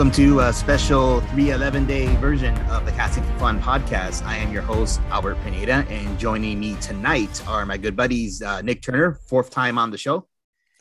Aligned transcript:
Welcome 0.00 0.14
to 0.14 0.40
a 0.40 0.50
special 0.50 1.20
311 1.20 1.84
day 1.84 2.06
version 2.16 2.56
of 2.68 2.86
the 2.86 2.92
Casting 2.92 3.22
for 3.22 3.38
Fun 3.38 3.60
podcast. 3.60 4.24
I 4.24 4.38
am 4.38 4.50
your 4.50 4.62
host, 4.62 4.98
Albert 5.10 5.36
Pineda, 5.44 5.84
and 5.90 6.18
joining 6.18 6.58
me 6.58 6.74
tonight 6.76 7.46
are 7.46 7.66
my 7.66 7.76
good 7.76 7.96
buddies, 7.96 8.40
uh, 8.40 8.62
Nick 8.62 8.80
Turner, 8.80 9.18
fourth 9.26 9.50
time 9.50 9.76
on 9.76 9.90
the 9.90 9.98
show. 9.98 10.26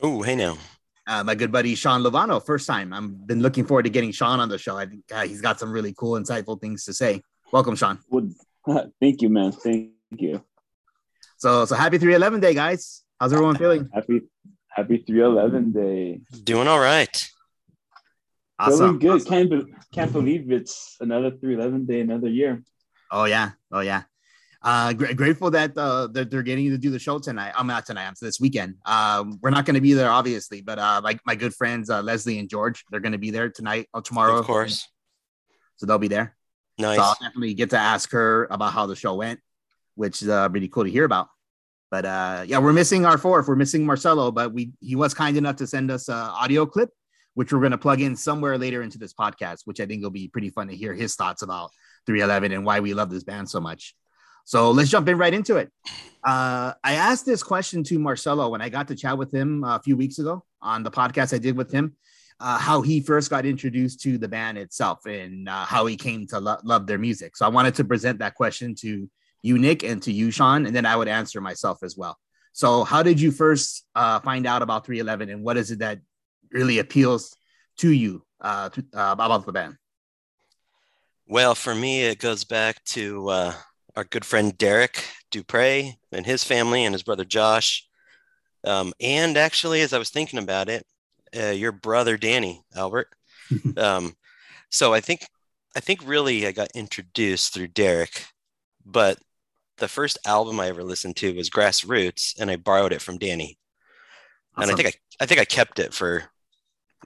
Oh, 0.02 0.22
hey 0.22 0.38
now. 0.38 0.58
Uh, 1.06 1.22
my 1.26 1.36
good 1.36 1.52
buddy, 1.52 1.76
Sean 1.76 2.02
Luevano, 2.02 2.42
first 2.42 2.66
time. 2.66 2.94
I've 2.94 3.28
been 3.28 3.42
looking 3.42 3.66
forward 3.66 3.84
to 3.84 3.90
getting 3.90 4.14
Sean 4.14 4.40
on 4.40 4.48
the 4.48 4.58
show. 4.58 4.78
I 4.78 4.86
think 4.86 5.04
uh, 5.14 5.24
he's 5.24 5.42
got 5.42 5.60
some 5.60 5.70
really 5.70 5.94
cool, 5.94 6.18
insightful 6.18 6.58
things 6.62 6.86
to 6.86 6.94
say. 6.94 7.22
Welcome, 7.52 7.76
Sean. 7.76 8.00
Well, 8.10 8.30
thank 9.02 9.22
you, 9.22 9.28
man. 9.28 9.52
Thank 9.52 9.92
you. 10.12 10.46
So, 11.40 11.66
so 11.66 11.76
happy 11.76 11.98
311 11.98 12.40
day, 12.40 12.54
guys. 12.54 13.04
How's 13.20 13.34
everyone 13.34 13.58
feeling? 13.58 13.90
Happy, 13.94 14.22
happy 14.70 15.04
311 15.06 15.74
day. 15.74 16.22
Doing 16.46 16.70
all 16.70 16.80
right. 16.80 17.30
Awesome. 18.60 18.78
Feeling 18.78 19.00
good. 19.00 19.22
Awesome. 19.22 19.30
Can't, 19.30 19.50
be, 19.50 19.74
can't 19.94 20.14
believe 20.14 20.52
it's 20.52 20.98
another 21.00 21.32
311 21.32 21.86
day, 21.86 22.02
another 22.02 22.28
year. 22.28 22.62
Oh, 23.12 23.24
yeah. 23.26 23.52
Oh, 23.72 23.80
yeah. 23.80 24.04
Uh, 24.62 24.92
gr- 24.92 25.14
grateful 25.14 25.50
that 25.52 25.78
uh, 25.78 26.08
that 26.08 26.30
they're 26.30 26.44
getting 26.44 26.70
to 26.70 26.78
do 26.78 26.90
the 26.90 27.00
show 27.00 27.18
tonight. 27.18 27.54
I'm 27.56 27.68
not 27.68 27.86
tonight. 27.86 28.08
I'm 28.08 28.14
this 28.22 28.42
weekend. 28.42 28.76
Um, 28.86 29.40
we're 29.42 29.52
not 29.52 29.66
going 29.66 29.76
to 29.76 29.82
be 29.82 29.94
there, 29.94 30.10
obviously, 30.10 30.60
but 30.60 30.78
uh, 30.78 31.00
my 31.02 31.18
my 31.26 31.36
good 31.36 31.54
friends 31.54 31.90
uh, 31.90 32.02
Leslie 32.02 32.40
and 32.40 32.50
George, 32.50 32.84
they're 32.92 33.00
going 33.00 33.14
to 33.14 33.18
be 33.18 33.32
there 33.32 33.50
tonight 33.50 33.88
or 33.94 34.02
tomorrow. 34.02 34.38
Of 34.38 34.46
course. 34.46 34.86
So 35.78 35.86
they'll 35.86 35.98
be 35.98 36.10
there. 36.10 36.36
Nice. 36.78 36.98
So 36.98 37.04
I'll 37.04 37.18
definitely 37.22 37.54
get 37.54 37.70
to 37.70 37.78
ask 37.78 38.12
her 38.12 38.50
about 38.52 38.74
how 38.74 38.86
the 38.86 38.98
show 38.98 39.16
went, 39.16 39.40
which 39.96 40.22
is 40.22 40.28
uh, 40.28 40.50
really 40.52 40.68
cool 40.68 40.84
to 40.84 40.92
hear 40.92 41.06
about. 41.06 41.30
But 41.90 42.06
uh, 42.06 42.44
yeah, 42.46 42.60
we're 42.60 42.74
missing 42.74 43.06
our 43.06 43.18
fourth. 43.18 43.48
We're 43.48 43.56
missing 43.56 43.86
Marcello, 43.86 44.30
but 44.30 44.54
we 44.54 44.74
he 44.82 44.98
was 44.98 45.14
kind 45.14 45.38
enough 45.38 45.56
to 45.58 45.68
send 45.68 45.90
us 45.90 46.10
an 46.10 46.16
audio 46.16 46.66
clip 46.66 46.90
which 47.40 47.54
we're 47.54 47.60
going 47.60 47.72
to 47.72 47.78
plug 47.78 48.02
in 48.02 48.18
somewhere 48.18 48.58
later 48.58 48.82
into 48.82 48.98
this 48.98 49.14
podcast, 49.14 49.62
which 49.64 49.80
I 49.80 49.86
think 49.86 50.04
will 50.04 50.10
be 50.10 50.28
pretty 50.28 50.50
fun 50.50 50.68
to 50.68 50.76
hear 50.76 50.94
his 50.94 51.16
thoughts 51.16 51.42
about 51.42 51.72
311 52.06 52.52
and 52.52 52.66
why 52.66 52.82
we 52.82 52.94
love 52.94 53.10
this 53.10 53.24
band 53.24 53.50
so 53.50 53.62
much. 53.62 53.96
So 54.44 54.72
let's 54.72 54.90
jump 54.90 55.08
in 55.08 55.18
right 55.18 55.34
into 55.34 55.56
it. 55.56 55.72
Uh, 56.22 56.74
I 56.84 56.96
asked 56.96 57.26
this 57.26 57.42
question 57.42 57.82
to 57.86 57.98
Marcello 57.98 58.50
when 58.50 58.62
I 58.62 58.68
got 58.68 58.90
to 58.90 58.96
chat 58.96 59.18
with 59.18 59.34
him 59.34 59.64
a 59.64 59.80
few 59.82 59.96
weeks 59.96 60.20
ago 60.20 60.44
on 60.62 60.84
the 60.84 60.92
podcast 60.92 61.34
I 61.34 61.38
did 61.38 61.56
with 61.56 61.72
him, 61.72 61.96
uh, 62.42 62.58
how 62.58 62.82
he 62.82 63.00
first 63.00 63.30
got 63.30 63.46
introduced 63.46 64.02
to 64.02 64.18
the 64.18 64.28
band 64.28 64.58
itself 64.58 65.06
and 65.06 65.48
uh, 65.48 65.64
how 65.64 65.86
he 65.86 65.96
came 65.96 66.28
to 66.28 66.42
lo- 66.42 66.60
love 66.66 66.88
their 66.88 67.00
music. 67.00 67.38
So 67.38 67.46
I 67.46 67.50
wanted 67.50 67.74
to 67.76 67.86
present 67.86 68.20
that 68.20 68.36
question 68.36 68.76
to 68.80 69.10
you, 69.44 69.58
Nick, 69.58 69.84
and 69.84 70.04
to 70.04 70.12
you, 70.12 70.30
Sean, 70.30 70.66
and 70.66 70.76
then 70.76 70.86
I 70.86 70.98
would 70.98 71.08
answer 71.08 71.40
myself 71.40 71.84
as 71.84 71.96
well. 71.96 72.18
So, 72.52 72.84
how 72.84 73.02
did 73.04 73.22
you 73.22 73.32
first 73.32 73.86
uh, 73.96 74.20
find 74.20 74.46
out 74.46 74.62
about 74.62 74.86
311 74.86 75.30
and 75.30 75.42
what 75.42 75.56
is 75.56 75.72
it 75.72 75.80
that 75.80 76.00
really 76.52 76.80
appeals 76.80 77.36
to 77.78 77.92
you 77.92 78.24
uh, 78.42 78.70
to, 78.70 78.86
uh, 78.94 79.12
about 79.18 79.46
the 79.46 79.52
band? 79.52 79.78
Well, 81.28 81.56
for 81.56 81.76
me, 81.76 82.04
it 82.04 82.20
goes 82.20 82.44
back 82.44 82.84
to 82.86 83.30
uh, 83.30 83.54
our 83.96 84.04
good 84.04 84.26
friend 84.26 84.58
Derek 84.58 85.06
Dupre 85.32 85.96
and 86.12 86.26
his 86.26 86.44
family 86.44 86.86
and 86.86 86.94
his 86.94 87.04
brother 87.04 87.26
Josh. 87.26 87.86
Um, 88.64 88.94
and 89.00 89.38
actually, 89.38 89.82
as 89.82 89.94
I 89.94 90.00
was 90.00 90.10
thinking 90.10 90.40
about 90.40 90.70
it, 90.70 90.86
uh, 91.38 91.52
your 91.52 91.72
brother 91.72 92.18
Danny 92.18 92.64
Albert. 92.76 93.10
um, 93.78 94.16
so 94.70 94.94
I 94.94 95.02
think 95.02 95.22
I 95.76 95.80
think 95.80 96.02
really 96.04 96.48
I 96.48 96.52
got 96.52 96.70
introduced 96.74 97.54
through 97.54 97.68
Derek, 97.68 98.26
but 98.86 99.20
the 99.78 99.88
first 99.88 100.18
album 100.26 100.60
I 100.60 100.68
ever 100.68 100.84
listened 100.84 101.16
to 101.18 101.36
was 101.36 101.50
Grassroots, 101.50 102.40
and 102.40 102.50
I 102.50 102.58
borrowed 102.58 102.92
it 102.94 103.02
from 103.02 103.18
Danny. 103.18 103.58
Awesome. 104.56 104.64
And 104.64 104.72
I 104.72 104.76
think 104.76 104.88
I, 104.88 105.24
I 105.24 105.26
think 105.26 105.40
I 105.40 105.46
kept 105.46 105.80
it 105.80 105.94
for 105.94 106.26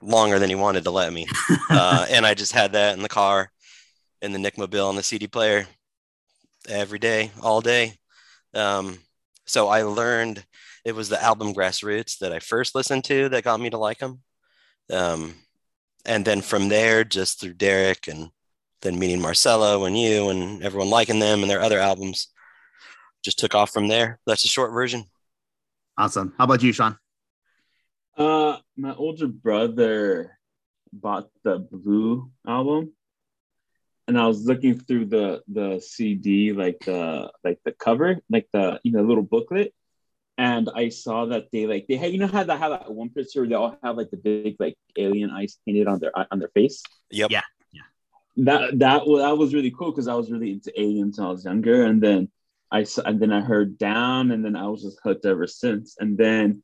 longer 0.02 0.38
than 0.38 0.48
he 0.48 0.54
wanted 0.54 0.84
to 0.84 0.90
let 0.90 1.12
me. 1.12 1.26
uh, 1.70 2.06
and 2.10 2.26
I 2.26 2.34
just 2.34 2.52
had 2.52 2.72
that 2.72 2.96
in 2.96 3.02
the 3.02 3.08
car 3.08 3.50
in 4.22 4.32
the 4.32 4.38
Nick 4.38 4.58
Mobile 4.58 4.88
on 4.88 4.96
the 4.96 5.02
CD 5.02 5.26
player 5.26 5.66
every 6.68 6.98
day, 6.98 7.30
all 7.42 7.60
day. 7.60 7.94
Um, 8.54 8.98
so 9.46 9.68
I 9.68 9.82
learned 9.82 10.44
it 10.84 10.94
was 10.94 11.08
the 11.08 11.22
album 11.22 11.54
Grassroots 11.54 12.18
that 12.18 12.32
I 12.32 12.38
first 12.38 12.74
listened 12.74 13.04
to 13.04 13.28
that 13.30 13.44
got 13.44 13.60
me 13.60 13.70
to 13.70 13.78
like 13.78 14.00
him. 14.00 14.20
Um, 14.90 15.34
and 16.04 16.24
then 16.24 16.42
from 16.42 16.68
there, 16.68 17.04
just 17.04 17.40
through 17.40 17.54
Derek 17.54 18.08
and 18.08 18.30
then 18.82 18.98
meeting 18.98 19.20
Marcello 19.20 19.84
and 19.84 19.98
you 19.98 20.28
and 20.28 20.62
everyone 20.62 20.90
liking 20.90 21.18
them 21.18 21.42
and 21.42 21.50
their 21.50 21.62
other 21.62 21.78
albums, 21.78 22.28
just 23.22 23.38
took 23.38 23.54
off 23.54 23.70
from 23.70 23.88
there. 23.88 24.20
That's 24.26 24.44
a 24.44 24.48
short 24.48 24.72
version. 24.72 25.04
Awesome. 25.96 26.34
How 26.36 26.44
about 26.44 26.62
you, 26.62 26.72
Sean? 26.72 26.98
Uh, 28.16 28.58
my 28.76 28.94
older 28.94 29.26
brother 29.26 30.38
bought 30.92 31.28
the 31.42 31.58
Blue 31.58 32.30
album, 32.46 32.92
and 34.06 34.18
I 34.18 34.26
was 34.26 34.44
looking 34.46 34.78
through 34.78 35.06
the 35.06 35.42
the 35.48 35.80
CD, 35.80 36.52
like 36.52 36.80
the 36.84 37.32
like 37.42 37.58
the 37.64 37.72
cover, 37.72 38.18
like 38.30 38.48
the 38.52 38.80
you 38.84 38.92
know 38.92 39.02
little 39.02 39.24
booklet, 39.24 39.74
and 40.38 40.70
I 40.74 40.90
saw 40.90 41.26
that 41.26 41.50
they 41.50 41.66
like 41.66 41.86
they 41.88 41.96
had 41.96 42.12
you 42.12 42.18
know 42.18 42.28
how 42.28 42.44
they 42.44 42.56
have 42.56 42.70
that 42.70 42.92
one 42.92 43.10
picture 43.10 43.40
where 43.40 43.48
they 43.48 43.54
all 43.56 43.78
have 43.82 43.96
like 43.96 44.10
the 44.10 44.16
big 44.16 44.56
like 44.60 44.76
alien 44.96 45.30
eyes 45.30 45.58
painted 45.66 45.88
on 45.88 45.98
their 45.98 46.12
on 46.16 46.38
their 46.38 46.50
face. 46.54 46.82
Yep. 47.10 47.30
Yeah. 47.32 47.42
Yeah. 47.72 47.82
That 48.44 48.78
that 48.78 49.06
was 49.06 49.22
that 49.22 49.36
was 49.36 49.54
really 49.54 49.72
cool 49.72 49.90
because 49.90 50.06
I 50.06 50.14
was 50.14 50.30
really 50.30 50.52
into 50.52 50.80
aliens 50.80 51.18
when 51.18 51.26
I 51.26 51.30
was 51.30 51.44
younger, 51.44 51.84
and 51.84 52.00
then 52.00 52.30
I 52.70 52.84
saw 52.84 53.02
and 53.02 53.20
then 53.20 53.32
I 53.32 53.40
heard 53.40 53.76
down, 53.76 54.30
and 54.30 54.44
then 54.44 54.54
I 54.54 54.68
was 54.68 54.82
just 54.82 55.00
hooked 55.02 55.26
ever 55.26 55.48
since, 55.48 55.96
and 55.98 56.16
then 56.16 56.62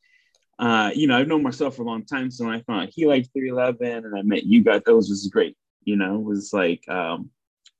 uh, 0.61 0.91
you 0.95 1.07
know, 1.07 1.17
I've 1.17 1.27
known 1.27 1.43
myself 1.43 1.77
for 1.77 1.83
a 1.83 1.87
long 1.87 2.05
time. 2.05 2.31
So 2.31 2.45
when 2.45 2.55
I 2.55 2.61
found 2.61 2.83
out 2.83 2.93
he 2.95 3.07
liked 3.07 3.31
311 3.33 4.05
and 4.05 4.17
I 4.17 4.21
met 4.21 4.45
you 4.45 4.63
guys, 4.63 4.83
that 4.85 4.95
was 4.95 5.09
just 5.09 5.33
great. 5.33 5.57
You 5.85 5.97
know, 5.97 6.17
it 6.17 6.25
was 6.25 6.53
like, 6.53 6.87
um, 6.87 7.31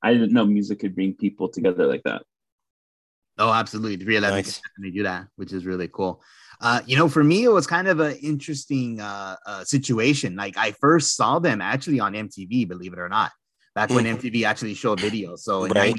I 0.03 0.15
didn't 0.15 0.33
know 0.33 0.47
music 0.47 0.81
could 0.81 0.95
bring 0.95 1.15
people 1.15 1.51
together 1.51 1.87
like 1.87 2.03
that. 2.05 2.23
Oh, 3.37 3.53
absolutely. 3.53 4.03
311 4.03 4.35
nice. 4.35 4.55
can 4.55 4.63
definitely 4.71 4.99
do 4.99 5.03
that, 5.03 5.27
which 5.37 5.53
is 5.53 5.67
really 5.67 5.89
cool. 5.89 6.23
Uh, 6.63 6.81
you 6.87 6.97
know, 6.97 7.09
for 7.09 7.23
me, 7.23 7.45
it 7.45 7.51
was 7.51 7.67
kind 7.67 7.87
of 7.87 8.01
an 8.01 8.17
interesting 8.23 8.99
uh, 8.99 9.37
uh, 9.45 9.63
situation. 9.65 10.37
Like 10.37 10.57
I 10.57 10.73
first 10.73 11.17
saw 11.17 11.39
them 11.39 11.61
actually 11.61 12.01
on 12.01 12.15
MTV, 12.15 12.67
believe 12.67 12.95
it 12.95 12.99
or 12.99 13.11
not, 13.11 13.31
back 13.75 13.91
when 13.91 14.05
MTV 14.05 14.33
mm-hmm. 14.33 14.45
actually 14.47 14.75
showed 14.75 15.01
videos. 15.01 15.41
So 15.41 15.65
in 15.65 15.73
right 15.73 15.95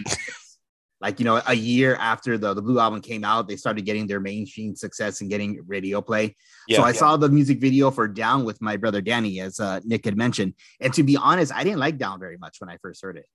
like 1.01 1.19
you 1.19 1.25
know 1.25 1.41
a 1.47 1.53
year 1.53 1.95
after 1.95 2.37
the, 2.37 2.53
the 2.53 2.61
blue 2.61 2.79
album 2.79 3.01
came 3.01 3.23
out 3.23 3.47
they 3.47 3.55
started 3.55 3.85
getting 3.85 4.07
their 4.07 4.19
mainstream 4.19 4.75
success 4.75 5.21
and 5.21 5.29
getting 5.29 5.59
radio 5.67 6.01
play 6.01 6.35
yeah, 6.67 6.77
so 6.77 6.83
i 6.83 6.87
yeah. 6.87 6.93
saw 6.93 7.17
the 7.17 7.29
music 7.29 7.59
video 7.59 7.91
for 7.91 8.07
down 8.07 8.45
with 8.45 8.61
my 8.61 8.77
brother 8.77 9.01
danny 9.01 9.39
as 9.39 9.59
uh, 9.59 9.79
nick 9.83 10.05
had 10.05 10.15
mentioned 10.17 10.53
and 10.79 10.93
to 10.93 11.03
be 11.03 11.17
honest 11.17 11.53
i 11.53 11.63
didn't 11.63 11.79
like 11.79 11.97
down 11.97 12.19
very 12.19 12.37
much 12.37 12.57
when 12.59 12.69
i 12.69 12.77
first 12.81 13.01
heard 13.01 13.17
it 13.17 13.25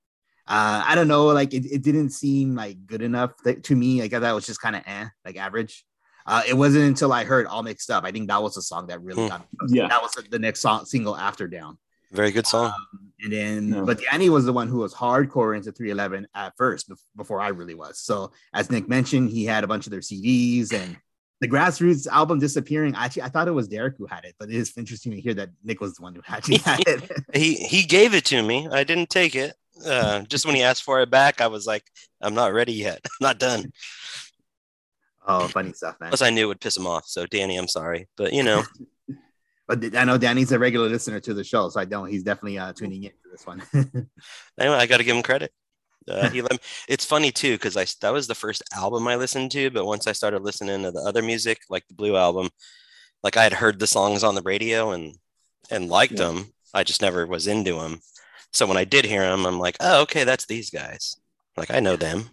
uh, 0.47 0.83
i 0.87 0.95
don't 0.95 1.09
know 1.09 1.27
like 1.27 1.53
it, 1.53 1.67
it 1.67 1.83
didn't 1.83 2.11
seem 2.11 2.55
like 2.55 2.87
good 2.87 3.03
enough 3.03 3.33
to 3.63 3.75
me 3.75 4.01
like 4.01 4.13
that 4.13 4.33
was 4.33 4.47
just 4.47 4.61
kind 4.61 4.77
of 4.77 4.83
eh, 4.87 5.07
like 5.25 5.37
average 5.37 5.85
uh, 6.29 6.43
it 6.49 6.55
wasn't 6.55 6.83
until 6.83 7.13
I 7.13 7.23
heard 7.23 7.47
All 7.47 7.63
Mixed 7.63 7.89
Up. 7.89 8.05
I 8.05 8.11
think 8.11 8.27
that 8.27 8.43
was 8.43 8.57
a 8.57 8.63
song 8.63 8.89
that 8.89 9.01
really 9.01 9.23
mm. 9.23 9.29
got 9.29 9.41
me. 9.43 9.79
Yeah. 9.79 9.87
That 9.87 10.03
was 10.03 10.13
the 10.29 10.41
next 10.41 10.59
song, 10.59 10.85
single 10.85 11.17
after 11.17 11.47
Down. 11.47 11.79
Very 12.17 12.33
good 12.33 12.47
song. 12.47 12.73
Um, 12.73 13.13
and 13.23 13.33
then, 13.33 13.71
no. 13.71 13.85
but 13.85 14.01
Danny 14.01 14.31
was 14.31 14.45
the 14.45 14.53
one 14.53 14.69
who 14.69 14.79
was 14.79 14.95
hardcore 14.95 15.57
into 15.57 15.71
311 15.71 16.27
at 16.35 16.57
first, 16.57 16.91
before 17.15 17.41
I 17.41 17.49
really 17.49 17.75
was. 17.75 17.99
So, 17.99 18.33
as 18.55 18.71
Nick 18.71 18.89
mentioned, 18.89 19.31
he 19.31 19.45
had 19.45 19.65
a 19.65 19.67
bunch 19.67 19.87
of 19.87 19.91
their 19.91 20.01
CDs 20.01 20.73
and 20.73 20.97
the 21.41 21.49
grassroots 21.49 22.07
album 22.07 22.39
disappearing. 22.39 22.95
Actually, 22.95 23.23
I 23.23 23.29
thought 23.29 23.49
it 23.49 23.53
was 23.53 23.69
Derek 23.69 23.97
who 23.99 24.07
had 24.07 24.25
it, 24.25 24.35
but 24.39 24.49
it 24.49 24.55
is 24.55 24.73
interesting 24.77 25.13
to 25.13 25.21
hear 25.21 25.35
that 25.35 25.51
Nick 25.63 25.81
was 25.81 25.95
the 25.95 26.03
one 26.03 26.15
who 26.15 26.23
actually 26.27 26.59
had 26.59 26.81
it. 26.87 27.11
he 27.35 27.55
he 27.55 27.83
gave 27.83 28.15
it 28.15 28.25
to 28.27 28.43
me. 28.43 28.69
I 28.71 28.85
didn't 28.85 29.11
take 29.11 29.35
it. 29.35 29.55
Uh, 29.85 30.23
just 30.23 30.47
when 30.47 30.55
he 30.55 30.63
asked 30.63 30.83
for 30.83 31.01
it 31.01 31.11
back, 31.11 31.43
I 31.43 31.49
was 31.49 31.67
like, 31.67 31.85
I'm 32.23 32.35
not 32.35 32.55
ready 32.55 32.73
yet. 32.73 33.01
I'm 33.05 33.27
not 33.27 33.39
done. 33.39 33.73
Oh, 35.27 35.49
funny 35.49 35.73
stuff, 35.73 35.97
man. 36.01 36.11
Plus, 36.11 36.23
I 36.23 36.31
knew 36.31 36.45
it 36.45 36.49
would 36.49 36.61
piss 36.61 36.77
him 36.77 36.87
off. 36.87 37.07
So, 37.07 37.27
Danny, 37.27 37.57
I'm 37.57 37.69
sorry, 37.69 38.09
but 38.17 38.33
you 38.33 38.43
know. 38.43 38.63
But 39.67 39.97
I 39.97 40.05
know 40.05 40.17
Danny's 40.17 40.53
a 40.53 40.59
regular 40.59 40.89
listener 40.89 41.19
to 41.21 41.35
the 41.35 41.43
show, 41.43 41.69
so 41.69 41.81
I 41.81 41.85
know 41.85 42.05
he's 42.05 42.23
definitely 42.23 42.59
uh, 42.59 42.73
tuning 42.73 43.03
in 43.03 43.11
to 43.11 43.29
this 43.31 43.47
one. 43.47 43.63
anyway, 44.59 44.77
I 44.77 44.87
got 44.87 44.99
to 44.99 45.05
give 45.05 45.17
him 45.17 45.23
credit. 45.23 45.53
Uh, 46.09 46.31
he 46.31 46.41
let 46.41 46.53
me, 46.53 46.59
it's 46.89 47.05
funny 47.05 47.33
too 47.33 47.55
because 47.55 47.77
I 47.77 47.85
that 48.01 48.13
was 48.13 48.29
the 48.29 48.35
first 48.35 48.63
album 48.73 49.09
I 49.09 49.17
listened 49.17 49.51
to, 49.53 49.71
but 49.71 49.87
once 49.87 50.07
I 50.07 50.13
started 50.13 50.43
listening 50.43 50.85
to 50.85 50.93
the 50.93 51.01
other 51.01 51.23
music, 51.23 51.63
like 51.69 51.87
the 51.89 51.95
Blue 51.95 52.17
album, 52.17 52.49
like 53.25 53.37
I 53.37 53.43
had 53.43 53.55
heard 53.55 53.81
the 53.81 53.89
songs 53.89 54.23
on 54.23 54.37
the 54.37 54.43
radio 54.43 54.93
and 54.93 55.17
and 55.71 55.89
liked 55.89 56.13
yeah. 56.13 56.27
them. 56.27 56.53
I 56.73 56.85
just 56.85 57.03
never 57.03 57.27
was 57.27 57.49
into 57.49 57.81
them. 57.81 58.01
So 58.53 58.67
when 58.67 58.77
I 58.77 58.85
did 58.85 59.05
hear 59.05 59.23
them, 59.23 59.47
I'm 59.47 59.59
like, 59.59 59.77
oh, 59.81 60.03
okay, 60.03 60.25
that's 60.25 60.47
these 60.47 60.71
guys. 60.71 61.17
Like 61.57 61.73
I 61.73 61.81
know 61.81 61.97
them. 61.97 62.31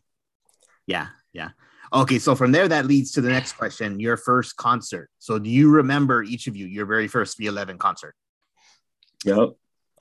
Yeah, 0.85 1.07
yeah. 1.31 1.49
Okay, 1.93 2.17
so 2.17 2.33
from 2.33 2.51
there, 2.51 2.67
that 2.67 2.85
leads 2.87 3.11
to 3.11 3.21
the 3.21 3.29
next 3.29 3.53
question 3.53 3.99
your 3.99 4.17
first 4.17 4.55
concert. 4.57 5.09
So, 5.19 5.37
do 5.37 5.49
you 5.49 5.69
remember 5.69 6.23
each 6.23 6.47
of 6.47 6.55
you 6.55 6.65
your 6.65 6.87
very 6.87 7.07
first 7.07 7.37
311 7.37 7.77
concert? 7.77 8.15
Yep. 9.25 9.37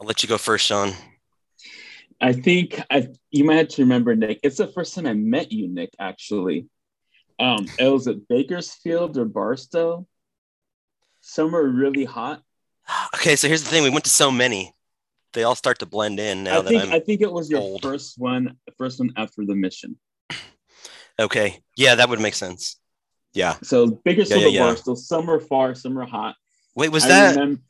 I'll 0.00 0.06
let 0.06 0.23
you 0.23 0.29
go 0.29 0.39
first, 0.39 0.67
Sean. 0.67 0.93
I 2.21 2.33
think 2.33 2.81
I, 2.91 3.09
you 3.31 3.44
might 3.44 3.56
have 3.56 3.69
to 3.69 3.83
remember, 3.83 4.15
Nick. 4.15 4.41
It's 4.43 4.56
the 4.56 4.69
first 4.69 4.94
time 4.94 5.06
I 5.06 5.12
met 5.15 5.53
you, 5.53 5.69
Nick, 5.69 5.91
actually. 5.99 6.67
Um, 7.39 7.67
it 7.79 7.89
was 7.89 8.06
at 8.09 8.27
Bakersfield 8.29 9.19
or 9.19 9.25
Barstow, 9.25 10.06
somewhere 11.21 11.65
really 11.65 12.05
hot. 12.05 12.43
Okay, 13.15 13.37
so 13.37 13.49
here's 13.49 13.65
the 13.65 13.71
thing 13.71 13.83
we 13.83 13.91
went 13.91 14.05
to 14.05 14.11
so 14.11 14.31
many. 14.31 14.73
they 15.35 15.43
all 15.44 15.55
start 15.55 15.79
to 15.81 15.87
blend 15.87 16.21
in 16.21 16.44
now 16.44 16.59
I 16.59 16.62
that 16.62 16.69
think 16.69 16.83
I'm 16.85 16.93
I 16.93 17.00
think 17.00 17.21
it 17.21 17.33
was 17.33 17.50
your 17.50 17.61
old. 17.61 17.83
first 17.83 18.19
one, 18.19 18.56
first 18.79 18.99
one 18.99 19.11
after 19.17 19.44
the 19.44 19.55
mission. 19.55 19.97
Okay. 21.19 21.61
Yeah, 21.76 21.94
that 21.97 22.09
would 22.09 22.20
make 22.20 22.35
sense. 22.35 22.79
Yeah. 23.35 23.56
So 23.62 23.87
bigger 24.05 24.23
Yeah, 24.23 24.37
the 24.37 24.50
yeah, 24.50 24.67
yeah. 24.67 24.75
So 24.75 24.94
some 24.94 25.31
are 25.31 25.41
far, 25.41 25.75
some 25.75 25.99
are 25.99 26.06
hot. 26.06 26.37
Wait, 26.75 26.91
was 26.91 27.05
I 27.05 27.09
that 27.09 27.31
remember- 27.37 27.61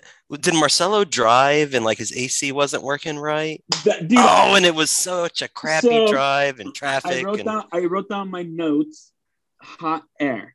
did 0.40 0.54
Marcello 0.54 1.04
drive 1.04 1.74
and 1.74 1.84
like 1.84 1.98
his 1.98 2.12
AC 2.16 2.52
wasn't 2.52 2.82
working 2.82 3.18
right? 3.18 3.62
that, 3.84 4.08
dude? 4.08 4.18
oh, 4.18 4.54
and 4.54 4.64
it 4.64 4.74
was 4.74 4.90
such 4.90 5.42
a 5.42 5.48
crappy 5.48 5.88
So, 5.88 6.08
drive 6.08 6.60
and 6.60 6.68
I 6.68 6.72
traffic. 6.72 7.26
wrote 7.26 7.40
and... 7.40 7.46
down 7.46 7.64
I 7.72 7.80
wrote 7.80 8.08
down 8.08 8.30
my 8.30 8.42
notes. 8.42 9.12
Hot 9.60 10.02
air. 10.18 10.54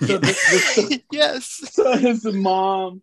So, 0.00 0.20
yes. 1.10 1.60
so 1.72 1.96
his 1.96 2.24
mom. 2.24 3.02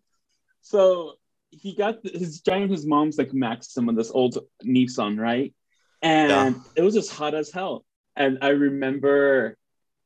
So 0.62 1.14
he 1.50 1.74
got 1.74 1.98
his 2.04 2.40
giant. 2.40 2.70
his 2.70 2.86
mom's 2.86 3.18
like 3.18 3.30
some 3.62 3.88
of 3.88 3.96
this 3.96 4.10
old 4.10 4.38
Nissan, 4.64 5.18
right? 5.18 5.54
And 6.00 6.56
it 6.74 6.82
was 6.82 6.94
just 6.94 7.12
hot 7.12 7.34
as 7.34 7.50
hell. 7.50 7.84
And 8.16 8.38
I 8.42 8.48
remember 8.48 9.56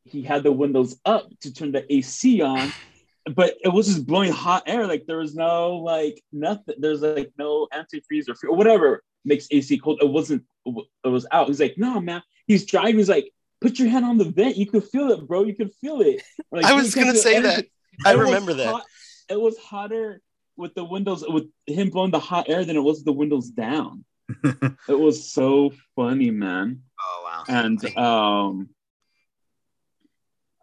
he 0.05 0.23
had 0.23 0.43
the 0.43 0.53
windows 0.53 0.97
up 1.05 1.29
to 1.41 1.53
turn 1.53 1.73
the 1.73 1.91
AC 1.93 2.41
on, 2.43 2.73
but 3.35 3.57
it 3.63 3.69
was 3.69 3.87
just 3.89 4.07
blowing 4.07 4.33
hot 4.33 4.65
air. 4.67 4.87
Like 4.87 5.07
there 5.07 5.19
was 5.19 5.35
no 5.35 5.77
like 5.77 6.23
nothing. 6.33 6.77
There's 6.79 7.03
like 7.03 7.33
no 7.39 7.67
antifreeze 7.73 8.29
or, 8.29 8.35
fr- 8.35 8.49
or 8.49 8.57
whatever 8.57 9.03
makes 9.25 9.49
AC 9.51 9.79
cold. 9.79 10.01
It 10.03 10.09
wasn't. 10.09 10.45
It 10.67 11.09
was 11.09 11.27
out. 11.31 11.49
He's 11.49 11.61
like, 11.61 11.75
no, 11.77 12.01
man. 12.01 12.23
He's 12.47 12.65
driving. 12.67 12.97
He's 12.99 13.09
like, 13.09 13.33
put 13.61 13.79
your 13.79 13.89
hand 13.89 14.05
on 14.05 14.19
the 14.19 14.25
vent. 14.25 14.57
You 14.57 14.67
could 14.67 14.85
feel 14.85 15.11
it, 15.11 15.27
bro. 15.27 15.45
You 15.45 15.55
could 15.55 15.73
feel 15.81 16.01
it. 16.01 16.23
Like, 16.53 16.65
I 16.65 16.73
was 16.75 16.95
gonna 16.95 17.15
say 17.17 17.37
energy. 17.37 17.55
that. 17.57 17.67
I 18.05 18.13
It 18.15 18.19
remember 18.19 18.55
that. 18.55 18.67
hot- 18.73 18.87
it 19.29 19.41
was 19.41 19.57
hotter 19.59 20.21
with 20.57 20.75
the 20.75 20.85
windows 20.85 21.25
with 21.27 21.47
him 21.67 21.91
blowing 21.91 22.11
the 22.13 22.21
hot 22.21 22.49
air 22.49 22.65
than 22.65 22.77
it 22.77 22.81
was 22.81 23.03
the 23.05 23.13
windows 23.13 23.49
down. 23.51 24.05
it 24.45 24.99
was 24.99 25.31
so 25.33 25.73
funny, 25.95 26.31
man. 26.31 26.83
Oh 27.09 27.23
wow. 27.25 27.45
And 27.49 27.97
um 27.97 28.69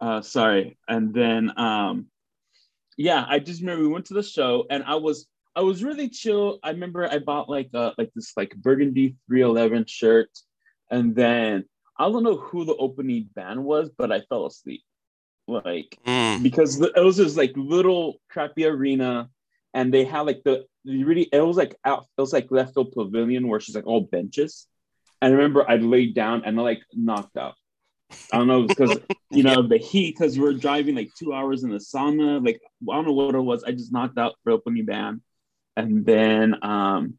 uh 0.00 0.20
sorry. 0.20 0.76
And 0.88 1.14
then 1.14 1.52
um 1.58 2.06
yeah, 2.96 3.24
I 3.28 3.38
just 3.38 3.60
remember 3.60 3.82
we 3.82 3.88
went 3.88 4.06
to 4.06 4.14
the 4.14 4.22
show 4.22 4.66
and 4.70 4.84
I 4.84 4.96
was 4.96 5.26
I 5.56 5.62
was 5.62 5.82
really 5.82 6.08
chill. 6.08 6.58
I 6.62 6.70
remember 6.70 7.08
I 7.10 7.18
bought 7.18 7.48
like 7.48 7.70
uh 7.74 7.92
like 7.96 8.10
this 8.14 8.32
like 8.36 8.54
burgundy 8.56 9.16
311 9.28 9.86
shirt 9.86 10.30
and 10.90 11.14
then 11.14 11.64
I 11.98 12.08
don't 12.10 12.24
know 12.24 12.36
who 12.36 12.64
the 12.64 12.74
opening 12.74 13.28
band 13.34 13.64
was, 13.64 13.88
but 13.96 14.10
I 14.12 14.20
fell 14.22 14.46
asleep. 14.46 14.82
Like 15.46 15.98
Mm. 16.06 16.42
because 16.42 16.78
the, 16.78 16.92
it 16.96 17.00
was 17.04 17.16
this 17.16 17.36
like 17.36 17.52
little 17.56 18.20
crappy 18.28 18.64
arena 18.66 19.28
and 19.72 19.92
they 19.92 20.04
had 20.04 20.22
like 20.22 20.42
the 20.44 20.66
really 20.84 21.28
it 21.32 21.40
was 21.40 21.56
like 21.56 21.76
out 21.84 22.06
it 22.16 22.20
was 22.20 22.32
like 22.32 22.50
left 22.50 22.74
field 22.74 22.92
pavilion 22.92 23.48
where 23.48 23.60
she's 23.60 23.74
like 23.74 23.86
all 23.86 24.00
benches 24.00 24.66
I 25.24 25.28
remember 25.28 25.68
I 25.68 25.76
laid 25.76 26.14
down 26.14 26.42
and 26.44 26.58
I 26.58 26.62
like 26.62 26.82
knocked 26.92 27.36
out 27.36 27.54
I 28.32 28.38
don't 28.38 28.46
know 28.46 28.66
because 28.66 28.98
you 29.30 29.42
know 29.42 29.62
the 29.62 29.78
heat 29.78 30.16
because 30.16 30.38
we 30.38 30.46
are 30.46 30.52
driving 30.52 30.94
like 30.94 31.10
two 31.18 31.32
hours 31.32 31.64
in 31.64 31.70
the 31.70 31.78
sauna 31.78 32.44
like 32.44 32.60
I 32.90 32.94
don't 32.94 33.06
know 33.06 33.12
what 33.12 33.34
it 33.34 33.40
was 33.40 33.64
I 33.64 33.72
just 33.72 33.92
knocked 33.92 34.18
out 34.18 34.34
for 34.42 34.52
opening 34.52 34.84
band 34.84 35.22
and 35.76 36.04
then 36.04 36.62
um 36.62 37.18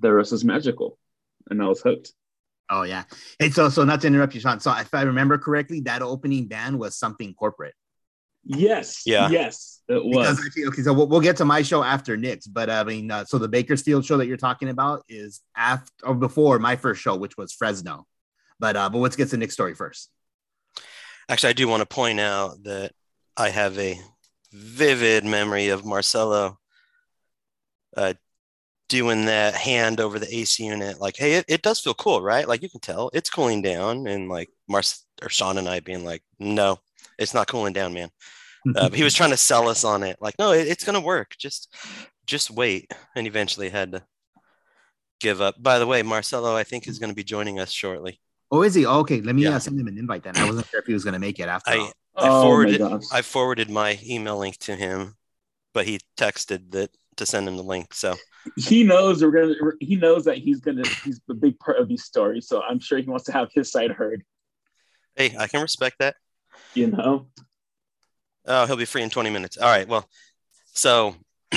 the 0.00 0.12
rest 0.12 0.32
was 0.32 0.44
magical 0.44 0.98
and 1.50 1.62
I 1.62 1.66
was 1.66 1.80
hooked 1.80 2.12
Oh 2.70 2.82
yeah. 2.82 3.04
And 3.40 3.54
so 3.54 3.68
so 3.70 3.84
not 3.84 4.02
to 4.02 4.06
interrupt 4.06 4.34
you, 4.34 4.40
Sean. 4.40 4.60
So 4.60 4.70
if 4.76 4.92
I 4.92 5.02
remember 5.02 5.38
correctly, 5.38 5.80
that 5.82 6.02
opening 6.02 6.46
band 6.46 6.78
was 6.78 6.96
something 6.96 7.32
corporate. 7.34 7.74
Yes 8.44 9.02
Yeah. 9.04 9.28
yes 9.28 9.80
it 9.88 9.94
Because 10.04 10.36
was 10.38 10.46
actually, 10.46 10.66
okay, 10.66 10.82
so 10.82 10.92
we'll, 10.92 11.06
we'll 11.06 11.20
get 11.20 11.36
to 11.38 11.44
my 11.46 11.62
show 11.62 11.82
after 11.82 12.16
Nick's, 12.16 12.46
but 12.46 12.68
I 12.68 12.84
mean, 12.84 13.10
uh, 13.10 13.24
so 13.24 13.38
the 13.38 13.48
Bakersfield 13.48 14.04
show 14.04 14.18
that 14.18 14.26
you're 14.26 14.36
talking 14.36 14.68
about 14.68 15.02
is 15.08 15.40
after 15.56 15.90
or 16.02 16.14
before 16.14 16.58
my 16.58 16.76
first 16.76 17.00
show, 17.00 17.16
which 17.16 17.36
was 17.38 17.52
Fresno. 17.52 18.06
But 18.60 18.76
uh, 18.76 18.90
but 18.90 18.98
let's 18.98 19.16
get 19.16 19.30
to 19.30 19.36
Nick's 19.38 19.54
story 19.54 19.74
first. 19.74 20.10
Actually, 21.28 21.50
I 21.50 21.54
do 21.54 21.68
want 21.68 21.80
to 21.80 21.86
point 21.86 22.20
out 22.20 22.62
that 22.64 22.92
I 23.36 23.48
have 23.48 23.78
a 23.78 23.98
vivid 24.52 25.24
memory 25.24 25.68
of 25.68 25.84
Marcello 25.84 26.58
uh, 27.96 28.14
doing 28.88 29.26
that 29.26 29.54
hand 29.54 30.00
over 30.00 30.18
the 30.18 30.34
AC 30.34 30.64
unit. 30.64 31.00
Like, 31.00 31.16
hey, 31.16 31.34
it, 31.34 31.44
it 31.48 31.62
does 31.62 31.80
feel 31.80 31.94
cool, 31.94 32.20
right? 32.20 32.48
Like 32.48 32.62
you 32.62 32.68
can 32.68 32.80
tell 32.80 33.10
it's 33.14 33.30
cooling 33.30 33.62
down, 33.62 34.06
and 34.06 34.28
like 34.28 34.50
Mars 34.68 35.04
or 35.22 35.28
Sean 35.28 35.56
and 35.56 35.68
I 35.68 35.80
being 35.80 36.04
like, 36.04 36.22
no, 36.38 36.78
it's 37.18 37.34
not 37.34 37.48
cooling 37.48 37.72
down, 37.72 37.92
man. 37.94 38.10
Uh, 38.74 38.90
he 38.90 39.04
was 39.04 39.14
trying 39.14 39.30
to 39.30 39.36
sell 39.36 39.68
us 39.68 39.84
on 39.84 40.02
it, 40.02 40.16
like, 40.20 40.34
no, 40.38 40.52
it, 40.52 40.66
it's 40.66 40.84
gonna 40.84 41.00
work. 41.00 41.34
Just 41.38 41.72
just 42.26 42.50
wait, 42.50 42.92
and 43.14 43.26
eventually 43.26 43.68
had 43.70 43.92
to 43.92 44.02
give 45.20 45.40
up. 45.40 45.62
By 45.62 45.78
the 45.78 45.86
way, 45.86 46.02
Marcello, 46.02 46.54
I 46.54 46.64
think 46.64 46.86
is 46.86 46.98
going 46.98 47.10
to 47.10 47.16
be 47.16 47.24
joining 47.24 47.58
us 47.58 47.70
shortly. 47.70 48.20
oh, 48.50 48.62
is 48.62 48.74
he? 48.74 48.84
Oh, 48.84 48.98
okay, 48.98 49.20
let 49.20 49.34
me 49.34 49.44
Yeah. 49.44 49.56
uh, 49.56 49.58
send 49.58 49.80
him 49.80 49.86
an 49.86 49.96
invite 49.96 50.22
then. 50.24 50.36
I 50.36 50.44
wasn't 50.44 50.68
sure 50.68 50.80
if 50.80 50.86
he 50.86 50.92
was 50.92 51.04
going 51.04 51.14
to 51.14 51.18
make 51.20 51.38
it 51.38 51.48
after. 51.48 51.70
I 51.70 51.78
all. 51.78 51.92
I 52.16 52.28
oh 52.28 52.42
forwarded 52.42 52.80
my 52.80 53.00
I 53.12 53.22
forwarded 53.22 53.70
my 53.70 53.98
email 54.04 54.36
link 54.36 54.58
to 54.58 54.74
him, 54.74 55.14
but 55.72 55.86
he 55.86 56.00
texted 56.16 56.72
that 56.72 56.90
to 57.16 57.26
send 57.26 57.48
him 57.48 57.56
the 57.56 57.62
link. 57.62 57.94
So 57.94 58.16
he 58.56 58.82
knows 58.82 59.22
we're 59.22 59.30
gonna 59.30 59.54
he 59.80 59.94
knows 59.96 60.24
that 60.24 60.38
he's 60.38 60.60
gonna 60.60 60.84
he's 61.04 61.20
a 61.30 61.34
big 61.34 61.58
part 61.58 61.78
of 61.78 61.86
these 61.88 62.04
stories 62.04 62.48
so 62.48 62.62
i'm 62.62 62.78
sure 62.78 62.96
he 62.96 63.04
wants 63.04 63.24
to 63.26 63.32
have 63.32 63.48
his 63.52 63.70
side 63.70 63.90
heard 63.90 64.22
hey, 65.16 65.34
I 65.36 65.48
can 65.48 65.60
respect 65.60 65.96
that. 65.98 66.14
You 66.74 66.88
know 66.88 67.26
Oh, 68.50 68.66
he'll 68.66 68.76
be 68.76 68.86
free 68.86 69.02
in 69.02 69.10
20 69.10 69.28
minutes. 69.28 69.58
All 69.58 69.68
right. 69.68 69.86
Well, 69.86 70.08
so 70.72 71.14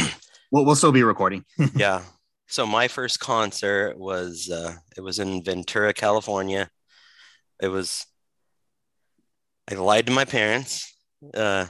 We'll, 0.51 0.65
we'll 0.65 0.75
still 0.75 0.91
be 0.91 1.03
recording. 1.03 1.45
yeah. 1.75 2.03
So 2.47 2.65
my 2.65 2.89
first 2.89 3.21
concert 3.21 3.97
was 3.97 4.49
uh 4.51 4.75
it 4.97 5.01
was 5.01 5.17
in 5.19 5.43
Ventura, 5.43 5.93
California. 5.93 6.69
It 7.61 7.69
was 7.69 8.05
I 9.69 9.75
lied 9.75 10.07
to 10.07 10.11
my 10.11 10.25
parents 10.25 10.93
uh 11.33 11.67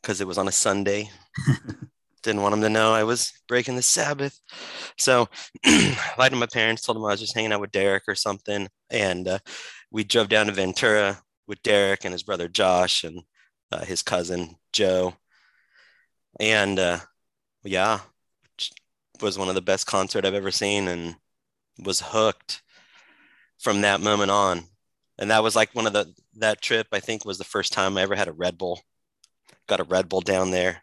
because 0.00 0.22
it 0.22 0.26
was 0.26 0.38
on 0.38 0.48
a 0.48 0.52
Sunday. 0.52 1.10
Didn't 2.22 2.42
want 2.42 2.52
them 2.52 2.62
to 2.62 2.70
know 2.70 2.92
I 2.92 3.04
was 3.04 3.32
breaking 3.46 3.76
the 3.76 3.82
Sabbath. 3.82 4.40
So 4.96 5.28
lied 6.18 6.30
to 6.32 6.36
my 6.36 6.46
parents, 6.46 6.82
told 6.82 6.96
them 6.96 7.04
I 7.04 7.10
was 7.10 7.20
just 7.20 7.34
hanging 7.34 7.52
out 7.52 7.60
with 7.60 7.72
Derek 7.72 8.04
or 8.08 8.14
something. 8.14 8.68
And 8.90 9.28
uh, 9.28 9.38
we 9.90 10.04
drove 10.04 10.28
down 10.28 10.46
to 10.46 10.52
Ventura 10.52 11.20
with 11.48 11.62
Derek 11.62 12.04
and 12.04 12.12
his 12.12 12.22
brother 12.22 12.46
Josh 12.46 13.02
and 13.02 13.22
uh, 13.72 13.84
his 13.84 14.02
cousin 14.02 14.56
Joe. 14.72 15.14
And 16.38 16.78
uh, 16.78 17.00
yeah, 17.64 18.00
was 19.20 19.38
one 19.38 19.48
of 19.48 19.54
the 19.54 19.62
best 19.62 19.86
concert 19.86 20.24
I've 20.24 20.34
ever 20.34 20.50
seen 20.50 20.86
and 20.86 21.16
was 21.78 22.00
hooked 22.00 22.62
from 23.58 23.80
that 23.80 24.00
moment 24.00 24.30
on. 24.30 24.64
And 25.18 25.30
that 25.30 25.42
was 25.42 25.56
like 25.56 25.74
one 25.74 25.86
of 25.86 25.92
the 25.92 26.14
that 26.36 26.62
trip 26.62 26.86
I 26.92 27.00
think 27.00 27.24
was 27.24 27.38
the 27.38 27.44
first 27.44 27.72
time 27.72 27.96
I 27.98 28.02
ever 28.02 28.14
had 28.14 28.28
a 28.28 28.32
Red 28.32 28.56
Bull. 28.56 28.80
Got 29.66 29.80
a 29.80 29.84
Red 29.84 30.08
Bull 30.08 30.20
down 30.20 30.50
there. 30.50 30.82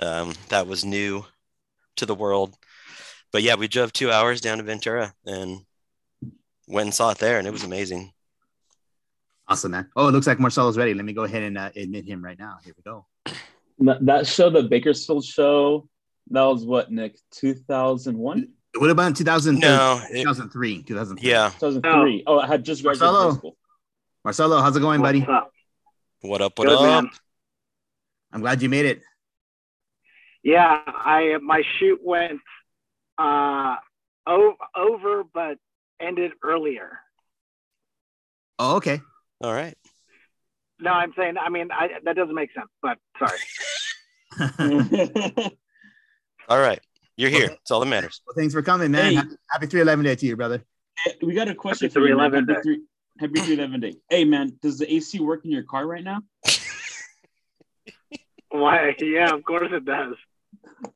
Um, 0.00 0.34
that 0.48 0.66
was 0.66 0.84
new 0.84 1.24
to 1.96 2.06
the 2.06 2.14
world. 2.14 2.54
But 3.32 3.42
yeah, 3.42 3.54
we 3.54 3.68
drove 3.68 3.92
two 3.92 4.10
hours 4.10 4.40
down 4.40 4.58
to 4.58 4.64
Ventura 4.64 5.14
and 5.26 5.60
went 6.66 6.86
and 6.86 6.94
saw 6.94 7.10
it 7.10 7.18
there, 7.18 7.38
and 7.38 7.46
it 7.46 7.52
was 7.52 7.64
amazing. 7.64 8.12
Awesome, 9.48 9.70
man. 9.72 9.88
Oh, 9.96 10.08
it 10.08 10.12
looks 10.12 10.26
like 10.26 10.38
Marcello's 10.38 10.76
ready. 10.76 10.92
Let 10.94 11.04
me 11.04 11.12
go 11.14 11.24
ahead 11.24 11.42
and 11.42 11.56
uh, 11.56 11.70
admit 11.74 12.04
him 12.04 12.22
right 12.22 12.38
now. 12.38 12.58
Here 12.64 12.74
we 12.76 12.82
go. 12.82 13.06
that, 13.80 14.04
that 14.04 14.26
show 14.26 14.50
the 14.50 14.62
bakersfield 14.64 15.24
show 15.24 15.88
that 16.30 16.42
was 16.42 16.64
what 16.66 16.90
nick 16.92 17.16
2001 17.30 18.48
It 18.74 18.80
would 18.80 18.88
have 18.88 18.96
been 18.98 19.14
2003. 19.14 19.60
No, 19.66 20.02
it- 20.10 20.22
2003. 20.22 20.82
2003. 20.82 21.30
yeah. 21.30 21.48
2003 21.58 22.24
oh 22.26 22.38
i 22.38 22.46
had 22.46 22.62
just 22.64 22.82
graduated 22.82 23.10
Marcello. 23.12 23.30
high 23.30 23.36
school 23.38 23.56
Marcello, 24.24 24.60
how's 24.60 24.76
it 24.76 24.80
going, 24.80 25.00
buddy? 25.00 25.20
What's 25.20 25.30
up? 25.30 25.52
What 26.20 26.42
up? 26.42 26.58
What 26.58 26.68
Good, 26.68 26.76
up? 26.76 27.04
man. 27.04 27.10
I'm 28.32 28.40
glad 28.42 28.60
you 28.60 28.68
made 28.68 28.84
it. 28.84 29.00
Yeah, 30.42 30.82
I 30.86 31.38
my 31.40 31.62
shoot 31.78 32.00
went 32.04 32.40
uh 33.16 33.76
over, 34.26 35.22
but 35.32 35.56
ended 36.00 36.32
earlier. 36.42 36.98
Oh, 38.58 38.76
okay. 38.76 39.00
All 39.40 39.52
right. 39.52 39.76
No, 40.80 40.90
I'm 40.90 41.12
saying, 41.16 41.36
I 41.38 41.48
mean, 41.48 41.68
I, 41.72 41.88
that 42.04 42.16
doesn't 42.16 42.34
make 42.34 42.50
sense, 42.52 42.68
but 42.82 42.98
sorry. 43.18 43.38
All 46.48 46.60
right. 46.60 46.80
You're 47.16 47.30
here. 47.30 47.48
That's 47.48 47.70
all 47.72 47.80
that 47.80 47.86
matters. 47.86 48.20
Well, 48.24 48.34
thanks 48.36 48.54
for 48.54 48.62
coming, 48.62 48.92
man. 48.92 49.10
Hey. 49.10 49.14
Happy, 49.16 49.34
happy 49.50 49.66
311 49.66 50.04
day 50.04 50.14
to 50.14 50.26
you, 50.26 50.36
brother. 50.36 50.62
we 51.20 51.34
got 51.34 51.48
a 51.48 51.54
question 51.54 51.86
Happy 51.86 51.94
for 51.94 52.00
you 52.00 52.14
311 52.14 52.48
happy, 52.48 52.62
three, 52.62 52.80
happy 53.18 53.40
311 53.40 53.80
day 53.80 53.96
hey 54.08 54.24
man 54.24 54.56
does 54.62 54.78
the 54.78 54.94
ac 54.94 55.18
work 55.20 55.44
in 55.44 55.50
your 55.50 55.62
car 55.62 55.86
right 55.86 56.04
now 56.04 56.20
Why? 58.50 58.94
Yeah, 58.98 59.34
of 59.34 59.44
course 59.44 59.70
it 59.72 59.84
does. 59.84 60.14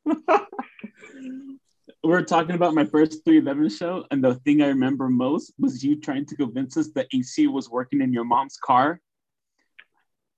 we 2.05 2.11
were 2.11 2.23
talking 2.23 2.55
about 2.55 2.75
my 2.75 2.85
first 2.85 3.25
311 3.25 3.69
show 3.71 4.05
and 4.11 4.23
the 4.23 4.35
thing 4.37 4.63
i 4.63 4.67
remember 4.67 5.09
most 5.09 5.53
was 5.59 5.83
you 5.85 6.01
trying 6.01 6.27
to 6.27 6.37
convince 6.37 6.77
us 6.77 6.89
that 6.95 7.07
ac 7.13 7.47
was 7.47 7.71
working 7.71 8.01
in 8.01 8.13
your 8.13 8.25
mom's 8.25 8.59
car 8.65 9.01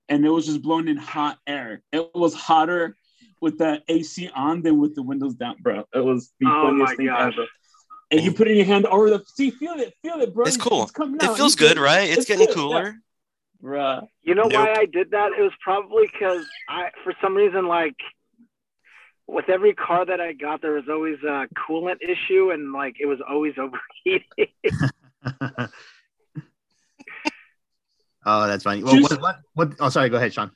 and 0.09 0.25
it 0.25 0.29
was 0.29 0.45
just 0.45 0.61
blowing 0.61 0.87
in 0.87 0.97
hot 0.97 1.39
air 1.47 1.81
it 1.91 2.09
was 2.13 2.33
hotter 2.33 2.95
with 3.41 3.57
the 3.57 3.81
AC 3.87 4.29
on 4.35 4.61
than 4.61 4.79
with 4.79 4.95
the 4.95 5.03
windows 5.03 5.35
down, 5.35 5.55
bro. 5.61 5.83
It 5.93 5.99
was 5.99 6.33
the 6.39 6.47
Oh 6.47 6.61
funniest 6.63 6.91
my 6.91 6.95
thing 6.95 7.07
gosh. 7.07 7.33
ever. 7.33 7.47
And 8.11 8.21
you 8.21 8.31
put 8.31 8.47
in 8.47 8.57
your 8.57 8.65
hand 8.65 8.85
over 8.87 9.09
the 9.09 9.23
see, 9.27 9.51
feel 9.51 9.73
it, 9.73 9.93
feel 10.01 10.19
it, 10.21 10.33
bro. 10.33 10.45
It's 10.45 10.57
cool. 10.57 10.83
It's 10.83 10.91
coming 10.91 11.19
It 11.21 11.35
feels 11.35 11.55
good, 11.55 11.77
right? 11.77 12.09
It's 12.09 12.25
getting 12.25 12.47
good, 12.47 12.55
cooler. 12.55 13.01
yeah. 13.61 13.69
Bruh. 13.69 14.07
You 14.23 14.35
know 14.35 14.47
why 14.47 14.73
I 14.77 14.85
did 14.85 15.11
that? 15.11 15.31
It 15.37 15.41
was 15.41 15.51
probably 15.63 16.07
because 16.11 16.45
I, 16.69 16.89
for 17.03 17.13
some 17.21 17.35
reason, 17.35 17.67
like 17.67 17.95
with 19.27 19.49
every 19.49 19.73
car 19.73 20.05
that 20.05 20.21
I 20.21 20.33
got, 20.33 20.61
there 20.61 20.73
was 20.73 20.85
always 20.89 21.17
a 21.23 21.47
coolant 21.67 22.01
issue, 22.01 22.51
and 22.51 22.71
like 22.71 22.97
it 22.99 23.05
was 23.05 23.19
always 23.27 23.53
overheating. 23.57 24.53
oh, 28.25 28.47
that's 28.47 28.63
funny. 28.63 28.83
Well, 28.83 29.01
what, 29.01 29.21
what, 29.21 29.39
what? 29.53 29.73
Oh, 29.79 29.89
sorry. 29.89 30.09
Go 30.09 30.17
ahead, 30.17 30.33
Sean. 30.33 30.51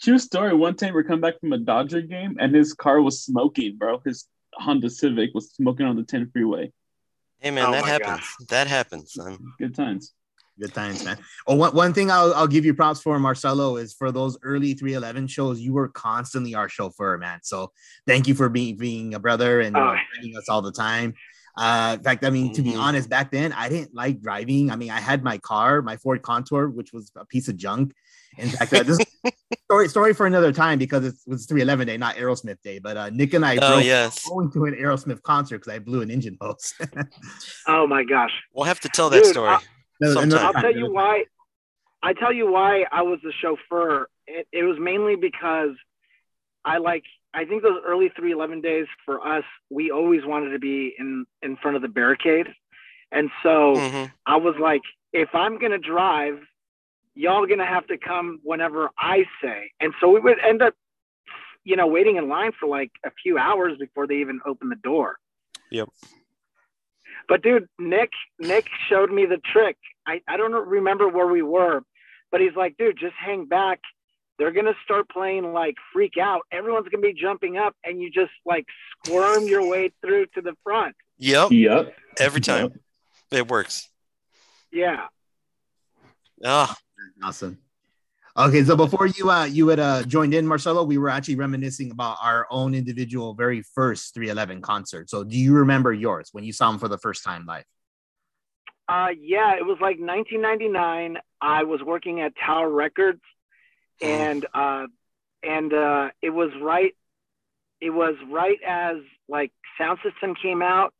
True 0.00 0.18
story. 0.18 0.54
One 0.54 0.74
time 0.74 0.94
we're 0.94 1.04
coming 1.04 1.20
back 1.20 1.38
from 1.40 1.52
a 1.52 1.58
Dodger 1.58 2.00
game 2.00 2.36
and 2.40 2.52
his 2.52 2.74
car 2.74 3.00
was 3.00 3.22
smoking, 3.22 3.76
bro. 3.78 4.00
His 4.04 4.26
Honda 4.54 4.90
Civic 4.90 5.30
was 5.32 5.52
smoking 5.52 5.86
on 5.86 5.94
the 5.96 6.02
10 6.02 6.30
freeway. 6.32 6.72
Hey 7.38 7.52
man, 7.52 7.66
Oh 7.66 7.72
that 7.72 7.82
my 7.82 7.88
happens. 7.88 8.36
That 8.48 8.66
happens. 8.66 9.12
son. 9.12 9.38
Good 9.58 9.76
times. 9.76 10.12
Good 10.60 10.74
times, 10.74 11.04
man. 11.04 11.18
Oh, 11.46 11.54
one, 11.56 11.74
one 11.74 11.92
thing 11.94 12.10
I'll, 12.10 12.32
I'll 12.34 12.46
give 12.46 12.64
you 12.64 12.74
props 12.74 13.00
for, 13.00 13.18
Marcello, 13.18 13.76
is 13.76 13.94
for 13.94 14.12
those 14.12 14.38
early 14.42 14.74
311 14.74 15.26
shows, 15.28 15.60
you 15.60 15.72
were 15.72 15.88
constantly 15.88 16.54
our 16.54 16.68
chauffeur, 16.68 17.16
man. 17.18 17.40
So 17.42 17.72
thank 18.06 18.28
you 18.28 18.34
for 18.34 18.48
being 18.48 18.76
being 18.76 19.14
a 19.14 19.18
brother 19.18 19.60
and 19.60 19.76
Oh. 19.76 19.80
uh, 19.80 19.96
bringing 20.14 20.36
us 20.36 20.48
all 20.48 20.60
the 20.62 20.72
time. 20.72 21.14
Uh, 21.56 21.96
in 21.98 22.04
fact, 22.04 22.24
I 22.24 22.30
mean, 22.30 22.52
to 22.54 22.62
be 22.62 22.72
Mhm. 22.72 22.80
honest, 22.80 23.08
back 23.10 23.30
then 23.30 23.52
I 23.52 23.68
didn't 23.68 23.94
like 23.94 24.22
driving. 24.22 24.70
I 24.70 24.76
mean, 24.76 24.90
I 24.90 25.00
had 25.00 25.22
my 25.22 25.38
car, 25.38 25.82
my 25.82 25.96
Ford 25.96 26.22
Contour, 26.22 26.68
which 26.68 26.92
was 26.92 27.10
a 27.16 27.24
piece 27.26 27.48
of 27.48 27.56
junk. 27.56 27.92
In 28.38 28.48
fact, 28.48 28.72
uh, 28.72 28.82
this 28.82 28.98
story 29.64 29.88
story 29.88 30.14
for 30.14 30.26
another 30.26 30.52
time 30.52 30.78
because 30.78 31.04
it 31.04 31.14
was 31.26 31.44
311 31.46 31.86
day, 31.88 31.96
not 31.98 32.16
Aerosmith 32.16 32.60
day. 32.62 32.78
But 32.78 32.96
uh, 32.96 33.10
Nick 33.10 33.34
and 33.34 33.44
I 33.44 33.56
Oh 33.56 33.68
drove 33.72 33.84
yes. 33.84 34.26
going 34.28 34.50
to 34.52 34.64
an 34.66 34.74
Aerosmith 34.74 35.22
concert 35.22 35.58
because 35.58 35.72
I 35.74 35.78
blew 35.78 36.00
an 36.02 36.10
engine 36.10 36.38
hose. 36.40 36.72
oh 37.68 37.86
my 37.86 38.04
gosh! 38.04 38.32
We'll 38.54 38.64
have 38.66 38.80
to 38.80 38.88
tell 38.88 39.10
that 39.10 39.22
Dude, 39.24 39.32
story. 39.32 39.50
I- 39.50 39.60
Another 40.02 40.20
Sometime. 40.20 40.56
I'll 40.56 40.62
tell 40.62 40.74
you 40.74 40.92
why. 40.92 41.24
I 42.02 42.12
tell 42.14 42.32
you 42.32 42.50
why 42.50 42.84
I 42.90 43.02
was 43.02 43.20
the 43.22 43.32
chauffeur. 43.40 44.08
It, 44.26 44.46
it 44.52 44.64
was 44.64 44.78
mainly 44.80 45.16
because 45.16 45.70
I 46.64 46.78
like. 46.78 47.04
I 47.34 47.44
think 47.46 47.62
those 47.62 47.80
early 47.86 48.10
311 48.10 48.60
days 48.60 48.86
for 49.06 49.26
us, 49.26 49.44
we 49.70 49.90
always 49.90 50.24
wanted 50.24 50.50
to 50.50 50.58
be 50.58 50.94
in 50.98 51.24
in 51.42 51.56
front 51.56 51.76
of 51.76 51.82
the 51.82 51.88
barricade, 51.88 52.48
and 53.10 53.30
so 53.42 53.74
Mhm. 53.76 54.12
I 54.26 54.36
was 54.36 54.54
like, 54.60 54.82
if 55.12 55.34
I'm 55.34 55.58
gonna 55.58 55.78
drive, 55.78 56.40
y'all 57.14 57.46
gonna 57.46 57.64
have 57.66 57.86
to 57.86 57.96
come 57.96 58.40
whenever 58.42 58.90
I 58.98 59.24
say. 59.42 59.70
And 59.80 59.94
so 60.00 60.10
we 60.10 60.20
would 60.20 60.38
end 60.40 60.60
up, 60.62 60.74
you 61.64 61.76
know, 61.76 61.86
waiting 61.86 62.16
in 62.16 62.28
line 62.28 62.52
for 62.58 62.66
like 62.68 62.90
a 63.04 63.10
few 63.22 63.38
hours 63.38 63.78
before 63.78 64.06
they 64.06 64.16
even 64.16 64.40
open 64.44 64.68
the 64.68 64.76
door. 64.76 65.18
Yep. 65.70 65.88
But 67.28 67.42
dude, 67.42 67.68
Nick, 67.78 68.10
Nick 68.38 68.66
showed 68.88 69.10
me 69.12 69.26
the 69.26 69.38
trick. 69.38 69.76
I, 70.06 70.20
I 70.28 70.36
don't 70.36 70.52
remember 70.52 71.08
where 71.08 71.26
we 71.26 71.42
were, 71.42 71.82
but 72.30 72.40
he's 72.40 72.56
like, 72.56 72.76
dude, 72.76 72.98
just 72.98 73.14
hang 73.14 73.46
back. 73.46 73.80
They're 74.38 74.52
gonna 74.52 74.74
start 74.84 75.08
playing 75.08 75.52
like 75.52 75.76
freak 75.92 76.14
out. 76.20 76.42
Everyone's 76.50 76.88
gonna 76.88 77.02
be 77.02 77.12
jumping 77.12 77.58
up, 77.58 77.76
and 77.84 78.00
you 78.00 78.10
just 78.10 78.32
like 78.44 78.66
squirm 79.06 79.46
your 79.46 79.66
way 79.68 79.92
through 80.00 80.26
to 80.34 80.40
the 80.40 80.54
front. 80.64 80.96
Yep. 81.18 81.52
Yep. 81.52 81.94
Every 82.18 82.40
time. 82.40 82.80
It 83.30 83.48
works. 83.48 83.88
Yeah. 84.72 85.06
Oh, 86.44 86.74
Awesome. 87.22 87.58
Okay, 88.36 88.64
so 88.64 88.76
before 88.76 89.06
you 89.06 89.30
uh 89.30 89.44
you 89.44 89.68
had 89.68 89.78
uh 89.78 90.02
joined 90.04 90.32
in, 90.32 90.46
Marcello, 90.46 90.84
we 90.84 90.96
were 90.96 91.10
actually 91.10 91.36
reminiscing 91.36 91.90
about 91.90 92.16
our 92.22 92.46
own 92.50 92.74
individual 92.74 93.34
very 93.34 93.62
first 93.62 94.14
311 94.14 94.62
concert. 94.62 95.10
So 95.10 95.22
do 95.22 95.36
you 95.36 95.52
remember 95.52 95.92
yours 95.92 96.30
when 96.32 96.42
you 96.42 96.52
saw 96.52 96.70
him 96.70 96.78
for 96.78 96.88
the 96.88 96.96
first 96.96 97.22
time 97.22 97.44
live? 97.46 97.64
Uh, 98.92 99.08
yeah, 99.18 99.54
it 99.56 99.64
was 99.64 99.78
like 99.80 99.98
1999. 99.98 101.16
I 101.40 101.64
was 101.64 101.80
working 101.80 102.20
at 102.20 102.34
Tower 102.36 102.68
Records, 102.68 103.22
and 104.02 104.44
uh, 104.52 104.86
and 105.42 105.72
uh, 105.72 106.10
it 106.20 106.28
was 106.28 106.50
right. 106.60 106.94
It 107.80 107.88
was 107.88 108.16
right 108.28 108.58
as 108.66 108.96
like 109.28 109.50
Sound 109.78 109.98
System 110.04 110.34
came 110.34 110.60
out, 110.60 110.92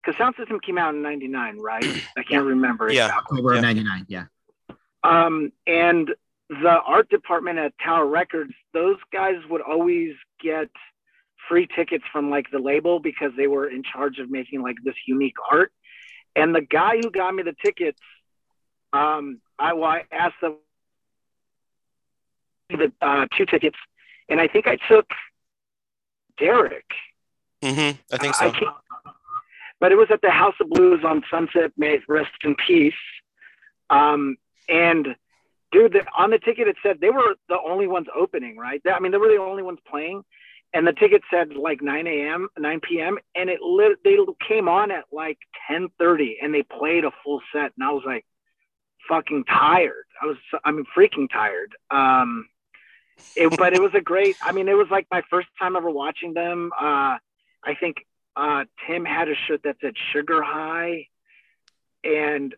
because 0.00 0.16
Sound 0.18 0.36
System 0.38 0.60
came 0.60 0.78
out 0.78 0.94
in 0.94 1.02
'99, 1.02 1.58
right? 1.58 1.82
I 2.16 2.22
can't 2.22 2.46
remember. 2.46 2.92
Yeah. 2.92 3.08
October 3.08 3.56
Yeah. 3.56 3.60
99, 3.60 4.06
yeah. 4.08 4.24
Um, 5.02 5.50
and 5.66 6.14
the 6.48 6.80
art 6.86 7.08
department 7.10 7.58
at 7.58 7.72
Tower 7.84 8.06
Records, 8.06 8.52
those 8.72 8.98
guys 9.12 9.36
would 9.48 9.62
always 9.62 10.14
get 10.40 10.68
free 11.48 11.66
tickets 11.74 12.04
from 12.12 12.30
like 12.30 12.46
the 12.52 12.60
label 12.60 13.00
because 13.00 13.32
they 13.36 13.48
were 13.48 13.68
in 13.68 13.82
charge 13.82 14.18
of 14.20 14.30
making 14.30 14.62
like 14.62 14.76
this 14.84 14.94
unique 15.08 15.36
art. 15.50 15.72
And 16.36 16.54
the 16.54 16.60
guy 16.60 16.96
who 16.96 17.10
got 17.10 17.34
me 17.34 17.42
the 17.42 17.54
tickets, 17.64 18.00
um, 18.92 19.40
I, 19.58 19.72
well, 19.72 19.90
I 19.90 20.04
asked 20.12 20.40
them 20.40 20.56
the 22.70 22.92
uh, 23.00 23.26
two 23.36 23.46
tickets, 23.46 23.76
and 24.28 24.40
I 24.40 24.48
think 24.48 24.66
I 24.66 24.76
took 24.88 25.06
Derek. 26.38 26.86
Mm-hmm. 27.62 28.14
I 28.14 28.16
think 28.16 28.40
I 28.40 28.46
so. 28.46 28.52
can't, 28.52 28.76
but 29.80 29.92
it 29.92 29.96
was 29.96 30.08
at 30.10 30.22
the 30.22 30.30
House 30.30 30.54
of 30.60 30.70
Blues 30.70 31.04
on 31.04 31.22
Sunset. 31.30 31.72
May 31.76 31.98
rest 32.08 32.30
in 32.44 32.54
peace. 32.54 32.94
Um, 33.90 34.36
and 34.68 35.16
dude, 35.72 35.92
the, 35.92 36.04
on 36.16 36.30
the 36.30 36.38
ticket 36.38 36.68
it 36.68 36.76
said 36.82 37.00
they 37.00 37.10
were 37.10 37.34
the 37.48 37.58
only 37.60 37.86
ones 37.86 38.06
opening, 38.16 38.56
right? 38.56 38.80
I 38.90 39.00
mean, 39.00 39.12
they 39.12 39.18
were 39.18 39.28
the 39.28 39.40
only 39.40 39.62
ones 39.62 39.78
playing, 39.88 40.22
and 40.72 40.86
the 40.86 40.92
ticket 40.92 41.22
said 41.30 41.54
like 41.54 41.82
9 41.82 42.06
a.m., 42.06 42.48
9 42.58 42.80
p.m., 42.80 43.18
and 43.34 43.50
it 43.50 43.60
lit. 43.60 43.98
They 44.04 44.16
came 44.46 44.68
on 44.68 44.90
at 44.90 45.04
like 45.12 45.38
10:30, 45.70 46.36
and 46.42 46.54
they 46.54 46.62
played 46.62 47.04
a 47.04 47.10
full 47.24 47.40
set, 47.52 47.72
and 47.76 47.84
I 47.84 47.90
was 47.90 48.04
like, 48.06 48.24
fucking 49.08 49.44
tired. 49.44 50.04
I 50.22 50.26
was, 50.26 50.36
I 50.64 50.70
mean, 50.70 50.84
freaking 50.96 51.28
tired. 51.30 51.74
Um, 51.90 52.48
it, 53.36 53.56
but 53.58 53.74
it 53.74 53.82
was 53.82 53.92
a 53.94 54.00
great. 54.00 54.36
I 54.42 54.52
mean, 54.52 54.68
it 54.68 54.76
was 54.76 54.88
like 54.90 55.06
my 55.10 55.22
first 55.28 55.48
time 55.58 55.76
ever 55.76 55.90
watching 55.90 56.34
them. 56.34 56.70
Uh, 56.78 57.18
I 57.64 57.74
think 57.78 57.96
uh, 58.36 58.64
Tim 58.86 59.04
had 59.04 59.28
a 59.28 59.34
shirt 59.46 59.62
that 59.64 59.76
said 59.80 59.94
Sugar 60.12 60.42
High, 60.42 61.08
and 62.04 62.54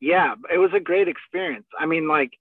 yeah, 0.00 0.34
it 0.52 0.58
was 0.58 0.72
a 0.74 0.80
great 0.80 1.08
experience. 1.08 1.66
I 1.78 1.86
mean, 1.86 2.08
like, 2.08 2.32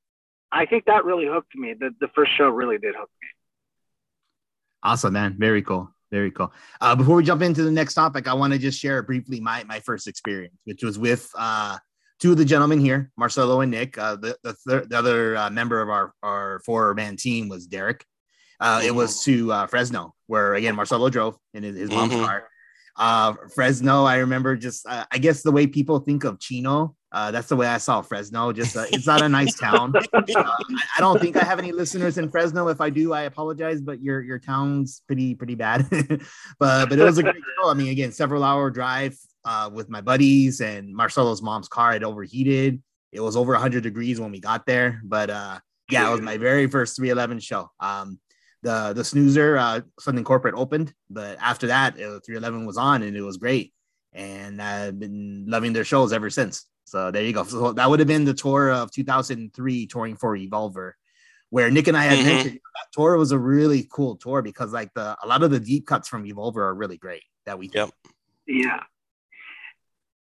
I 0.51 0.65
think 0.65 0.85
that 0.85 1.05
really 1.05 1.27
hooked 1.27 1.55
me. 1.55 1.73
The 1.73 1.91
the 1.99 2.09
first 2.09 2.31
show 2.35 2.49
really 2.49 2.79
did 2.79 2.95
hook 2.95 3.11
me. 3.21 3.27
Awesome, 4.83 5.13
man. 5.13 5.35
Very 5.37 5.61
cool. 5.61 5.89
Very 6.11 6.29
cool. 6.31 6.53
Uh, 6.79 6.95
before 6.95 7.15
we 7.15 7.23
jump 7.23 7.41
into 7.41 7.63
the 7.63 7.71
next 7.71 7.95
topic, 7.95 8.27
I 8.27 8.33
want 8.33 8.53
to 8.53 8.59
just 8.59 8.79
share 8.79 9.01
briefly 9.01 9.39
my 9.39 9.63
my 9.63 9.79
first 9.79 10.07
experience, 10.07 10.55
which 10.65 10.83
was 10.83 10.99
with 10.99 11.27
uh, 11.37 11.77
two 12.19 12.31
of 12.33 12.37
the 12.37 12.45
gentlemen 12.45 12.79
here, 12.79 13.11
Marcello 13.17 13.61
and 13.61 13.71
Nick. 13.71 13.97
Uh, 13.97 14.15
the 14.17 14.37
the, 14.43 14.53
thir- 14.53 14.85
the 14.85 14.97
other 14.97 15.35
uh, 15.37 15.49
member 15.49 15.81
of 15.81 15.89
our 15.89 16.13
our 16.21 16.59
four 16.65 16.93
man 16.93 17.15
team 17.17 17.49
was 17.49 17.65
Derek. 17.65 18.05
Uh, 18.59 18.81
It 18.85 18.93
was 18.93 19.23
to 19.23 19.51
uh, 19.51 19.67
Fresno, 19.67 20.13
where 20.27 20.53
again 20.53 20.75
Marcelo 20.75 21.09
drove 21.09 21.35
in 21.55 21.63
his, 21.63 21.75
his 21.77 21.89
mom's 21.89 22.13
Mhm. 22.13 22.25
car. 22.25 22.47
Uh, 22.95 23.33
Fresno, 23.53 24.03
I 24.03 24.17
remember 24.17 24.55
just 24.55 24.85
uh, 24.87 25.05
I 25.11 25.17
guess 25.17 25.41
the 25.41 25.51
way 25.51 25.67
people 25.67 25.99
think 25.99 26.23
of 26.23 26.39
Chino. 26.39 26.95
Uh, 27.11 27.29
that's 27.29 27.47
the 27.47 27.55
way 27.55 27.67
I 27.67 27.77
saw 27.77 28.01
Fresno. 28.01 28.51
Just 28.51 28.75
uh, 28.75 28.85
it's 28.91 29.05
not 29.05 29.21
a 29.21 29.29
nice 29.29 29.55
town. 29.55 29.93
Uh, 30.13 30.55
I, 30.97 30.99
don't 30.99 31.19
think 31.19 31.35
I 31.37 31.43
have 31.43 31.59
any 31.59 31.71
listeners 31.71 32.17
in 32.17 32.29
Fresno. 32.29 32.67
If 32.69 32.81
I 32.81 32.89
do, 32.89 33.13
I 33.13 33.23
apologize, 33.23 33.81
but 33.81 34.01
your 34.01 34.21
your 34.21 34.39
town's 34.39 35.01
pretty 35.05 35.35
pretty 35.35 35.55
bad. 35.55 35.87
but 36.59 36.89
but 36.89 36.97
it 36.97 37.03
was 37.03 37.17
a 37.17 37.23
great 37.23 37.35
show. 37.61 37.69
I 37.69 37.73
mean, 37.73 37.89
again, 37.89 38.11
several 38.11 38.43
hour 38.43 38.71
drive 38.71 39.17
uh, 39.45 39.69
with 39.71 39.89
my 39.89 40.01
buddies 40.01 40.61
and 40.61 40.93
Marcello's 40.93 41.41
mom's 41.41 41.67
car 41.67 41.93
had 41.93 42.03
overheated. 42.03 42.81
It 43.11 43.19
was 43.19 43.35
over 43.35 43.53
100 43.53 43.83
degrees 43.83 44.19
when 44.19 44.31
we 44.31 44.39
got 44.39 44.65
there, 44.65 45.01
but 45.03 45.29
uh, 45.29 45.59
yeah, 45.91 46.07
it 46.07 46.11
was 46.11 46.21
my 46.21 46.37
very 46.37 46.67
first 46.67 46.95
311 46.95 47.39
show. 47.39 47.69
Um, 47.79 48.19
the 48.63 48.93
the 48.93 49.03
snoozer 49.03 49.57
uh, 49.57 49.81
Something 49.99 50.23
Corporate 50.23 50.55
opened, 50.55 50.93
but 51.09 51.37
after 51.39 51.67
that, 51.67 51.93
uh, 51.95 52.19
311 52.25 52.65
was 52.65 52.77
on 52.77 53.03
and 53.03 53.15
it 53.15 53.21
was 53.21 53.37
great, 53.37 53.73
and 54.13 54.61
I've 54.61 54.97
been 54.99 55.45
loving 55.47 55.73
their 55.73 55.83
shows 55.83 56.11
ever 56.13 56.29
since. 56.29 56.65
So 56.85 57.11
there 57.11 57.23
you 57.23 57.33
go. 57.33 57.43
So 57.43 57.73
that 57.73 57.89
would 57.89 57.99
have 57.99 58.07
been 58.07 58.25
the 58.25 58.33
tour 58.33 58.71
of 58.71 58.91
2003, 58.91 59.87
touring 59.87 60.15
for 60.15 60.35
Evolver, 60.37 60.93
where 61.49 61.69
Nick 61.71 61.87
and 61.87 61.97
I 61.97 62.03
had 62.03 62.19
Mhm. 62.19 62.25
mentioned 62.25 62.55
that 62.55 62.87
tour 62.91 63.17
was 63.17 63.31
a 63.31 63.37
really 63.39 63.87
cool 63.91 64.15
tour 64.15 64.41
because 64.41 64.71
like 64.73 64.93
the 64.93 65.15
a 65.21 65.27
lot 65.27 65.43
of 65.43 65.51
the 65.51 65.59
deep 65.59 65.85
cuts 65.87 66.07
from 66.07 66.23
Evolver 66.25 66.57
are 66.63 66.73
really 66.75 66.97
great 66.97 67.23
that 67.45 67.57
we 67.59 67.69
Yep. 67.73 67.89
Yeah. 68.47 68.83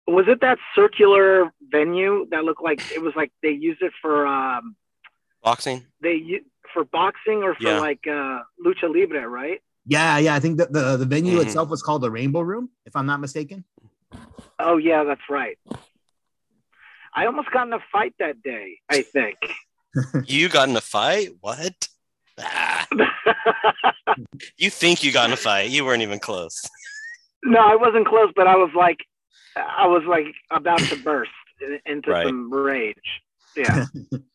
Was 0.07 0.27
it 0.29 0.41
that 0.41 0.59
circular 0.75 1.53
venue 1.71 2.27
that 2.31 2.45
looked 2.45 2.63
like 2.63 2.81
it 2.95 3.01
was 3.01 3.15
like 3.15 3.31
they 3.43 3.51
used 3.51 3.83
it 3.83 3.93
for 4.03 4.27
um 4.27 4.77
Boxing. 5.43 5.87
they 6.01 6.15
u- 6.15 6.45
for 6.73 6.85
boxing 6.85 7.43
or 7.43 7.55
for 7.55 7.63
Yeah. 7.65 7.79
like 7.81 8.01
uh 8.07 8.41
lucha 8.65 8.93
libre, 8.93 9.29
right? 9.29 9.61
Yeah, 9.87 10.19
yeah. 10.19 10.35
I 10.35 10.41
think 10.41 10.59
that 10.59 10.73
the, 10.73 10.97
the 10.97 11.07
venue 11.07 11.39
Mhm. 11.39 11.43
itself 11.43 11.69
was 11.69 11.83
called 11.83 12.03
the 12.03 12.11
Rainbow 12.11 12.41
Room, 12.41 12.71
if 12.87 12.95
I'm 12.95 13.07
not 13.07 13.21
mistaken. 13.21 13.65
Oh 14.59 14.77
yeah, 14.77 15.05
that's 15.05 15.29
right. 15.29 15.59
I 17.15 17.27
almost 17.27 17.51
got 17.51 17.67
in 17.67 17.73
a 17.73 17.81
fight 17.91 18.15
that 18.19 18.43
day, 18.43 18.79
I 18.89 19.03
think. 19.03 19.39
You 20.25 20.49
got 20.49 20.71
in 20.71 20.77
a 20.77 20.81
fight? 20.81 21.31
What? 21.41 21.89
Ah, 22.41 22.87
you 24.57 24.71
think 24.71 25.03
you 25.05 25.13
got 25.13 25.27
in 25.29 25.35
a 25.35 25.37
fight? 25.37 25.69
You 25.71 25.85
weren't 25.85 26.01
even 26.03 26.19
close. 26.19 26.63
no, 27.45 27.61
I 27.61 27.77
wasn't 27.77 28.07
close, 28.09 28.33
but 28.35 28.47
I 28.47 28.57
was 28.57 28.71
like, 28.75 28.97
I 29.55 29.87
was 29.87 30.03
like 30.09 30.25
about 30.51 30.81
to 30.89 30.97
burst 30.97 31.31
into 31.85 32.11
Right. 32.11 32.25
some 32.27 32.51
rage. 32.53 32.95
Yeah. 33.55 33.85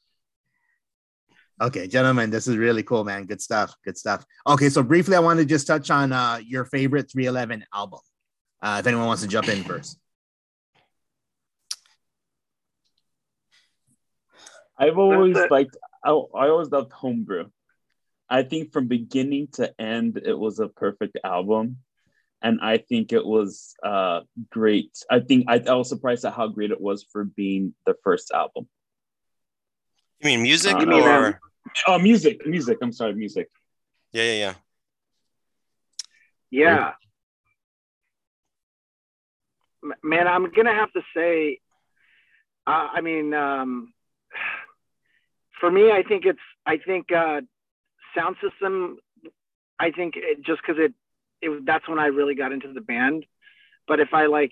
Okay, 1.59 1.87
gentlemen, 1.87 2.29
this 2.29 2.47
is 2.47 2.55
really 2.55 2.83
cool, 2.83 3.03
man. 3.03 3.25
Good 3.25 3.41
stuff. 3.41 3.75
Good 3.83 3.97
stuff. 3.97 4.23
Okay, 4.45 4.69
so 4.69 4.83
briefly, 4.83 5.15
I 5.15 5.19
want 5.19 5.39
to 5.39 5.45
just 5.45 5.65
touch 5.65 5.89
on 5.89 6.13
uh, 6.13 6.39
your 6.45 6.65
favorite 6.65 7.11
311 7.11 7.65
album. 7.73 7.99
Uh, 8.61 8.77
if 8.79 8.87
anyone 8.87 9.07
wants 9.07 9.23
to 9.23 9.27
jump 9.27 9.47
in 9.49 9.63
first. 9.63 9.97
I've 14.77 14.97
always 14.97 15.37
liked. 15.49 15.75
I, 16.03 16.11
I 16.11 16.49
always 16.49 16.69
loved 16.69 16.91
Homebrew. 16.91 17.45
I 18.29 18.43
think 18.43 18.71
from 18.71 18.87
beginning 18.87 19.47
to 19.53 19.73
end, 19.81 20.21
it 20.23 20.37
was 20.37 20.59
a 20.59 20.67
perfect 20.67 21.17
album, 21.23 21.77
and 22.43 22.59
I 22.61 22.77
think 22.77 23.13
it 23.13 23.25
was 23.25 23.73
uh, 23.83 24.21
great. 24.51 24.91
I 25.09 25.21
think 25.21 25.45
I, 25.47 25.63
I 25.67 25.73
was 25.73 25.89
surprised 25.89 26.25
at 26.25 26.33
how 26.33 26.47
great 26.47 26.71
it 26.71 26.81
was 26.81 27.03
for 27.11 27.23
being 27.23 27.73
the 27.87 27.95
first 28.03 28.31
album. 28.31 28.67
You 30.21 30.27
mean 30.29 30.41
music 30.43 30.75
Uh, 30.75 30.85
or 30.91 31.27
um, 31.27 31.35
Oh, 31.87 31.99
music, 31.99 32.45
music. 32.45 32.77
I'm 32.81 32.91
sorry, 32.91 33.13
music. 33.13 33.49
yeah, 34.11 34.23
yeah, 34.23 34.33
yeah. 34.33 34.53
Yeah. 36.49 36.93
Man, 40.03 40.27
I'm 40.27 40.49
gonna 40.51 40.73
have 40.73 40.91
to 40.93 41.01
say, 41.15 41.59
uh, 42.65 42.87
I 42.93 43.01
mean, 43.01 43.33
um, 43.33 43.93
for 45.59 45.69
me, 45.69 45.91
I 45.91 46.03
think 46.03 46.25
it's, 46.25 46.39
I 46.65 46.77
think 46.77 47.11
uh, 47.11 47.41
sound 48.15 48.37
system. 48.41 48.97
I 49.79 49.91
think 49.91 50.15
it, 50.15 50.41
just 50.43 50.61
because 50.65 50.81
it, 50.81 50.93
it, 51.41 51.65
that's 51.65 51.87
when 51.87 51.99
I 51.99 52.07
really 52.07 52.33
got 52.35 52.51
into 52.51 52.73
the 52.73 52.81
band. 52.81 53.25
But 53.87 53.99
if 53.99 54.13
I 54.13 54.25
like, 54.25 54.51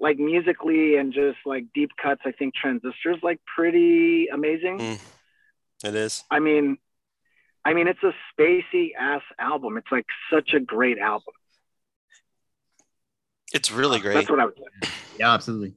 like 0.00 0.18
musically 0.18 0.96
and 0.96 1.12
just 1.12 1.38
like 1.44 1.64
deep 1.74 1.90
cuts, 2.02 2.22
I 2.24 2.32
think 2.32 2.54
Transistor's 2.54 3.22
like 3.22 3.38
pretty 3.54 4.28
amazing. 4.32 4.78
Mm, 4.78 5.00
it 5.84 5.94
is. 5.94 6.24
I 6.30 6.40
mean, 6.40 6.78
I 7.64 7.74
mean, 7.74 7.86
it's 7.86 8.02
a 8.02 8.12
spacey 8.32 8.90
ass 8.98 9.22
album. 9.38 9.76
It's 9.76 9.92
like 9.92 10.06
such 10.32 10.54
a 10.54 10.60
great 10.60 10.98
album. 10.98 11.34
It's 13.52 13.70
really 13.70 14.00
great. 14.00 14.14
That's 14.14 14.30
what 14.30 14.40
I 14.40 14.46
would 14.46 14.56
say. 14.56 14.88
Yeah, 15.18 15.34
absolutely. 15.34 15.74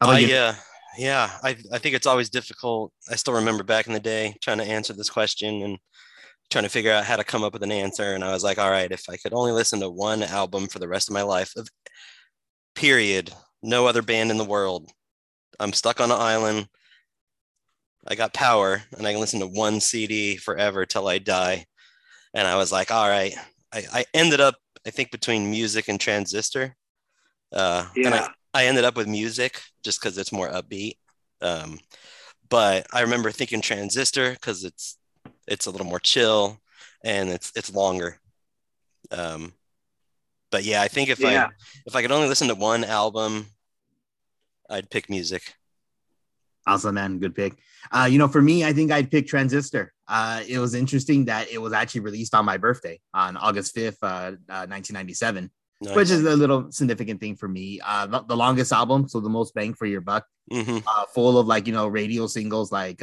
How 0.00 0.08
about 0.08 0.16
I, 0.16 0.18
you? 0.20 0.34
uh, 0.34 0.54
yeah, 0.96 1.30
I, 1.42 1.56
I 1.72 1.78
think 1.78 1.96
it's 1.96 2.06
always 2.06 2.30
difficult. 2.30 2.92
I 3.10 3.16
still 3.16 3.34
remember 3.34 3.64
back 3.64 3.88
in 3.88 3.92
the 3.92 4.00
day 4.00 4.36
trying 4.40 4.58
to 4.58 4.64
answer 4.64 4.92
this 4.92 5.10
question 5.10 5.62
and 5.62 5.78
trying 6.50 6.64
to 6.64 6.70
figure 6.70 6.92
out 6.92 7.04
how 7.04 7.16
to 7.16 7.24
come 7.24 7.44
up 7.44 7.52
with 7.52 7.62
an 7.62 7.72
answer. 7.72 8.14
And 8.14 8.24
I 8.24 8.32
was 8.32 8.42
like, 8.42 8.58
all 8.58 8.70
right, 8.70 8.90
if 8.90 9.08
I 9.08 9.16
could 9.16 9.34
only 9.34 9.52
listen 9.52 9.80
to 9.80 9.90
one 9.90 10.22
album 10.22 10.66
for 10.66 10.78
the 10.78 10.88
rest 10.88 11.08
of 11.08 11.14
my 11.14 11.22
life, 11.22 11.54
of 11.56 11.68
period, 12.74 13.32
no 13.62 13.86
other 13.86 14.02
band 14.02 14.30
in 14.30 14.38
the 14.38 14.44
world, 14.44 14.90
I'm 15.60 15.72
stuck 15.72 16.00
on 16.00 16.10
an 16.10 16.20
island. 16.20 16.68
I 18.06 18.14
got 18.14 18.32
power 18.32 18.82
and 18.96 19.06
I 19.06 19.12
can 19.12 19.20
listen 19.20 19.40
to 19.40 19.46
one 19.46 19.80
CD 19.80 20.36
forever 20.36 20.86
till 20.86 21.08
I 21.08 21.18
die. 21.18 21.66
And 22.32 22.46
I 22.46 22.56
was 22.56 22.72
like, 22.72 22.90
all 22.90 23.08
right. 23.08 23.34
I, 23.72 23.84
I 23.92 24.04
ended 24.14 24.40
up, 24.40 24.54
I 24.86 24.90
think, 24.90 25.10
between 25.10 25.50
music 25.50 25.88
and 25.88 26.00
transistor. 26.00 26.74
Uh, 27.52 27.86
and 27.96 28.14
I, 28.14 28.28
I 28.54 28.66
ended 28.66 28.84
up 28.84 28.96
with 28.96 29.08
music 29.08 29.60
just 29.82 30.00
because 30.00 30.16
it's 30.16 30.32
more 30.32 30.48
upbeat. 30.48 30.96
Um, 31.42 31.78
but 32.48 32.86
I 32.92 33.02
remember 33.02 33.30
thinking 33.30 33.60
transistor 33.60 34.32
because 34.32 34.64
it's 34.64 34.96
it's 35.48 35.66
a 35.66 35.70
little 35.70 35.86
more 35.86 36.00
chill 36.00 36.60
and 37.04 37.28
it's 37.30 37.52
it's 37.56 37.72
longer. 37.74 38.18
Um, 39.10 39.52
but 40.50 40.64
yeah, 40.64 40.82
I 40.82 40.88
think 40.88 41.08
if 41.10 41.20
Yeah. 41.20 41.46
I 41.46 41.50
if 41.86 41.96
I 41.96 42.02
could 42.02 42.12
only 42.12 42.28
listen 42.28 42.48
to 42.48 42.54
one 42.54 42.84
album, 42.84 43.46
I'd 44.70 44.90
pick 44.90 45.08
music. 45.10 45.54
Awesome, 46.66 46.96
man. 46.96 47.18
Good 47.18 47.34
pick. 47.34 47.54
Uh, 47.90 48.06
you 48.10 48.18
know, 48.18 48.28
for 48.28 48.42
me, 48.42 48.62
I 48.64 48.72
think 48.74 48.92
I'd 48.92 49.10
pick 49.10 49.26
Transistor. 49.26 49.94
Uh, 50.06 50.42
it 50.46 50.58
was 50.58 50.74
interesting 50.74 51.24
that 51.26 51.48
it 51.50 51.58
was 51.58 51.72
actually 51.72 52.02
released 52.02 52.34
on 52.34 52.44
my 52.44 52.58
birthday 52.58 53.00
on 53.14 53.36
August 53.38 53.74
5th, 53.74 53.96
uh, 54.02 54.06
uh, 54.52 54.66
1997, 54.68 55.50
Nice. 55.80 55.94
which 55.96 56.10
is 56.10 56.24
a 56.26 56.36
little 56.36 56.70
significant 56.70 57.20
thing 57.20 57.36
for 57.36 57.48
me. 57.48 57.80
Uh, 57.82 58.06
the, 58.06 58.22
the 58.24 58.36
longest 58.36 58.72
album, 58.72 59.08
so 59.08 59.20
the 59.20 59.30
most 59.30 59.54
bang 59.54 59.72
for 59.72 59.86
your 59.86 60.02
buck, 60.02 60.26
Mhm. 60.52 60.82
uh, 60.86 61.06
full 61.14 61.38
of 61.38 61.46
like, 61.46 61.66
you 61.66 61.72
know, 61.72 61.88
radio 61.88 62.26
singles 62.26 62.70
like 62.70 63.02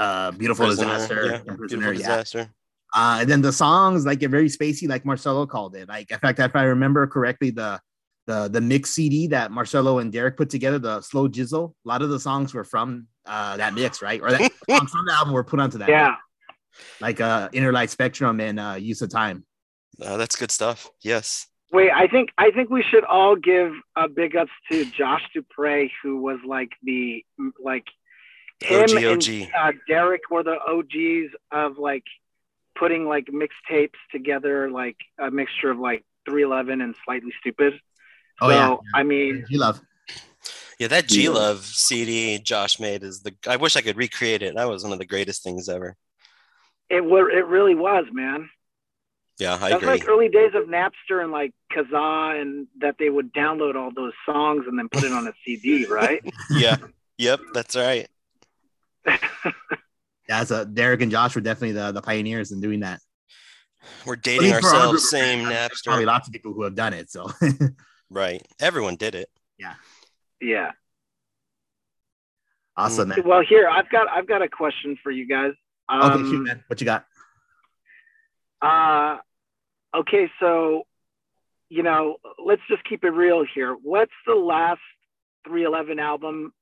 uh, 0.00 0.30
Beautiful 0.32 0.66
Prisoner, 0.66 0.94
Disaster, 0.94 1.26
yeah, 1.26 1.34
and 1.34 1.44
Beautiful 1.44 1.56
Prisoner, 1.58 1.92
yeah. 1.92 1.98
disaster. 1.98 2.50
Uh, 2.94 3.18
and 3.20 3.30
then 3.30 3.40
the 3.40 3.52
songs 3.52 4.04
like 4.04 4.18
get 4.18 4.30
very 4.30 4.48
spacey, 4.48 4.88
like 4.88 5.04
Marcello 5.04 5.46
called 5.46 5.76
it. 5.76 5.88
Like, 5.88 6.10
in 6.10 6.18
fact, 6.18 6.38
if 6.40 6.56
I 6.56 6.64
remember 6.64 7.06
correctly, 7.06 7.50
the 7.50 7.80
the 8.26 8.48
the 8.48 8.60
mix 8.60 8.90
CD 8.90 9.26
that 9.28 9.50
Marcello 9.50 9.98
and 9.98 10.12
Derek 10.12 10.36
put 10.36 10.50
together, 10.50 10.78
the 10.78 11.00
slow 11.00 11.28
jizzle, 11.28 11.72
a 11.84 11.88
lot 11.88 12.02
of 12.02 12.10
the 12.10 12.20
songs 12.20 12.52
were 12.52 12.64
from 12.64 13.06
uh, 13.26 13.56
that 13.56 13.74
mix, 13.74 14.02
right? 14.02 14.20
Or 14.20 14.30
that 14.30 14.40
songs 14.70 14.90
from 14.90 15.06
the 15.06 15.12
album 15.12 15.32
were 15.32 15.44
put 15.44 15.60
onto 15.60 15.78
that. 15.78 15.88
Yeah. 15.88 16.08
mix. 16.08 17.00
like 17.00 17.20
uh, 17.20 17.48
Inner 17.52 17.72
Light 17.72 17.90
Spectrum 17.90 18.40
and 18.40 18.58
uh, 18.58 18.76
Use 18.78 19.02
of 19.02 19.10
Time. 19.10 19.44
Uh, 20.02 20.16
that's 20.16 20.36
good 20.36 20.50
stuff. 20.50 20.90
Yes. 21.02 21.46
Wait, 21.72 21.90
I 21.94 22.08
think 22.08 22.30
I 22.36 22.50
think 22.50 22.70
we 22.70 22.82
should 22.82 23.04
all 23.04 23.36
give 23.36 23.72
a 23.96 24.08
big 24.08 24.34
ups 24.36 24.50
to 24.70 24.84
Josh 24.86 25.22
Dupre, 25.32 25.90
who 26.02 26.20
was 26.20 26.38
like 26.44 26.72
the 26.82 27.24
like 27.62 27.84
him 28.62 28.82
OG, 28.82 28.90
and 28.90 29.06
OG. 29.06 29.50
uh, 29.58 29.72
Derek 29.88 30.22
were 30.30 30.42
the 30.42 30.58
OGs 30.66 31.34
of 31.52 31.78
like 31.78 32.04
putting 32.76 33.06
like 33.06 33.26
mixtapes 33.26 33.98
together, 34.10 34.70
like 34.70 34.96
a 35.18 35.30
mixture 35.30 35.70
of 35.70 35.78
like 35.78 36.04
311 36.26 36.80
and 36.80 36.94
Slightly 37.04 37.32
Stoopid. 37.44 37.78
Oh 38.40 38.48
so, 38.48 38.54
yeah, 38.54 38.76
I 38.94 39.02
mean, 39.02 39.44
you 39.48 39.58
love. 39.58 39.80
Yeah, 40.78 40.88
that 40.88 41.08
G 41.08 41.28
Love 41.28 41.64
CD 41.66 42.38
Josh 42.38 42.80
made 42.80 43.02
is 43.02 43.20
the. 43.20 43.34
I 43.46 43.56
wish 43.56 43.76
I 43.76 43.82
could 43.82 43.98
recreate 43.98 44.42
it. 44.42 44.54
That 44.54 44.68
was 44.68 44.82
one 44.82 44.94
of 44.94 44.98
the 44.98 45.04
greatest 45.04 45.42
things 45.42 45.68
ever. 45.68 45.94
it 46.88 47.04
were 47.04 47.30
it 47.30 47.46
really 47.46 47.74
was, 47.74 48.06
man. 48.10 48.48
Yeah, 49.38 49.54
I 49.54 49.70
That's 49.70 49.82
agree. 49.82 49.88
like 49.88 50.08
early 50.08 50.28
days 50.28 50.52
of 50.54 50.64
Napster 50.64 51.22
and 51.22 51.32
like 51.32 51.52
Kazaa, 51.72 52.40
and 52.40 52.66
that 52.80 52.96
they 52.98 53.10
would 53.10 53.32
download 53.34 53.74
all 53.74 53.90
those 53.94 54.12
songs 54.24 54.64
and 54.66 54.78
then 54.78 54.88
put 54.88 55.04
it 55.04 55.12
on 55.12 55.26
a 55.26 55.32
CD, 55.44 55.86
right? 55.86 56.22
yeah. 56.50 56.76
Yep, 57.18 57.40
that's 57.52 57.76
right. 57.76 58.08
That's 60.28 60.50
a 60.50 60.64
Derek 60.64 61.02
and 61.02 61.10
Josh 61.10 61.34
were 61.34 61.40
definitely 61.40 61.72
the, 61.72 61.92
the 61.92 62.02
pioneers 62.02 62.52
in 62.52 62.60
doing 62.60 62.80
that. 62.80 63.00
We're 64.04 64.16
dating 64.16 64.50
least 64.50 64.60
for 64.60 64.68
our 64.68 64.74
ourselves. 64.74 65.10
Same 65.10 65.46
friends, 65.46 65.58
there's 65.68 65.82
Probably 65.84 66.04
lots 66.04 66.28
of 66.28 66.32
people 66.32 66.52
who 66.52 66.62
have 66.62 66.74
done 66.74 66.92
it. 66.92 67.10
So 67.10 67.30
Right. 68.10 68.46
Everyone 68.60 68.96
did 68.96 69.14
it. 69.14 69.28
Yeah, 69.58 69.74
yeah. 70.40 70.70
awesome, 72.76 73.08
man. 73.08 73.22
Well, 73.24 73.42
here 73.46 73.68
I've 73.68 73.88
got 73.90 74.08
I've 74.08 74.26
got 74.26 74.42
a 74.42 74.48
question 74.48 74.96
for 75.02 75.10
you 75.10 75.26
guys. 75.26 75.52
Um, 75.88 76.12
Okay, 76.12 76.30
shoot, 76.30 76.44
man. 76.44 76.64
What 76.66 76.80
you 76.80 76.86
got? 76.86 77.04
Uh, 78.62 79.18
okay, 79.94 80.30
so 80.40 80.84
you 81.68 81.82
know, 81.82 82.16
let's 82.44 82.62
just 82.68 82.82
keep 82.84 83.04
it 83.04 83.10
real 83.10 83.44
here. 83.54 83.76
What's 83.80 84.12
the 84.26 84.34
last 84.34 84.80
311 85.46 85.98
album 86.00 86.52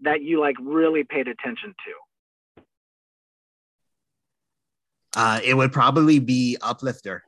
that 0.00 0.22
you 0.22 0.40
like 0.40 0.56
really 0.60 1.04
paid 1.04 1.28
attention 1.28 1.74
to? 1.86 1.92
Uh, 5.14 5.40
it 5.42 5.54
would 5.54 5.72
probably 5.72 6.18
be 6.18 6.56
Uplifter. 6.60 7.22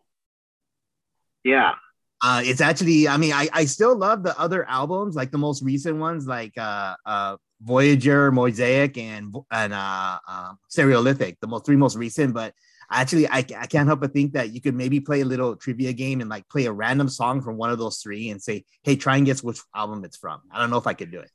Yeah, 1.45 1.75
Uh, 2.23 2.43
it's 2.45 2.61
actually, 2.61 3.07
I 3.07 3.17
mean, 3.17 3.33
I, 3.33 3.49
I 3.53 3.65
still 3.67 3.97
love 3.97 4.25
the 4.25 4.39
other 4.39 4.69
albums, 4.69 5.15
like 5.15 5.31
the 5.31 5.39
most 5.39 5.63
recent 5.63 5.99
ones, 5.99 6.27
like 6.27 6.53
uh, 6.59 6.97
uh, 7.07 7.37
Voyager, 7.63 8.33
Mosaic, 8.33 8.99
and 8.99 9.35
and 9.53 9.73
uh, 9.73 10.19
uh, 10.29 10.53
Stereolithic, 10.69 11.37
the 11.41 11.47
most 11.47 11.65
three 11.67 11.77
most 11.77 11.97
recent. 11.97 12.35
But 12.35 12.55
actually, 12.91 13.29
I, 13.29 13.39
I 13.39 13.67
can't 13.67 13.87
help 13.87 14.01
but 14.01 14.13
think 14.13 14.33
that 14.33 14.51
you 14.53 14.61
could 14.61 14.75
maybe 14.75 15.01
play 15.01 15.21
a 15.21 15.25
little 15.25 15.55
trivia 15.57 15.93
game 15.93 16.21
and 16.21 16.29
like 16.29 16.49
play 16.49 16.67
a 16.67 16.73
random 16.73 17.09
song 17.09 17.41
from 17.41 17.57
one 17.57 17.71
of 17.71 17.79
those 17.79 17.99
three 17.99 18.31
and 18.31 18.43
say, 18.43 18.65
hey, 18.83 18.97
try 18.97 19.17
and 19.17 19.27
guess 19.27 19.43
which 19.43 19.61
album 19.75 20.05
it's 20.05 20.17
from. 20.17 20.41
I 20.51 20.59
don't 20.59 20.71
know 20.71 20.79
if 20.79 20.89
I 20.89 20.95
could 20.95 21.13
do 21.13 21.21
it. 21.21 21.31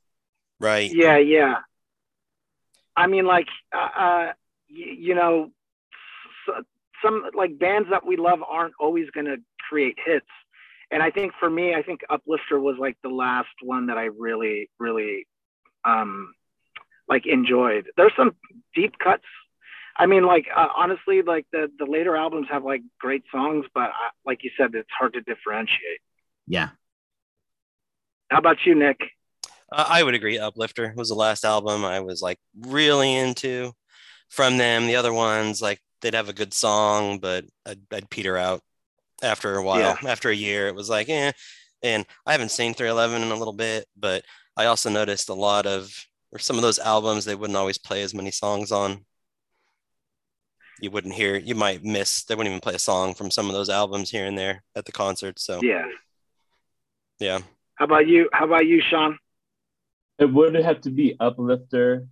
Right. 0.64 0.90
yeah, 0.94 1.18
yeah. 1.18 1.56
I 2.96 3.06
mean, 3.06 3.26
like, 3.26 3.48
uh, 3.74 3.78
uh 3.78 4.32
y- 4.70 4.96
you 4.98 5.14
know, 5.14 5.50
s- 6.48 6.64
some 7.02 7.24
like 7.34 7.58
bands 7.58 7.88
that 7.90 8.06
we 8.06 8.16
love 8.16 8.40
aren't 8.48 8.74
always 8.80 9.10
going 9.10 9.26
to 9.26 9.36
create 9.68 9.98
hits. 10.04 10.26
And 10.90 11.02
I 11.02 11.10
think 11.10 11.32
for 11.38 11.50
me, 11.50 11.74
I 11.74 11.82
think 11.82 12.00
Uplifter 12.08 12.58
was 12.58 12.76
like 12.78 12.96
the 13.02 13.08
last 13.10 13.48
one 13.62 13.86
that 13.88 13.98
I 13.98 14.04
really, 14.04 14.70
really, 14.78 15.26
um, 15.84 16.34
like 17.08 17.26
enjoyed. 17.26 17.86
There's 17.96 18.12
some 18.16 18.36
deep 18.74 18.98
cuts. 18.98 19.24
I 19.96 20.06
mean, 20.06 20.24
like 20.24 20.46
uh, 20.56 20.68
honestly, 20.76 21.20
like 21.22 21.46
the 21.52 21.70
the 21.78 21.84
later 21.84 22.16
albums 22.16 22.48
have 22.50 22.64
like 22.64 22.82
great 22.98 23.24
songs, 23.30 23.66
but 23.74 23.90
uh, 23.90 24.10
like 24.24 24.42
you 24.44 24.50
said, 24.56 24.74
it's 24.74 24.88
hard 24.98 25.12
to 25.14 25.20
differentiate. 25.20 26.00
Yeah. 26.46 26.70
How 28.30 28.38
about 28.38 28.64
you, 28.64 28.74
Nick? 28.74 28.98
Uh, 29.72 29.84
I 29.88 30.02
would 30.02 30.14
agree. 30.14 30.38
Uplifter 30.38 30.92
was 30.96 31.08
the 31.08 31.14
last 31.14 31.44
album 31.44 31.84
I 31.84 32.00
was 32.00 32.20
like 32.22 32.38
really 32.60 33.14
into. 33.14 33.72
from 34.30 34.56
them. 34.58 34.86
The 34.86 34.96
other 34.96 35.12
ones, 35.12 35.62
like 35.62 35.80
they'd 36.00 36.14
have 36.14 36.28
a 36.28 36.32
good 36.32 36.52
song, 36.52 37.18
but 37.18 37.44
I'd, 37.66 37.80
I'd 37.92 38.10
peter 38.10 38.36
out 38.36 38.62
after 39.22 39.54
a 39.56 39.62
while. 39.62 39.96
Yeah. 40.02 40.10
After 40.10 40.28
a 40.30 40.34
year, 40.34 40.66
it 40.68 40.74
was 40.74 40.88
like, 40.88 41.08
eh. 41.08 41.30
And 41.82 42.04
I 42.26 42.32
haven't 42.32 42.50
seen 42.50 42.74
311 42.74 43.22
in 43.22 43.30
a 43.32 43.38
little 43.38 43.52
bit, 43.52 43.86
but 43.96 44.24
I 44.56 44.64
also 44.66 44.90
noticed 44.90 45.28
a 45.28 45.34
lot 45.34 45.66
of, 45.66 45.92
or 46.32 46.38
some 46.40 46.56
of 46.56 46.62
those 46.62 46.78
albums, 46.80 47.24
they 47.24 47.34
wouldn't 47.36 47.56
always 47.56 47.78
play 47.78 48.02
as 48.02 48.12
many 48.14 48.30
songs 48.32 48.72
on. 48.72 49.04
You 50.80 50.90
wouldn't 50.90 51.14
hear, 51.14 51.36
you 51.36 51.54
might 51.54 51.84
miss, 51.84 52.24
they 52.24 52.34
wouldn't 52.34 52.50
even 52.52 52.60
play 52.60 52.74
a 52.74 52.78
song 52.78 53.14
from 53.14 53.30
some 53.30 53.46
of 53.46 53.52
those 53.54 53.68
albums 53.70 54.10
here 54.10 54.26
and 54.26 54.36
there 54.36 54.64
at 54.74 54.84
the 54.86 54.92
concert. 54.92 55.38
So, 55.38 55.60
Yeah. 55.62 55.84
yeah. 57.20 57.38
How 57.76 57.84
about 57.84 58.08
you? 58.08 58.28
How 58.32 58.46
about 58.46 58.66
you, 58.66 58.80
Sean? 58.80 59.18
It 60.18 60.26
would 60.32 60.54
have 60.54 60.80
to 60.82 60.90
be 60.90 61.16
Uplifter. 61.18 62.06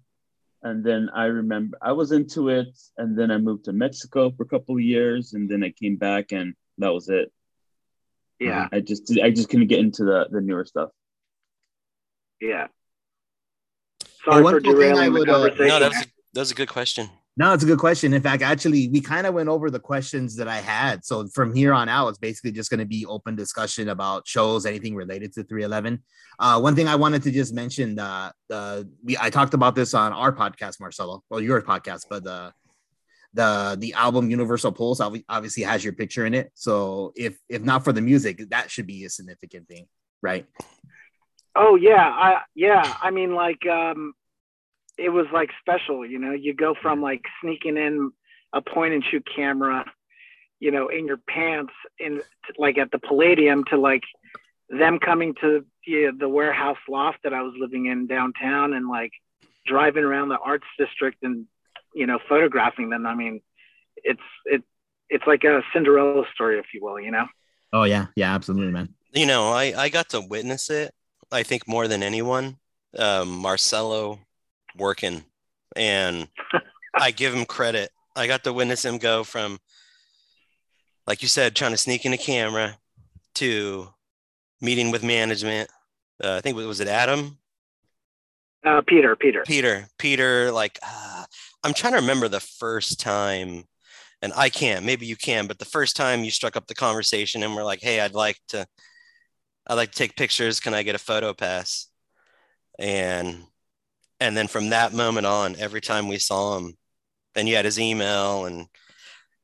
And 0.63 0.85
then 0.85 1.11
I 1.15 1.25
remember 1.25 1.79
I 1.83 1.93
was 1.93 2.13
into 2.13 2.49
it. 2.49 2.77
And 2.97 3.19
then 3.19 3.31
I 3.31 3.39
moved 3.39 3.65
to 3.65 3.73
Mexico 3.73 4.31
for 4.31 4.45
a 4.45 4.47
couple 4.47 4.77
of 4.77 4.83
years. 4.83 5.35
And 5.35 5.49
then 5.49 5.63
I 5.63 5.71
came 5.71 5.97
back 5.97 6.33
and 6.33 6.55
that 6.79 6.93
was 6.93 7.09
it. 7.09 7.33
Yeah. 8.39 8.69
I 8.73 8.81
just 8.81 9.11
I 9.23 9.31
just 9.31 9.49
couldn't 9.49 9.69
get 9.69 9.81
into 9.81 10.05
the, 10.05 10.27
the 10.31 10.41
newer 10.41 10.65
stuff. 10.65 10.91
Yeah. 12.41 12.67
Well, 14.27 14.35
Sorry 14.35 14.43
one 14.43 14.55
for 14.55 14.61
cool 14.61 14.73
thing 14.73 14.83
I 14.83 14.95
derailing 14.95 15.13
the 15.13 15.19
would, 15.21 15.29
uh, 15.29 15.33
conversation. 15.33 15.69
No, 15.69 15.79
that 15.81 15.89
was, 15.89 16.03
a, 16.03 16.07
that 16.35 16.41
was 16.41 16.51
a 16.51 16.55
good 16.55 16.69
question. 16.69 17.11
No, 17.37 17.55
it's 17.55 17.65
a 17.65 17.67
good 17.67 17.79
question. 17.79 18.13
In 18.13 18.21
fact, 18.21 18.43
actually, 18.43 18.89
we 18.89 19.01
kind 19.01 19.27
of 19.27 19.33
went 19.33 19.49
over 19.49 19.71
the 19.71 19.81
questions 19.81 20.37
that 20.37 20.49
I 20.49 20.59
had. 20.59 21.03
So 21.03 21.27
from 21.29 21.55
here 21.55 21.73
on 21.73 21.89
out, 21.89 22.09
it's 22.09 22.19
basically 22.19 22.53
just 22.53 22.69
going 22.69 22.81
to 22.81 22.87
be 22.87 23.07
open 23.07 23.37
discussion 23.37 23.89
about 23.89 24.29
shows, 24.29 24.67
anything 24.67 24.95
related 24.95 25.33
to 25.35 25.45
311. 25.45 26.03
Uh, 26.39 26.61
one 26.61 26.75
thing 26.75 26.89
I 26.89 26.97
wanted 26.97 27.23
to 27.23 27.31
just 27.31 27.55
mention, 27.55 27.99
uh, 27.99 28.33
uh, 28.51 28.83
we 29.03 29.17
I 29.19 29.31
talked 29.31 29.55
about 29.55 29.75
this 29.75 29.95
on 29.95 30.13
our 30.13 30.31
podcast, 30.31 30.79
Marcello, 30.79 31.23
well, 31.31 31.41
your 31.41 31.63
podcast, 31.63 32.03
but 32.11 32.23
the 32.23 32.53
the 33.35 33.77
the 33.79 33.95
album 33.95 34.31
Universal 34.31 34.73
Pulse 34.73 35.01
obviously 35.01 35.63
has 35.63 35.83
your 35.83 35.95
picture 35.95 36.27
in 36.27 36.35
it. 36.35 36.51
So 36.55 37.13
if 37.17 37.39
if 37.49 37.63
not 37.63 37.83
for 37.83 37.93
the 37.93 38.03
music, 38.03 38.51
that 38.51 38.71
should 38.71 38.87
be 38.87 39.07
a 39.07 39.11
significant 39.11 39.69
thing, 39.69 39.87
right? 40.21 40.47
Oh 41.55 41.77
yeah, 41.77 42.07
I 42.09 42.43
yeah. 42.55 42.97
I 43.01 43.11
mean, 43.11 43.35
like, 43.35 43.65
um, 43.67 44.13
it 45.03 45.11
was 45.11 45.27
like 45.33 45.51
special. 45.61 46.07
You 46.07 46.19
know, 46.19 46.33
you 46.33 46.55
go 46.55 46.75
from 46.81 47.03
like 47.03 47.23
sneaking 47.41 47.77
in 47.77 48.13
a 48.53 48.61
point 48.61 48.95
and 48.95 49.05
shoot 49.05 49.27
camera, 49.35 49.85
you 50.61 50.71
know, 50.71 50.89
in 50.89 51.07
your 51.07 51.19
pants, 51.29 51.73
in 51.99 52.21
like 52.59 52.79
at 52.79 52.91
the 52.91 52.99
Palladium, 52.99 53.65
to 53.71 53.79
like 53.79 54.03
them 54.69 54.99
coming 54.99 55.35
to 55.41 55.65
the, 55.87 56.13
the 56.19 56.29
warehouse 56.29 56.79
loft 56.89 57.19
that 57.25 57.35
I 57.35 57.43
was 57.43 57.55
living 57.59 57.87
in 57.87 58.07
downtown, 58.07 58.73
and 58.75 58.89
like 58.89 59.13
driving 59.67 60.05
around 60.05 60.29
the 60.29 60.39
arts 60.39 60.67
district 60.79 61.19
and 61.23 61.47
you 61.95 62.07
know 62.07 62.19
photographing 62.29 62.91
them. 62.91 63.07
I 63.07 63.15
mean, 63.15 63.41
it's 63.97 64.21
it 64.45 64.63
it's 65.09 65.27
like 65.27 65.45
a 65.45 65.63
Cinderella 65.73 66.25
story, 66.35 66.59
if 66.59 66.67
you 66.73 66.83
will. 66.83 67.01
You 67.01 67.11
know. 67.11 67.27
Oh 67.73 67.85
yeah, 67.85 68.07
yeah, 68.17 68.35
absolutely, 68.35 68.73
man. 68.73 68.95
You 69.13 69.27
know, 69.27 69.51
I, 69.51 69.75
I 69.77 69.89
got 69.91 70.11
to 70.11 70.21
witness 70.21 70.71
it, 70.71 70.95
I 71.31 71.43
think 71.43 71.69
more 71.69 71.87
than 71.89 72.03
anyone. 72.03 72.57
Um, 72.99 73.29
Marcello 73.29 74.21
working, 74.77 75.25
and 75.77 76.29
I 76.95 77.11
give 77.11 77.35
him 77.35 77.45
credit. 77.45 77.91
I 78.15 78.27
got 78.27 78.45
to 78.45 78.53
witness 78.53 78.85
him 78.85 78.99
go 78.99 79.25
from, 79.25 79.59
like 81.07 81.23
you 81.23 81.29
said, 81.29 81.57
trying 81.57 81.71
to 81.73 81.79
sneak 81.79 82.05
in 82.05 82.13
a 82.13 82.19
camera 82.19 82.77
to 83.37 83.89
meeting 84.61 84.91
with 84.91 85.03
management. 85.03 85.71
Uh, 86.23 86.35
I 86.35 86.41
think 86.41 86.57
was 86.57 86.81
it 86.81 86.89
Adam? 86.89 87.39
Uh, 88.65 88.81
Peter, 88.87 89.17
Peter. 89.17 89.43
Peter, 89.45 89.89
Peter, 89.99 90.53
like 90.53 90.79
uh, 90.87 91.25
I'm 91.65 91.75
trying 91.75 91.95
to 91.95 92.01
remember 92.01 92.29
the 92.29 92.41
first 92.41 93.01
time, 93.01 93.65
and 94.21 94.33
I 94.37 94.51
can't. 94.51 94.85
Maybe 94.85 95.07
you 95.07 95.17
can, 95.17 95.47
but 95.47 95.59
the 95.59 95.65
first 95.65 95.97
time 95.97 96.23
you 96.23 96.31
struck 96.31 96.57
up 96.57 96.69
the 96.69 96.75
conversation 96.75 97.43
and 97.43 97.57
we're 97.57 97.65
like, 97.65 97.81
"Hey, 97.81 98.01
I'd 98.01 98.15
like 98.15 98.39
to, 98.49 98.67
I'd 99.67 99.75
like 99.75 99.91
to 99.93 99.99
take 99.99 100.17
pictures. 100.17 100.61
Can 100.61 100.75
I 100.75 100.85
get 100.85 100.95
a 100.95 100.99
photo 100.99 101.35
pass?" 101.35 101.89
And 102.79 103.47
and 104.23 104.37
then 104.37 104.49
from 104.49 104.71
that 104.71 104.93
moment 104.93 105.27
on, 105.27 105.57
every 105.59 105.81
time 105.81 106.09
we 106.09 106.19
saw 106.19 106.57
him, 106.57 106.77
then 107.35 107.47
you 107.47 107.57
had 107.57 107.65
his 107.65 107.79
email, 107.79 108.45
and 108.47 108.67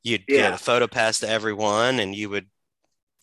you'd 0.03 0.25
Yeah. 0.29 0.37
get 0.37 0.55
a 0.55 0.59
photo 0.59 0.87
pass 0.87 1.19
to 1.21 1.29
everyone, 1.29 1.99
and 2.01 2.15
you 2.15 2.31
would 2.31 2.49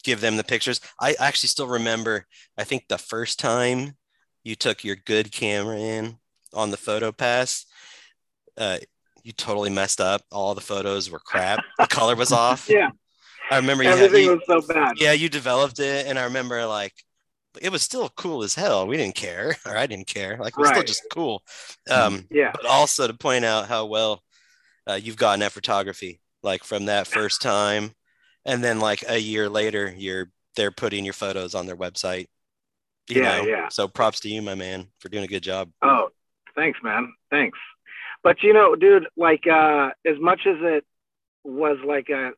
give 0.04 0.22
them 0.22 0.38
the 0.38 0.44
pictures. 0.44 0.80
I 1.00 1.16
actually 1.20 1.50
still 1.50 1.68
remember. 1.68 2.28
I 2.58 2.64
think 2.64 2.88
the 2.88 2.98
first 2.98 3.40
time 3.40 3.98
you 4.44 4.56
took 4.56 4.84
your 4.84 4.96
good 4.96 5.32
camera 5.32 5.78
in 5.78 6.18
on 6.54 6.72
the 6.72 6.78
photo 6.78 7.12
pass, 7.12 7.66
uh, 8.58 8.80
you 9.24 9.32
totally 9.32 9.70
messed 9.72 10.00
up. 10.02 10.22
All 10.32 10.54
the 10.54 10.62
photos 10.62 11.10
were 11.10 11.20
crap. 11.20 11.64
The 11.80 11.88
color 11.88 12.16
was 12.16 12.32
off. 12.46 12.70
Yeah, 12.70 12.90
I 13.50 13.58
remember 13.58 13.84
you 13.84 13.90
had, 13.90 14.00
everything 14.00 14.26
you, 14.26 14.36
was 14.36 14.44
so 14.48 14.74
bad. 14.74 14.94
yeah, 14.98 15.14
you 15.14 15.30
developed 15.30 15.80
it, 15.80 16.06
and 16.06 16.20
I 16.20 16.26
remember 16.26 16.66
like 16.66 16.94
it 17.62 17.72
was 17.72 17.84
still 17.84 18.10
cool 18.10 18.44
as 18.44 18.56
hell. 18.56 18.88
We 18.88 18.98
didn't 18.98 19.16
care, 19.16 19.56
or 19.66 19.78
I 19.78 19.88
didn't 19.88 20.08
care. 20.08 20.38
Like 20.38 20.54
it 20.54 20.60
was 20.60 20.70
still 20.70 20.84
just 20.84 21.10
cool. 21.10 21.44
Um, 21.90 22.30
Yeah. 22.30 22.54
but 22.54 22.66
also 22.66 23.08
to 23.08 23.14
point 23.14 23.46
out 23.46 23.68
how 23.68 23.86
well 23.86 24.24
uh, 24.90 24.96
you've 24.96 25.18
gotten 25.18 25.44
at 25.44 25.52
photography, 25.54 26.22
like 26.44 26.64
from 26.64 26.86
that 26.86 27.08
first 27.08 27.42
time, 27.42 27.94
and 28.46 28.64
then 28.64 28.80
like 28.80 29.04
a 29.10 29.20
year 29.20 29.50
later, 29.50 29.94
you're 29.98 30.32
they're 30.56 30.72
putting 30.72 31.06
your 31.06 31.14
photos 31.16 31.56
on 31.56 31.66
their 31.68 31.78
website. 31.78 32.28
You 33.10 33.22
Yeah, 33.22 33.22
know? 33.22 33.48
yeah. 33.48 33.70
So 33.70 33.88
props 33.88 34.22
to 34.22 34.30
you, 34.30 34.42
my 34.42 34.56
man, 34.56 34.88
for 35.00 35.10
doing 35.10 35.24
a 35.26 35.28
good 35.28 35.44
job. 35.44 35.72
Oh, 35.82 36.10
thanks, 36.56 36.80
man. 36.84 37.14
Thanks. 37.30 37.58
But 38.24 38.42
you 38.44 38.54
know, 38.54 38.76
dude, 38.76 39.08
like 39.18 39.46
uh 39.48 39.90
as 40.06 40.20
much 40.20 40.42
as 40.48 40.58
it 40.62 40.86
was 41.44 41.78
like 41.86 42.10
a 42.10 42.32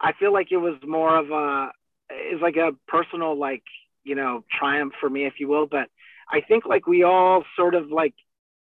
I 0.00 0.12
feel 0.14 0.32
like 0.32 0.52
it 0.52 0.58
was 0.58 0.76
more 0.86 1.16
of 1.18 1.30
a 1.30 1.72
it's 2.10 2.42
like 2.42 2.56
a 2.56 2.72
personal 2.88 3.38
like, 3.38 3.64
you 4.08 4.14
know, 4.14 4.44
triumph 4.58 4.94
for 5.00 5.08
me, 5.08 5.26
if 5.26 5.34
you 5.38 5.48
will. 5.48 5.66
But 5.66 5.88
I 6.30 6.40
think 6.40 6.64
like 6.66 6.86
we 6.86 7.02
all 7.02 7.44
sort 7.56 7.74
of 7.74 7.90
like, 7.90 8.14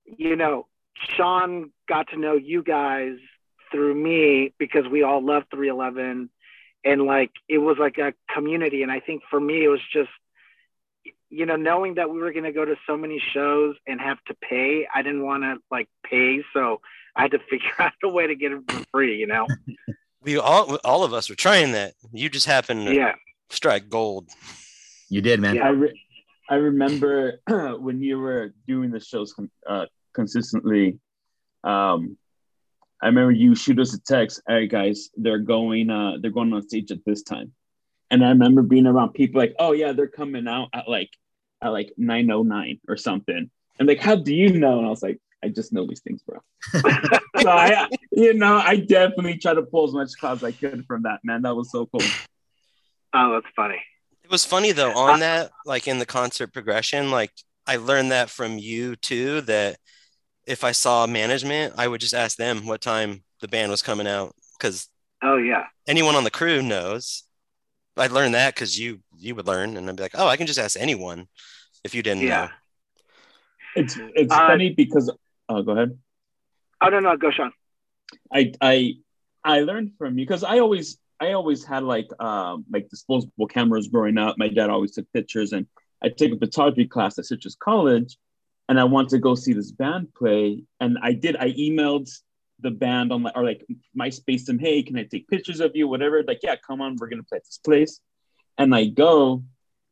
you 0.06 0.36
know, 0.36 0.68
Sean 1.16 1.72
got 1.88 2.10
to 2.10 2.18
know 2.18 2.34
you 2.34 2.64
guys 2.64 3.18
through 3.72 3.96
me 3.96 4.54
because 4.58 4.88
we 4.90 5.04
all 5.04 5.24
love 5.24 5.44
311 5.52 6.30
and 6.84 7.02
like 7.02 7.32
it 7.48 7.58
was 7.60 7.78
like 7.80 7.98
a 7.98 8.14
community. 8.34 8.84
And 8.84 8.92
I 8.92 9.00
think 9.00 9.24
for 9.30 9.40
me 9.40 9.64
it 9.64 9.70
was 9.70 9.82
just 9.94 10.10
you 11.32 11.46
know, 11.46 11.56
knowing 11.56 11.96
that 11.96 12.10
we 12.10 12.20
were 12.20 12.32
going 12.32 12.46
to 12.46 12.52
go 12.52 12.64
to 12.64 12.76
so 12.88 12.96
many 12.96 13.22
shows 13.34 13.76
and 13.88 14.00
have 14.00 14.18
to 14.28 14.36
pay, 14.36 14.88
I 14.94 15.02
didn't 15.02 15.24
want 15.24 15.44
to 15.44 15.58
like 15.70 15.90
pay. 16.10 16.44
So 16.54 16.80
I 17.16 17.24
had 17.24 17.32
to 17.32 17.40
figure 17.50 17.72
out 17.80 17.92
a 18.04 18.08
way 18.10 18.28
to 18.28 18.36
get 18.36 18.52
it 18.52 18.62
for 18.70 18.80
free, 18.92 19.18
you 19.18 19.28
know? 19.28 19.48
We 20.22 20.38
all 20.38 20.78
all 20.84 21.04
of 21.04 21.14
us 21.14 21.30
were 21.30 21.36
trying 21.36 21.74
that. 21.74 21.94
You 22.12 22.30
just 22.30 22.48
happened 22.48 22.88
to 22.88 22.96
Yeah. 22.96 23.14
strike 23.52 23.90
gold. 23.90 24.28
You 25.10 25.22
did, 25.22 25.40
man. 25.40 25.56
Yeah. 25.56 25.68
I 25.68 25.70
re- 25.70 26.02
I 26.50 26.56
remember 26.56 27.42
when 27.48 28.02
you 28.02 28.20
were 28.20 28.54
doing 28.68 28.92
the 28.92 29.00
shows 29.00 29.34
uh, 29.68 29.86
consistently. 30.14 31.00
Um, 31.64 32.18
I 33.02 33.08
remember 33.08 33.32
you 33.32 33.56
shoot 33.56 33.80
us 33.80 33.94
a 33.94 34.00
text. 34.00 34.42
All 34.48 34.56
right, 34.56 34.70
guys, 34.70 35.10
they're 35.16 35.40
going. 35.40 35.90
Uh, 35.90 36.14
they're 36.22 36.32
going 36.32 36.54
on 36.54 36.68
stage 36.68 36.92
at 36.92 37.04
this 37.06 37.24
time, 37.24 37.52
and 38.10 38.24
I 38.24 38.30
remember 38.30 38.62
being 38.62 38.88
around 38.88 39.14
people 39.14 39.40
like, 39.40 39.56
"Oh 39.60 39.74
yeah, 39.74 39.92
they're 39.92 40.08
coming 40.08 40.48
out 40.48 40.70
at 40.74 40.88
like 40.88 41.10
at 41.62 41.70
like 41.70 41.94
nine 41.98 42.30
oh 42.32 42.44
nine 42.44 42.80
or 42.88 42.98
something." 42.98 43.50
And 43.78 43.88
like, 43.88 44.00
how 44.00 44.16
do 44.16 44.34
you 44.34 44.58
know? 44.58 44.78
And 44.78 44.88
I 44.88 44.90
was 44.90 45.04
like, 45.04 45.20
I 45.44 45.50
just 45.50 45.74
know 45.74 45.86
these 45.86 46.02
things, 46.02 46.22
bro. 46.24 46.40
so 47.42 47.50
I, 47.50 47.90
you 48.12 48.34
know, 48.34 48.56
I 48.56 48.78
definitely 48.78 49.38
try 49.38 49.54
to 49.54 49.64
pull 49.64 49.88
as 49.88 49.94
much 49.94 50.18
clout 50.18 50.38
as 50.38 50.44
I 50.44 50.52
could 50.52 50.86
from 50.86 51.04
that. 51.04 51.20
Man, 51.24 51.42
that 51.42 51.56
was 51.56 51.72
so 51.72 51.86
cool. 51.88 52.08
Oh, 53.14 53.34
that's 53.34 53.54
funny. 53.56 53.82
It 54.26 54.32
was 54.32 54.44
funny 54.44 54.72
though 54.72 54.94
on 54.94 55.20
that, 55.20 55.52
like 55.66 55.88
in 55.88 56.00
the 56.00 56.06
concert 56.06 56.52
progression, 56.52 57.12
like 57.12 57.32
I 57.68 57.76
learned 57.76 58.10
that 58.12 58.32
from 58.32 58.58
you 58.58 58.96
too. 58.96 59.42
That 59.42 59.78
if 60.48 60.64
I 60.64 60.72
saw 60.74 61.08
management, 61.08 61.76
I 61.78 61.88
would 61.88 62.02
just 62.02 62.16
ask 62.16 62.36
them 62.38 62.66
what 62.66 62.82
time 62.82 63.24
the 63.42 63.48
band 63.48 63.72
was 63.72 63.84
coming 63.84 64.08
out 64.08 64.36
because 64.58 64.90
Oh, 65.22 65.38
yeah. 65.38 65.68
anyone 65.88 66.16
on 66.16 66.24
the 66.26 66.32
crew 66.32 66.64
knows. 66.64 67.24
I 67.98 68.08
learned 68.08 68.36
that 68.36 68.56
because 68.56 68.80
you 68.80 69.02
you 69.18 69.36
would 69.36 69.48
learn, 69.48 69.78
and 69.78 69.90
I'd 69.90 69.96
be 69.98 70.04
like, 70.04 70.16
oh, 70.16 70.28
I 70.28 70.38
can 70.38 70.48
just 70.48 70.60
ask 70.60 70.80
anyone 70.80 71.28
if 71.84 71.96
you 71.96 72.04
didn't 72.04 72.26
Yeah. 72.26 72.48
know. 72.48 72.50
It's 73.76 73.98
it's 74.16 74.34
Uh, 74.34 74.48
funny 74.48 74.74
because. 74.74 75.12
Oh, 75.50 75.62
go 75.62 75.74
ahead. 75.74 75.98
Oh, 76.82 76.90
no, 76.90 77.00
no, 77.00 77.18
go, 77.18 77.32
Sean. 77.32 77.52
I 78.34 78.54
I 78.62 78.96
I 79.44 79.62
learned 79.62 79.94
from 79.98 80.18
you 80.18 80.26
because 80.26 80.44
I 80.44 80.60
always 80.60 80.98
I 81.20 81.32
always 81.32 81.64
had 81.64 81.84
like 81.84 82.10
um 82.20 82.66
like 82.72 82.90
disposable 82.90 83.48
cameras 83.48 83.88
growing 83.88 84.18
up. 84.18 84.38
My 84.38 84.50
dad 84.50 84.70
always 84.70 84.94
took 84.94 85.12
pictures, 85.14 85.54
and 85.54 85.66
I 86.04 86.10
took 86.10 86.32
a 86.32 86.38
photography 86.38 86.86
class 86.86 87.18
at 87.18 87.26
Citrus 87.26 87.56
College, 87.56 88.18
and 88.70 88.80
I 88.80 88.84
wanted 88.84 89.10
to 89.10 89.20
go 89.20 89.36
see 89.36 89.54
this 89.54 89.72
band 89.72 90.14
play, 90.14 90.64
and 90.80 90.98
I 91.02 91.14
did. 91.14 91.38
I 91.38 91.52
emailed 91.52 92.10
the 92.60 92.72
band 92.72 93.12
on 93.12 93.24
like 93.24 93.36
or 93.36 93.44
like 93.44 93.66
MySpace 93.98 94.46
them, 94.46 94.60
hey, 94.60 94.82
can 94.82 94.98
I 94.98 95.04
take 95.04 95.28
pictures 95.28 95.60
of 95.60 95.72
you? 95.76 95.88
Whatever. 95.88 96.24
Like, 96.24 96.40
yeah, 96.44 96.56
come 96.56 96.82
on, 96.82 96.96
we're 97.00 97.10
gonna 97.10 97.24
play 97.24 97.38
at 97.38 97.46
this 97.46 97.60
place, 97.64 98.00
and 98.58 98.74
I 98.76 98.86
go, 98.86 99.44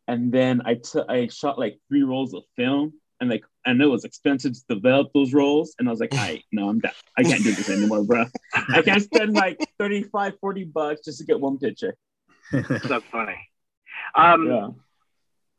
and 0.08 0.32
then 0.32 0.62
I 0.66 0.76
took 0.76 1.10
I 1.10 1.28
shot 1.28 1.60
like 1.60 1.80
three 1.88 2.04
rolls 2.04 2.34
of 2.34 2.44
film. 2.56 2.94
And 3.24 3.32
like 3.32 3.44
I 3.66 3.74
know 3.74 3.86
it 3.86 3.92
was 3.92 4.04
expensive 4.04 4.54
to 4.54 4.62
develop 4.76 5.12
those 5.14 5.34
rolls. 5.34 5.76
And 5.80 5.88
I 5.88 5.92
was 5.92 6.00
like, 6.00 6.14
I 6.14 6.44
no, 6.52 6.70
I'm 6.70 6.80
done. 6.80 6.92
I 7.18 7.24
can't 7.24 7.42
do 7.42 7.54
this 7.54 7.70
anymore, 7.70 8.04
bro. 8.04 8.26
I 8.54 8.82
can't 8.82 9.02
spend 9.12 9.34
like 9.34 9.60
35, 9.80 10.34
40 10.40 10.64
bucks 10.66 11.02
just 11.06 11.20
to 11.20 11.26
get 11.26 11.40
one 11.40 11.58
picture. 11.58 11.96
so 12.52 13.02
funny. 13.12 13.38
Um, 14.16 14.48
Yeah. 14.48 14.70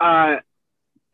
uh, 0.01 0.37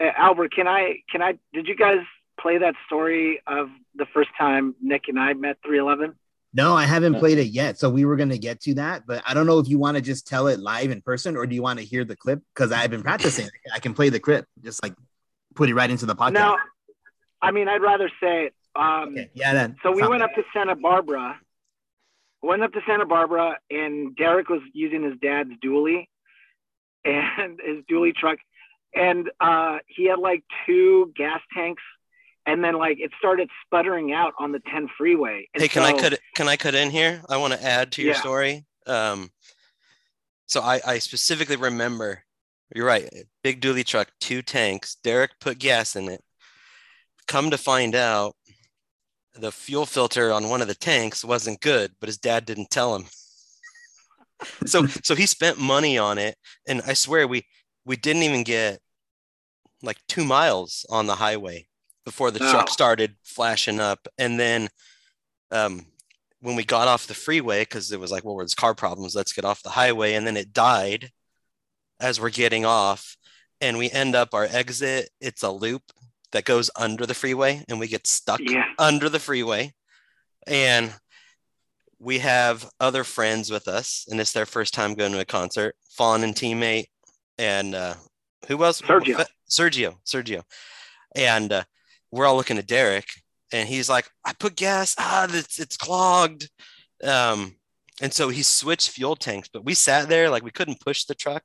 Albert, 0.01 0.53
can 0.55 0.67
I 0.67 0.97
can 1.11 1.23
I 1.23 1.39
did 1.53 1.69
you 1.69 1.77
guys 1.77 2.01
play 2.41 2.59
that 2.59 2.75
story 2.87 3.41
of 3.47 3.69
the 3.95 4.07
first 4.13 4.31
time 4.37 4.75
Nick 4.83 5.05
and 5.09 5.19
I 5.19 5.33
met 5.35 5.59
311? 5.65 6.15
No, 6.53 6.75
I 6.75 6.85
haven't 6.85 7.15
played 7.15 7.39
it 7.39 7.47
yet. 7.49 7.79
So 7.79 7.89
we 7.89 8.05
were 8.05 8.17
going 8.17 8.31
to 8.31 8.39
get 8.39 8.61
to 8.63 8.75
that, 8.75 9.07
but 9.07 9.23
I 9.25 9.35
don't 9.35 9.47
know 9.47 9.61
if 9.61 9.69
you 9.69 9.79
want 9.79 9.97
to 9.99 10.01
just 10.01 10.27
tell 10.27 10.49
it 10.49 10.59
live 10.59 10.91
in 10.91 11.01
person 11.01 11.37
or 11.37 11.47
do 11.47 11.55
you 11.55 11.63
want 11.63 11.79
to 11.79 11.85
hear 11.85 12.05
the 12.05 12.17
clip? 12.17 12.41
Because 12.53 12.73
I've 12.73 12.91
been 12.91 13.03
practicing. 13.03 13.49
I 13.73 13.79
can 13.79 13.95
play 13.95 14.09
the 14.09 14.19
clip, 14.19 14.47
just 14.65 14.83
like 14.83 14.95
put 15.55 15.69
it 15.69 15.75
right 15.75 15.91
into 15.91 16.07
the 16.07 16.15
podcast. 16.17 16.33
No, 16.33 16.57
I 17.43 17.51
mean 17.51 17.69
I'd 17.69 17.83
rather 17.83 18.11
say 18.23 18.47
it. 18.47 18.55
Um, 18.75 19.09
Okay. 19.11 19.31
Yeah, 19.35 19.53
then. 19.55 19.77
So 19.83 19.91
we 19.93 20.03
went 20.03 20.23
good. 20.23 20.23
up 20.23 20.35
to 20.35 20.43
Santa 20.55 20.77
Barbara. 20.77 21.39
Went 22.43 22.63
up 22.63 22.73
to 22.73 22.81
Santa 22.87 23.05
Barbara, 23.05 23.59
and 23.71 24.17
Derek 24.17 24.49
was 24.49 24.63
using 24.73 25.03
his 25.03 25.15
dad's 25.21 25.51
dually, 25.63 26.07
and 27.05 27.59
his 27.65 27.85
dually 27.91 28.15
truck, 28.15 28.39
and 28.95 29.31
uh, 29.41 29.79
he 29.87 30.07
had 30.09 30.19
like 30.19 30.43
two 30.67 31.13
gas 31.17 31.41
tanks, 31.55 31.83
and 32.47 32.65
then 32.65 32.75
like 32.79 32.99
it 32.99 33.11
started 33.19 33.51
sputtering 33.67 34.13
out 34.15 34.33
on 34.39 34.53
the 34.53 34.61
10 34.73 34.89
freeway. 34.97 35.49
And 35.53 35.61
Hey, 35.61 35.69
can 35.69 35.83
I 35.83 35.93
cut 35.93 36.19
can 36.35 36.49
I 36.49 36.57
cut 36.57 36.75
in 36.75 36.91
here? 36.91 37.21
I 37.29 37.37
want 37.37 37.53
to 37.53 37.63
add 37.63 37.93
to 37.93 38.03
your 38.03 38.13
Yeah. 38.13 38.21
story. 38.21 38.65
Um, 38.87 39.31
so 40.47 40.63
I, 40.63 40.81
I 40.87 40.99
specifically 40.99 41.57
remember. 41.57 42.25
You're 42.75 42.87
right. 42.87 43.09
Big 43.43 43.61
dually 43.61 43.85
truck, 43.85 44.09
two 44.21 44.43
tanks. 44.43 44.97
Derek 45.03 45.33
put 45.41 45.59
gas 45.59 45.97
in 45.97 46.09
it. 46.09 46.23
Come 47.27 47.51
to 47.51 47.59
find 47.59 47.95
out, 47.95 48.35
the 49.35 49.53
fuel 49.53 49.87
filter 49.87 50.33
on 50.33 50.49
one 50.49 50.61
of 50.61 50.69
the 50.69 50.75
tanks 50.75 51.25
wasn't 51.25 51.61
good, 51.61 51.93
but 52.01 52.09
his 52.09 52.19
dad 52.19 52.45
didn't 52.45 52.71
tell 52.71 52.95
him. 52.97 53.05
so 54.67 54.87
so 55.03 55.15
he 55.15 55.27
spent 55.27 55.59
money 55.59 55.99
on 55.99 56.19
it, 56.19 56.37
and 56.67 56.83
I 56.87 56.95
swear 56.95 57.27
we 57.27 57.47
we 57.85 57.97
didn't 57.97 58.25
even 58.25 58.43
get 58.43 58.81
like 59.83 59.99
two 60.09 60.25
miles 60.25 60.85
on 60.91 61.07
the 61.07 61.15
highway 61.15 61.67
before 62.05 62.31
the 62.31 62.41
truck 62.41 62.69
started 62.69 63.15
flashing 63.25 63.81
up, 63.81 64.09
and 64.19 64.39
then 64.39 64.69
um, 65.53 65.87
when 66.41 66.57
we 66.57 66.65
got 66.65 66.89
off 66.89 67.07
the 67.07 67.15
freeway, 67.15 67.63
because 67.63 67.93
it 67.93 68.01
was 68.01 68.11
like, 68.11 68.25
well, 68.25 68.37
there's 68.37 68.55
car 68.55 68.75
problems, 68.75 69.15
let's 69.15 69.33
get 69.33 69.45
off 69.45 69.63
the 69.63 69.71
highway. 69.71 70.15
And 70.15 70.27
then 70.27 70.37
it 70.37 70.53
died 70.53 71.11
as 72.01 72.21
we're 72.21 72.31
getting 72.31 72.65
off. 72.65 73.17
And 73.61 73.77
we 73.79 73.91
end 73.91 74.15
up 74.17 74.33
our 74.33 74.45
exit, 74.51 75.11
it's 75.21 75.43
a 75.43 75.51
loop 75.51 75.83
that 76.33 76.45
goes 76.45 76.71
under 76.77 77.05
the 77.07 77.15
freeway, 77.15 77.65
and 77.69 77.79
we 77.79 77.89
get 77.89 78.07
stuck 78.07 78.41
Yeah. 78.41 78.65
under 78.79 79.09
the 79.09 79.19
freeway. 79.19 79.75
And 80.47 80.95
we 81.99 82.21
have 82.21 82.71
other 82.81 83.05
friends 83.05 83.51
with 83.51 83.69
us, 83.69 84.07
and 84.11 84.19
it's 84.21 84.33
their 84.33 84.47
first 84.47 84.73
time 84.73 84.95
going 84.95 85.13
to 85.13 85.21
a 85.21 85.25
concert. 85.27 85.77
Fawn 85.91 86.25
and 86.25 86.35
teammate, 86.35 86.87
and 87.37 87.75
uh, 87.75 87.95
who 88.49 88.65
else? 88.65 88.81
Sergio. 88.81 89.27
Sergio. 89.51 89.97
Sergio. 90.07 90.43
And 91.15 91.53
uh, 91.53 91.65
we're 92.11 92.25
all 92.27 92.37
looking 92.37 92.57
at 92.57 92.67
Derek, 92.67 93.09
and 93.53 93.69
he's 93.69 93.91
like, 93.91 94.09
"I 94.25 94.33
put 94.33 94.57
gas. 94.57 94.95
Ah, 94.99 95.27
it's 95.29 95.59
it's 95.59 95.77
clogged." 95.77 96.49
Um, 97.05 97.57
and 98.01 98.13
so 98.13 98.31
he 98.31 98.43
switched 98.43 98.91
fuel 98.91 99.15
tanks, 99.15 99.49
but 99.53 99.65
we 99.65 99.75
sat 99.75 100.09
there 100.09 100.31
like 100.31 100.43
we 100.43 100.51
couldn't 100.51 100.81
push 100.81 101.05
the 101.05 101.15
truck. 101.15 101.45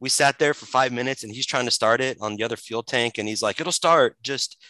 We 0.00 0.10
sat 0.10 0.38
there 0.38 0.54
for 0.54 0.66
five 0.66 0.92
minutes, 0.92 1.24
and 1.24 1.32
he's 1.32 1.46
trying 1.46 1.64
to 1.64 1.70
start 1.70 2.00
it 2.00 2.18
on 2.20 2.36
the 2.36 2.44
other 2.44 2.56
fuel 2.56 2.82
tank, 2.82 3.18
and 3.18 3.26
he's 3.26 3.42
like, 3.42 3.60
"It'll 3.60 3.72
start. 3.72 4.16
Just 4.22 4.62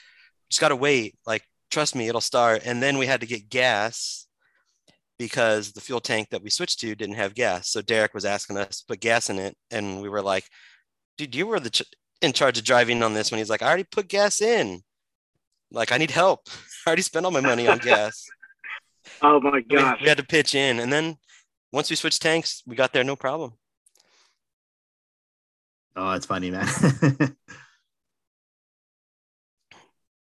just 0.49 0.61
gotta 0.61 0.77
wait. 0.77 1.17
Like, 1.27 1.43
trust 1.71 1.95
me, 1.95 2.09
it'll 2.09 2.21
start." 2.21 2.63
And 2.65 2.83
then 2.83 2.99
we 2.99 3.07
had 3.07 3.21
to 3.21 3.27
get 3.27 3.49
gas 3.51 4.27
because 5.19 5.73
the 5.73 5.81
fuel 5.81 6.01
tank 6.01 6.29
that 6.31 6.43
we 6.43 6.51
switched 6.51 6.81
to 6.81 6.95
didn't 6.95 7.17
have 7.17 7.35
gas. 7.35 7.69
So 7.71 7.83
Derek 7.83 8.15
was 8.15 8.25
asking 8.25 8.57
us 8.57 8.81
to 8.81 8.87
put 8.87 9.01
gas 9.01 9.29
in 9.29 9.39
it, 9.39 9.57
and 9.71 10.01
we 10.01 10.09
were 10.09 10.23
like, 10.23 10.45
"Dude, 11.19 11.35
you 11.35 11.47
were 11.47 11.61
the 11.61 11.71
ch- 11.71 11.83
in 12.23 12.33
charge 12.33 12.59
of 12.59 12.65
driving 12.65 13.03
on 13.03 13.15
this 13.15 13.31
one." 13.31 13.39
He's 13.39 13.51
like, 13.51 13.63
"I 13.63 13.69
already 13.69 13.85
put 13.85 14.09
gas 14.09 14.41
in. 14.41 14.83
Like, 15.71 15.93
I 15.93 15.99
need 15.99 16.13
help. 16.13 16.49
I 16.87 16.91
already 16.91 17.03
spent 17.03 17.27
all 17.27 17.33
my 17.33 17.41
money 17.41 17.67
on 17.69 17.79
gas." 17.79 18.25
Oh 19.23 19.41
my 19.41 19.61
gosh. 19.61 20.01
we 20.01 20.09
had 20.09 20.19
to 20.19 20.25
pitch 20.25 20.55
in, 20.55 20.79
and 20.81 20.93
then 20.93 21.17
once 21.73 21.91
we 21.91 21.97
switched 21.97 22.23
tanks, 22.23 22.63
we 22.67 22.77
got 22.77 22.93
there 22.93 23.05
no 23.05 23.17
problem. 23.17 23.55
Oh, 25.97 26.13
it's 26.13 26.27
funny, 26.27 26.51
man. 26.51 26.67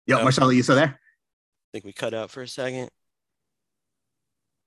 Yo, 0.07 0.17
Yeah. 0.17 0.23
Marcello, 0.23 0.49
you 0.49 0.63
still 0.63 0.75
there? 0.75 0.99
I 0.99 1.67
think 1.71 1.85
we 1.85 1.93
cut 1.93 2.15
out 2.15 2.31
for 2.31 2.41
a 2.41 2.47
second. 2.47 2.89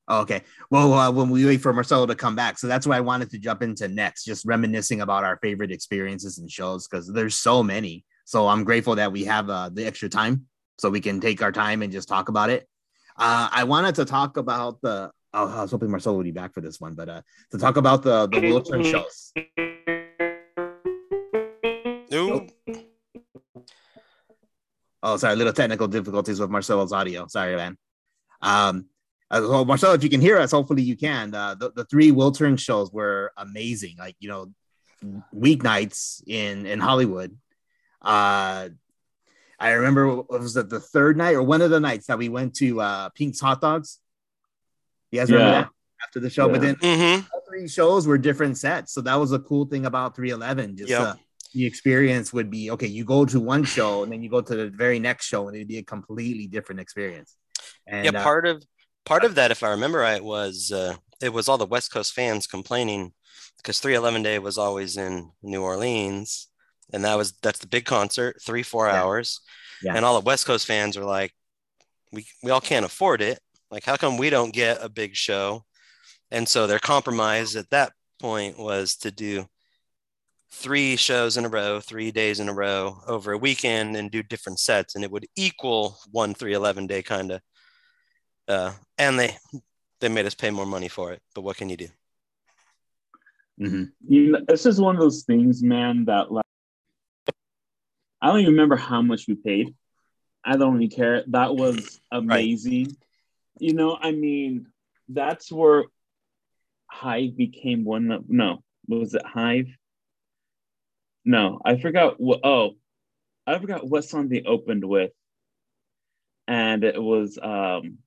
Oh, 0.09 0.21
okay. 0.21 0.43
Well, 0.71 0.93
uh, 0.95 1.11
when 1.11 1.31
we 1.31 1.45
wait 1.45 1.61
for 1.61 1.73
Marcello 1.73 2.07
to 2.07 2.15
come 2.15 2.37
back, 2.37 2.59
so 2.59 2.67
that's 2.67 2.87
why 2.87 2.97
I 2.97 3.01
wanted 3.01 3.31
to 3.31 3.39
jump 3.39 3.63
into 3.63 3.89
next, 3.89 4.25
just 4.25 4.45
reminiscing 4.45 5.01
about 5.01 5.25
our 5.25 5.39
favorite 5.43 5.73
experiences 5.73 6.39
and 6.39 6.51
shows 6.51 6.87
because 6.87 7.13
there's 7.13 7.35
so 7.37 7.63
many. 7.63 8.05
So 8.25 8.47
I'm 8.49 8.63
grateful 8.65 8.95
that 8.97 9.11
we 9.11 9.25
have 9.25 9.51
uh, 9.51 9.71
the 9.73 9.87
extra 9.87 10.09
time 10.09 10.47
so 10.79 10.91
we 10.91 11.01
can 11.01 11.21
take 11.21 11.43
our 11.43 11.53
time 11.53 11.83
and 11.83 11.93
just 11.93 12.09
talk 12.09 12.29
about 12.29 12.51
it. 12.51 12.69
Uh, 13.23 13.49
I 13.53 13.63
wanted 13.63 13.95
to 13.95 14.05
talk 14.05 14.37
about 14.37 14.81
the. 14.83 15.13
Oh, 15.33 15.47
I 15.47 15.63
was 15.63 15.71
hoping 15.71 15.93
Marcello 15.93 16.17
would 16.17 16.25
be 16.25 16.33
back 16.33 16.53
for 16.53 16.61
this 16.61 16.81
one, 16.81 16.95
but 16.95 17.09
uh, 17.09 17.23
to 17.53 17.59
talk 17.59 17.77
about 17.77 18.03
the 18.03 18.27
the 18.27 18.41
wheelchair 18.41 18.83
shows. 18.83 19.33
Ooh, 22.13 22.49
Oh, 25.05 25.17
sorry, 25.17 25.37
little 25.37 25.53
technical 25.53 25.87
difficulties 25.87 26.41
with 26.41 26.51
Marcello's 26.51 26.93
audio. 26.93 27.29
Sorry, 27.29 27.55
man. 27.55 27.79
Um, 28.41 28.87
uh, 29.31 29.41
well, 29.49 29.65
Marcello, 29.65 29.95
if 29.95 30.03
you 30.03 30.11
can 30.11 30.21
hear 30.21 30.39
us, 30.39 30.51
hopefully 30.51 30.83
you 30.83 30.97
can. 30.97 31.33
Uh, 31.33 31.55
the, 31.55 31.71
the 31.71 31.85
three 31.85 32.11
Wiltern 32.11 32.59
shows 32.59 32.93
were 32.93 33.33
amazing. 33.37 33.95
Like, 33.99 34.17
you 34.19 34.29
know, 34.31 34.53
weeknights 35.33 36.23
in 36.27 36.67
in 36.67 36.81
Hollywood. 36.81 37.37
Uh, 38.01 38.71
I 39.63 39.73
remember 39.75 40.17
what 40.17 40.41
was 40.41 40.57
it 40.57 40.69
the 40.69 40.81
third 40.81 41.17
night 41.17 41.37
or 41.37 41.43
one 41.43 41.63
of 41.63 41.71
the 41.71 41.79
nights 41.79 42.09
that 42.09 42.19
we 42.19 42.29
went 42.29 42.55
to 42.57 42.81
uh, 42.81 43.09
Pink's 43.11 43.41
Hot 43.41 43.61
Dogs. 43.61 44.01
You 45.13 45.21
guys 45.21 45.31
remember 45.31 45.53
Yeah. 45.53 45.61
that 45.63 45.71
after 46.03 46.21
the 46.21 46.31
show? 46.31 46.49
But 46.49 46.63
then 46.63 46.75
mm-hmm. 46.77 47.27
all 47.33 47.43
three 47.49 47.69
shows 47.69 48.07
were 48.07 48.19
different 48.19 48.59
sets, 48.59 48.93
so 48.93 49.01
that 49.03 49.15
was 49.15 49.31
a 49.31 49.39
cool 49.39 49.67
thing 49.67 49.87
about 49.87 50.17
311. 50.17 50.77
Just 50.77 50.91
Yep. 50.91 51.01
uh, 51.01 51.15
the 51.55 51.65
experience 51.65 52.33
would 52.33 52.51
be 52.51 52.73
okay. 52.73 52.89
You 52.89 53.05
go 53.05 53.25
to 53.25 53.39
one 53.39 53.63
show 53.63 54.03
and 54.03 54.11
then 54.11 54.23
you 54.23 54.29
go 54.29 54.41
to 54.41 54.55
the 54.57 54.69
very 54.69 54.99
next 54.99 55.27
show, 55.27 55.47
and 55.47 55.57
it'd 55.57 55.69
be 55.69 55.79
a 55.79 55.85
completely 55.85 56.49
different 56.49 56.81
experience. 56.81 57.37
And 57.87 58.05
yeah. 58.05 58.19
uh, 58.19 58.23
Part 58.25 58.47
of 58.47 58.65
part 59.05 59.23
of 59.25 59.37
that, 59.37 59.53
if 59.53 59.63
I 59.63 59.71
remember 59.71 59.99
right, 59.99 60.25
was 60.25 60.73
uh, 60.73 60.97
it 61.21 61.33
was 61.33 61.49
all 61.49 61.59
the 61.59 61.67
West 61.67 61.93
Coast 61.93 62.15
fans 62.15 62.49
complaining 62.49 63.13
because 63.59 63.79
311 63.79 64.25
Day 64.25 64.39
was 64.41 64.59
always 64.59 64.97
in 64.97 65.31
New 65.41 65.63
Orleans, 65.63 66.49
and 66.93 67.05
that 67.05 67.17
was 67.17 67.33
that's 67.43 67.59
the 67.59 67.67
big 67.67 67.85
concert, 67.85 68.41
three 68.43 68.63
four 68.63 68.87
Yeah. 68.89 69.03
hours, 69.03 69.41
Yeah. 69.83 69.95
and 69.97 70.05
all 70.05 70.19
the 70.21 70.25
West 70.25 70.47
Coast 70.47 70.67
fans 70.67 70.97
are 70.97 71.05
like, 71.05 71.33
we 72.13 72.27
we 72.43 72.51
all 72.51 72.61
can't 72.61 72.85
afford 72.87 73.23
it. 73.23 73.41
Like, 73.71 73.85
how 73.85 73.97
come 73.97 74.19
we 74.19 74.31
don't 74.31 74.53
get 74.53 74.83
a 74.83 74.89
big 74.89 75.15
show? 75.17 75.65
And 76.31 76.49
so 76.49 76.67
their 76.67 76.79
compromise 76.79 77.57
at 77.57 77.71
that 77.71 77.93
point 78.21 78.59
was 78.59 78.97
to 78.97 79.11
do 79.11 79.47
three 80.51 80.97
shows 80.97 81.37
in 81.39 81.45
a 81.47 81.49
row, 81.49 81.81
three 81.81 82.11
days 82.11 82.39
in 82.39 82.49
a 82.49 82.53
row 82.55 82.99
over 83.07 83.33
a 83.33 83.39
weekend 83.39 83.97
and 83.97 84.11
do 84.11 84.23
different 84.23 84.59
sets. 84.61 84.95
And 84.95 85.03
it 85.05 85.11
would 85.11 85.27
equal 85.37 85.97
one 86.11 86.35
311 86.35 86.87
day 86.87 87.03
kind 87.03 87.33
of. 87.33 87.41
Uh, 88.49 88.73
and 88.99 89.19
they 89.19 89.37
they 90.01 90.09
made 90.09 90.27
us 90.27 90.35
pay 90.35 90.51
more 90.51 90.67
money 90.67 90.89
for 90.89 91.13
it. 91.13 91.23
But 91.35 91.43
what 91.43 91.57
can 91.57 91.71
you 91.71 91.77
do? 91.79 91.89
mhm. 93.61 93.93
You 94.07 94.33
know, 94.33 94.41
it's 94.49 94.65
just 94.65 94.81
one 94.81 94.97
of 94.97 95.01
those 95.01 95.25
things, 95.25 95.63
man, 95.63 96.05
that 96.07 96.33
like 96.33 96.45
I 98.23 98.29
don't 98.29 98.39
even 98.41 98.53
remember 98.53 98.77
how 98.77 99.03
much 99.03 99.27
we 99.27 99.35
paid. 99.35 99.75
I 100.45 100.57
don't 100.57 100.75
really 100.75 100.89
care. 100.89 101.25
That 101.29 101.57
was 101.57 102.01
amazing. 102.13 102.97
You 103.59 103.75
know, 103.75 103.99
I 104.01 104.13
mean, 104.13 104.69
that's 105.09 105.51
where 105.51 105.85
Hive 106.87 107.37
became 107.37 107.85
one 107.85 108.13
of 108.13 108.31
no, 108.31 108.63
was 108.87 109.15
it 109.15 109.27
Hive? 109.27 109.67
No, 111.25 111.61
I 111.65 111.79
forgot 111.79 112.21
what 112.21 112.41
oh, 112.45 112.73
I 113.47 113.59
forgot 113.59 113.87
what 113.87 114.05
song 114.05 114.29
they 114.29 114.43
opened 114.43 114.85
with. 114.85 115.11
And 116.47 116.85
it 116.85 117.03
was 117.03 117.39
um 117.43 117.99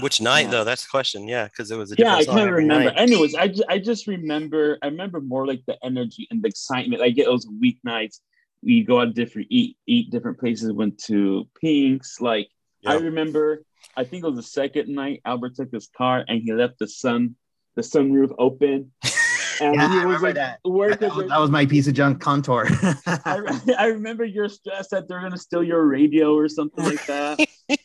Which 0.00 0.20
night 0.22 0.42
Yeah. 0.46 0.50
though? 0.50 0.64
That's 0.64 0.84
the 0.84 0.90
question. 0.90 1.28
Yeah, 1.28 1.44
because 1.44 1.70
it 1.70 1.76
was 1.76 1.92
a 1.92 1.96
yeah, 1.98 2.14
I 2.14 2.24
can't 2.24 2.50
remember. 2.50 2.90
night. 2.90 2.98
Anyways, 2.98 3.34
I, 3.34 3.48
ju- 3.48 3.64
I 3.68 3.78
just 3.78 4.06
remember 4.06 4.78
I 4.82 4.86
remember 4.86 5.20
more 5.20 5.46
like 5.46 5.64
the 5.66 5.76
energy 5.84 6.26
and 6.30 6.42
the 6.42 6.48
excitement. 6.48 7.00
Like 7.00 7.18
it 7.18 7.30
was 7.30 7.46
weeknights. 7.46 8.20
We 8.62 8.82
go 8.84 9.00
out 9.00 9.14
different 9.14 9.48
eat 9.50 9.76
eat 9.86 10.10
different 10.10 10.38
places. 10.38 10.72
Went 10.72 10.98
to 11.04 11.48
Pink's. 11.60 12.20
Like 12.20 12.48
I 12.86 12.94
remember, 12.94 13.62
I 13.96 14.04
think 14.04 14.24
it 14.24 14.26
was 14.28 14.36
the 14.36 14.42
second 14.42 14.88
night. 14.94 15.20
Albert 15.24 15.54
took 15.56 15.70
his 15.72 15.88
car 15.96 16.24
and 16.26 16.42
he 16.42 16.52
left 16.52 16.78
the 16.78 16.88
sun 16.88 17.36
the 17.76 17.82
sunroof 17.82 18.34
open, 18.40 18.90
and 19.60 19.74
Yeah, 19.76 19.88
he 19.88 19.98
I 20.00 20.04
was 20.04 20.20
remember 20.20 20.26
like, 20.26 20.34
that. 20.34 20.58
"Where 20.64 20.90
That, 20.90 20.98
could 20.98 21.14
was- 21.16 21.28
that 21.28 21.38
was 21.38 21.50
my 21.50 21.64
piece 21.66 21.86
of 21.86 21.94
junk 21.94 22.20
contour. 22.20 22.66
I, 23.06 23.60
I 23.78 23.86
remember 23.86 24.24
you're 24.24 24.48
stressed 24.48 24.90
that 24.90 25.06
they're 25.06 25.20
gonna 25.20 25.36
steal 25.38 25.62
your 25.62 25.84
radio 25.86 26.34
or 26.34 26.48
something 26.48 26.84
like 26.84 27.06
that. 27.06 27.38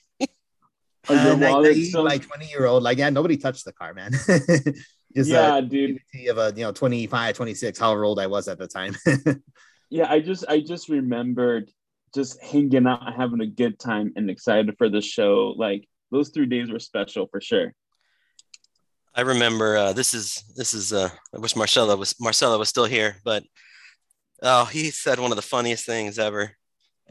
Or 1.09 1.17
Uh, 1.17 1.23
your 1.25 1.35
na- 1.37 1.49
wallet, 1.51 1.75
some- 1.87 2.05
like 2.05 2.25
20 2.25 2.47
year 2.47 2.65
old, 2.65 2.81
like, 2.81 2.97
yeah, 2.97 3.09
nobody 3.09 3.35
touched 3.35 3.65
the 3.65 3.73
car, 3.73 3.93
man. 3.93 4.13
Just 4.13 5.29
yeah, 5.29 5.57
a 5.57 5.61
dude. 5.61 5.99
naivety 6.13 6.27
of 6.29 6.37
a, 6.37 6.53
you 6.55 6.63
know, 6.63 6.71
25, 6.71 7.35
26, 7.35 7.77
however 7.77 8.05
old 8.05 8.19
I 8.19 8.27
was 8.27 8.47
at 8.47 8.57
the 8.57 8.67
time. 8.69 8.95
Yeah, 9.93 10.09
I 10.09 10.21
just 10.21 10.43
I 10.49 10.59
just 10.59 10.89
remembered 10.89 11.69
just 12.15 12.41
hanging 12.41 12.87
out, 12.87 13.13
having 13.15 13.41
a 13.41 13.45
good 13.45 13.77
time, 13.77 14.11
and 14.15 14.27
excited 14.27 14.75
for 14.79 14.89
the 14.89 15.01
show. 15.01 15.53
Like 15.55 15.87
those 16.09 16.29
three 16.29 16.47
days 16.47 16.71
were 16.71 16.79
special 16.79 17.27
for 17.27 17.39
sure. 17.39 17.75
I 19.13 19.21
remember 19.21 19.77
uh, 19.77 19.93
this 19.93 20.15
is 20.15 20.43
this 20.55 20.73
is 20.73 20.93
uh, 20.93 21.09
I 21.35 21.37
wish 21.37 21.55
Marcello 21.55 21.95
was 21.95 22.19
Marcello 22.19 22.57
was 22.57 22.69
still 22.69 22.85
here, 22.85 23.17
but 23.23 23.43
oh, 24.41 24.65
he 24.65 24.89
said 24.89 25.19
one 25.19 25.31
of 25.31 25.35
the 25.35 25.43
funniest 25.43 25.85
things 25.85 26.17
ever 26.17 26.53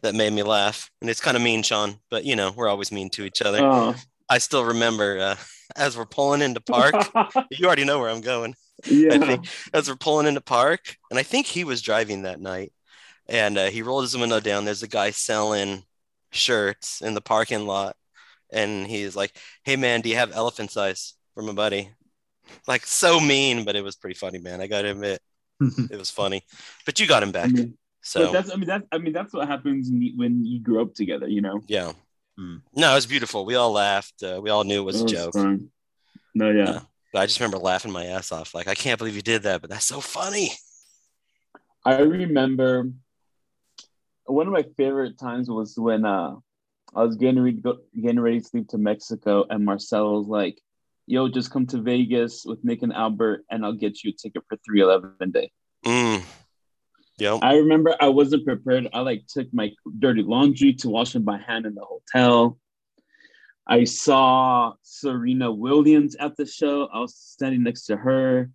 that 0.03 0.17
made 0.17 0.33
me 0.33 0.43
laugh, 0.43 0.91
and 1.01 1.09
it's 1.09 1.21
kind 1.21 1.37
of 1.37 1.43
mean, 1.45 1.63
Sean, 1.63 2.01
but 2.11 2.25
you 2.25 2.35
know 2.35 2.51
we're 2.51 2.69
always 2.69 2.91
mean 2.91 3.11
to 3.11 3.25
each 3.25 3.43
other. 3.43 3.61
Oh, 3.63 3.95
I 4.29 4.39
still 4.39 4.65
remember 4.65 5.21
uh, 5.21 5.37
as 5.77 5.97
we're 5.97 6.05
pulling 6.05 6.43
into 6.43 6.61
park. 6.61 6.97
you 7.53 7.65
already 7.65 7.85
know 7.85 8.01
where 8.01 8.11
I'm 8.11 8.23
going. 8.23 8.57
Yeah. 8.87 9.15
I 9.15 9.19
think 9.19 9.47
as 9.73 9.89
we're 9.89 9.97
pulling 9.97 10.27
into 10.27 10.39
the 10.41 10.45
park, 10.45 10.97
and 11.11 11.19
I 11.19 11.23
think 11.23 11.47
he 11.47 11.65
was 11.65 11.83
driving 11.83 12.23
that 12.23 12.41
night, 12.41 12.73
and 13.29 13.57
uh, 13.59 13.67
he 13.71 13.83
rolled 13.83 14.05
his 14.05 14.17
window 14.17 14.41
down. 14.41 14.65
There's 14.65 14.83
a 14.83 14.89
guy 14.89 15.11
selling 15.11 15.85
shirts 16.31 17.01
in 17.03 17.15
the 17.15 17.21
parking 17.21 17.67
lot, 17.67 17.97
and 18.53 18.87
he's 18.87 19.15
like, 19.17 19.37
"Hey 19.65 19.77
man, 19.77 20.01
do 20.01 20.09
you 20.09 20.17
have 20.17 20.33
elephant 20.33 20.71
size 20.71 21.15
for 21.35 21.43
my 21.43 21.53
buddy?" 21.53 21.91
Like 22.67 22.85
so 22.87 23.21
mean, 23.21 23.65
but 23.65 23.77
it 23.77 23.85
was 23.85 23.97
pretty 23.97 24.15
funny, 24.17 24.39
man. 24.39 24.61
I 24.61 24.67
gotta 24.67 24.91
admit, 24.91 25.21
it 25.91 25.97
was 25.99 26.11
funny. 26.11 26.43
But 26.85 26.99
you 27.01 27.07
got 27.07 27.23
him 27.23 27.31
I 27.31 27.33
back, 27.33 27.51
mean, 27.53 27.79
so 28.03 28.27
but 28.27 28.33
that's 28.33 28.51
I 28.53 28.57
mean 28.57 28.67
that's 28.67 28.87
I 28.93 28.99
mean 28.99 29.13
that's 29.13 29.33
what 29.33 29.47
happens 29.49 29.89
when 30.17 30.45
you- 30.45 30.61
grow 30.61 30.83
up 30.83 30.95
together. 30.95 31.29
You 31.29 31.41
know. 31.41 31.61
yeah. 31.69 31.93
Mm. 32.39 32.63
No, 32.75 32.93
it 32.93 32.95
was 32.95 33.07
beautiful. 33.07 33.45
We 33.45 33.57
all 33.57 33.73
laughed. 33.73 34.23
Uh, 34.23 34.41
we 34.43 34.49
all 34.49 34.65
knew 34.65 34.81
it 34.81 34.85
was 34.85 34.97
a 34.97 34.99
It 35.01 35.03
was 35.05 35.13
joke. 35.13 35.35
fun. 35.35 35.71
No, 36.35 36.51
yeah. 36.51 36.65
Yeah. 36.65 36.81
But 37.13 37.21
I 37.21 37.27
just 37.27 37.39
remember 37.39 37.59
laughing 37.59 37.93
my 37.93 38.07
ass 38.07 38.33
off. 38.33 38.55
Like, 38.55 38.69
I 38.69 38.75
can't 38.75 38.99
believe 38.99 39.17
you 39.17 39.23
did 39.23 39.43
that, 39.43 39.61
but 39.61 39.71
that's 39.71 39.85
so 39.85 40.01
funny. 40.01 40.53
I 41.85 41.99
remember 41.99 42.91
one 44.27 44.47
of 44.47 44.53
my 44.53 44.65
favorite 44.77 45.19
times 45.19 45.51
was 45.51 45.75
when 45.77 46.05
uh 46.05 46.37
I 46.95 47.03
was 47.03 47.17
getting 47.17 47.43
ready 47.43 47.57
go, 47.57 47.79
getting 48.01 48.21
ready 48.21 48.41
to 48.41 48.51
leave 48.53 48.69
to 48.69 48.79
Mexico, 48.79 49.47
and 49.49 49.65
Marcello 49.65 50.19
was 50.19 50.29
like, 50.29 50.61
"Yo, 51.07 51.29
just 51.29 51.51
come 51.51 51.67
to 51.69 51.81
Vegas 51.81 52.45
with 52.45 52.63
Nick 52.63 52.83
and 52.83 52.93
Albert, 52.93 53.45
and 53.51 53.65
I'll 53.65 53.73
get 53.73 54.05
you 54.05 54.11
a 54.11 54.15
ticket 54.15 54.43
for 54.49 54.59
311 54.65 55.31
day." 55.31 55.51
Mm. 55.85 56.23
Yep. 57.19 57.41
I 57.43 57.55
remember 57.57 57.97
I 58.01 58.09
wasn't 58.09 58.45
prepared. 58.45 58.89
I 58.93 59.01
like 59.01 59.27
took 59.27 59.53
my 59.53 59.71
dirty 59.99 60.23
laundry 60.23 60.75
to 60.75 60.89
wash 60.89 61.15
it 61.15 61.25
by 61.25 61.39
hand 61.39 61.67
in 61.67 61.75
the 61.75 61.85
hotel. 61.85 62.59
I 63.67 63.85
saw 63.85 64.73
Serena 64.83 65.53
Williams 65.53 66.17
at 66.17 66.37
the 66.37 66.47
show. 66.47 66.87
I 66.93 66.99
was 67.01 67.15
standing 67.17 67.63
next 67.63 67.87
to 67.87 67.97
her. 67.97 68.51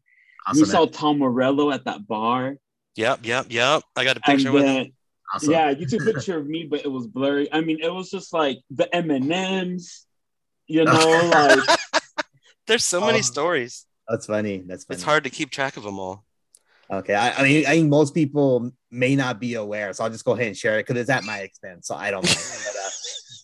we 0.53 0.61
awesome. 0.61 0.65
saw 0.65 0.79
man. 0.85 0.91
Tom 0.91 1.19
Morello 1.19 1.71
at 1.71 1.85
that 1.85 2.05
bar. 2.07 2.57
Yep. 2.95 3.19
Yep. 3.25 3.45
Yep. 3.49 3.83
I 3.95 4.03
got 4.03 4.17
a 4.17 4.21
And 4.25 4.37
picture 4.37 4.51
with 4.51 4.63
him. 4.65 4.73
then, 4.75 4.91
awesome. 5.33 5.51
yeah, 5.51 5.69
you 5.69 5.85
took 5.85 6.01
a 6.01 6.13
picture 6.13 6.37
of 6.37 6.47
me, 6.47 6.67
but 6.69 6.81
it 6.83 6.91
was 6.91 7.07
blurry. 7.07 7.51
I 7.53 7.61
mean, 7.61 7.79
it 7.81 7.93
was 7.93 8.09
just 8.09 8.33
like 8.33 8.59
the 8.69 8.93
M 8.93 9.09
and 9.11 9.31
M's, 9.31 10.05
you 10.67 10.83
know, 10.83 10.91
like 11.33 11.79
There's 12.65 12.83
so 12.83 12.99
many 12.99 13.19
Um, 13.19 13.23
stories. 13.23 13.85
That's 14.09 14.25
funny. 14.25 14.63
That's 14.65 14.83
funny. 14.85 14.95
It's 14.95 15.03
hard 15.03 15.23
to 15.23 15.29
keep 15.29 15.51
track 15.51 15.77
of 15.77 15.83
them 15.83 15.99
all. 15.99 16.25
Okay. 16.91 17.13
I, 17.15 17.31
I 17.31 17.43
mean, 17.43 17.65
I 17.65 17.71
think 17.71 17.89
most 17.89 18.13
people 18.13 18.71
may 18.91 19.15
not 19.15 19.39
be 19.39 19.53
aware, 19.55 19.93
so 19.93 20.03
I'll 20.03 20.09
just 20.09 20.25
go 20.25 20.31
ahead 20.33 20.47
and 20.47 20.57
share 20.57 20.79
it 20.79 20.85
because 20.87 20.99
it's 20.99 21.09
at 21.09 21.23
my 21.23 21.39
expense. 21.39 21.87
So 21.87 21.95
I 21.95 22.11
don't 22.11 22.25
mind. 22.25 22.37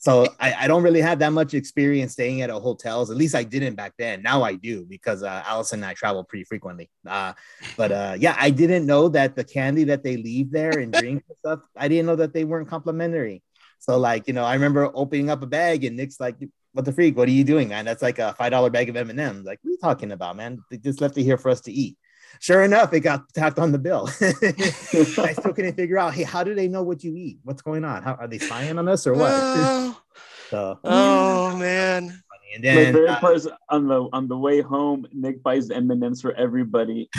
So 0.04 0.28
I, 0.38 0.54
I 0.54 0.68
don't 0.68 0.84
really 0.84 1.00
have 1.00 1.20
that 1.20 1.32
much 1.32 1.54
experience 1.54 2.12
staying 2.12 2.42
at 2.42 2.50
a 2.50 2.60
hotels. 2.60 3.10
At 3.10 3.16
least 3.16 3.36
I 3.36 3.46
didn't 3.46 3.76
back 3.76 3.94
then. 3.98 4.22
Now 4.22 4.44
I 4.44 4.56
do 4.56 4.84
because 4.84 5.24
uh, 5.24 5.44
Allison 5.48 5.80
and 5.80 5.86
I 5.86 5.94
travel 5.94 6.26
pretty 6.26 6.44
frequently. 6.44 6.90
Uh, 7.08 7.32
but 7.78 7.94
uh, 7.94 8.16
yeah, 8.20 8.36
I 8.38 8.50
didn't 8.50 8.86
know 8.86 9.08
that 9.08 9.38
the 9.38 9.46
candy 9.46 9.86
that 9.86 10.04
they 10.04 10.18
leave 10.18 10.52
there 10.52 10.78
and 10.78 10.92
drinks 10.92 11.24
and 11.30 11.38
stuff. 11.38 11.60
I 11.78 11.88
didn't 11.88 12.06
know 12.06 12.18
that 12.18 12.34
they 12.34 12.44
weren't 12.44 12.68
complimentary. 12.68 13.44
So 13.80 13.98
like 13.98 14.28
you 14.28 14.34
know, 14.34 14.44
I 14.44 14.56
remember 14.56 14.92
opening 14.94 15.30
up 15.30 15.42
a 15.42 15.48
bag 15.48 15.86
and 15.86 15.96
Nick's 15.96 16.20
like, 16.20 16.36
"What 16.74 16.84
the 16.84 16.92
freak? 16.92 17.16
What 17.16 17.30
are 17.30 17.32
you 17.32 17.46
doing, 17.46 17.70
man? 17.70 17.86
That's 17.86 18.02
like 18.02 18.20
a 18.20 18.34
five 18.34 18.52
dollar 18.52 18.70
bag 18.70 18.90
of 18.90 18.98
M 18.98 19.10
and 19.10 19.22
M's. 19.22 19.46
Like, 19.46 19.60
what 19.62 19.70
are 19.70 19.72
you 19.72 19.78
talking 19.82 20.12
about, 20.12 20.36
man? 20.36 20.62
They 20.70 20.80
just 20.80 21.00
left 21.00 21.18
it 21.18 21.24
here 21.24 21.38
for 21.38 21.48
us 21.48 21.62
to 21.62 21.72
eat." 21.72 21.96
Sure 22.40 22.64
enough, 22.64 22.92
it 22.94 23.00
got 23.02 23.32
tacked 23.34 23.60
on 23.60 23.72
the 23.72 23.78
bill. 23.80 24.10
I 24.22 25.34
still 25.34 25.54
couldn't 25.56 25.76
figure 25.76 25.98
out, 25.98 26.14
hey, 26.14 26.24
how 26.24 26.44
do 26.44 26.54
they 26.56 26.68
know 26.68 26.84
what 26.84 27.04
you 27.04 27.16
eat? 27.16 27.40
What's 27.44 27.62
going 27.62 27.86
on? 27.86 28.04
How 28.04 28.14
are 28.16 28.28
they 28.28 28.40
spying 28.40 28.78
on 28.78 28.88
us 28.88 29.08
or 29.08 29.14
what? 29.14 29.34
Oh, 29.56 29.98
so, 30.50 30.80
oh, 30.84 31.56
man. 31.58 32.22
and 32.54 32.64
my 32.64 32.74
then 32.74 32.94
favorite 32.94 33.10
uh, 33.10 33.20
part 33.20 33.36
is 33.36 33.48
on 33.70 33.88
the 33.88 34.10
on 34.14 34.28
the 34.28 34.38
way 34.38 34.62
home. 34.62 35.08
Nick 35.14 35.42
buys 35.42 35.70
M 35.70 35.90
and 35.92 36.04
M's 36.04 36.22
for 36.22 36.34
everybody. 36.34 37.10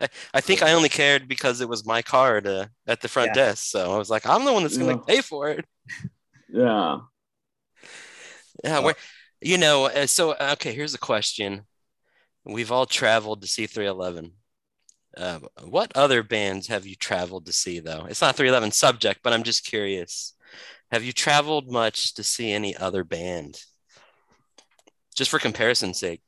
I, 0.00 0.08
I 0.34 0.40
think 0.40 0.62
I 0.62 0.72
only 0.72 0.88
cared 0.90 1.26
because 1.26 1.60
it 1.60 1.68
was 1.68 1.86
my 1.86 2.02
card 2.02 2.46
uh, 2.46 2.66
at 2.86 3.00
the 3.00 3.08
front 3.08 3.28
Yeah. 3.30 3.46
desk. 3.46 3.64
So 3.70 3.92
I 3.94 3.98
was 3.98 4.10
like, 4.10 4.26
I'm 4.26 4.44
the 4.44 4.52
one 4.52 4.62
that's 4.62 4.76
going 4.76 4.94
to 4.98 5.02
Yeah. 5.06 5.14
pay 5.16 5.20
for 5.22 5.48
it. 5.48 5.64
Yeah. 6.48 6.98
Yeah. 8.62 8.78
Where, 8.80 8.94
you 9.40 9.58
know, 9.58 9.86
uh, 9.86 10.06
so, 10.06 10.34
okay, 10.34 10.72
here's 10.74 10.94
a 10.94 10.98
question. 10.98 11.62
We've 12.46 12.70
all 12.70 12.86
traveled 12.86 13.42
to 13.42 13.48
see 13.48 13.66
311. 13.66 14.32
Uh, 15.16 15.40
what 15.64 15.90
other 15.96 16.22
bands 16.22 16.68
have 16.68 16.86
you 16.86 16.94
traveled 16.94 17.46
to 17.46 17.52
see, 17.52 17.80
though? 17.80 18.06
It's 18.08 18.20
not 18.20 18.36
311 18.36 18.70
subject, 18.72 19.20
but 19.22 19.32
I'm 19.32 19.42
just 19.42 19.64
curious. 19.64 20.34
Have 20.92 21.02
you 21.02 21.12
traveled 21.12 21.70
much 21.70 22.14
to 22.14 22.22
see 22.22 22.52
any 22.52 22.76
other 22.76 23.02
band? 23.02 23.60
Just 25.16 25.30
for 25.30 25.38
comparison's 25.38 25.98
sake. 25.98 26.20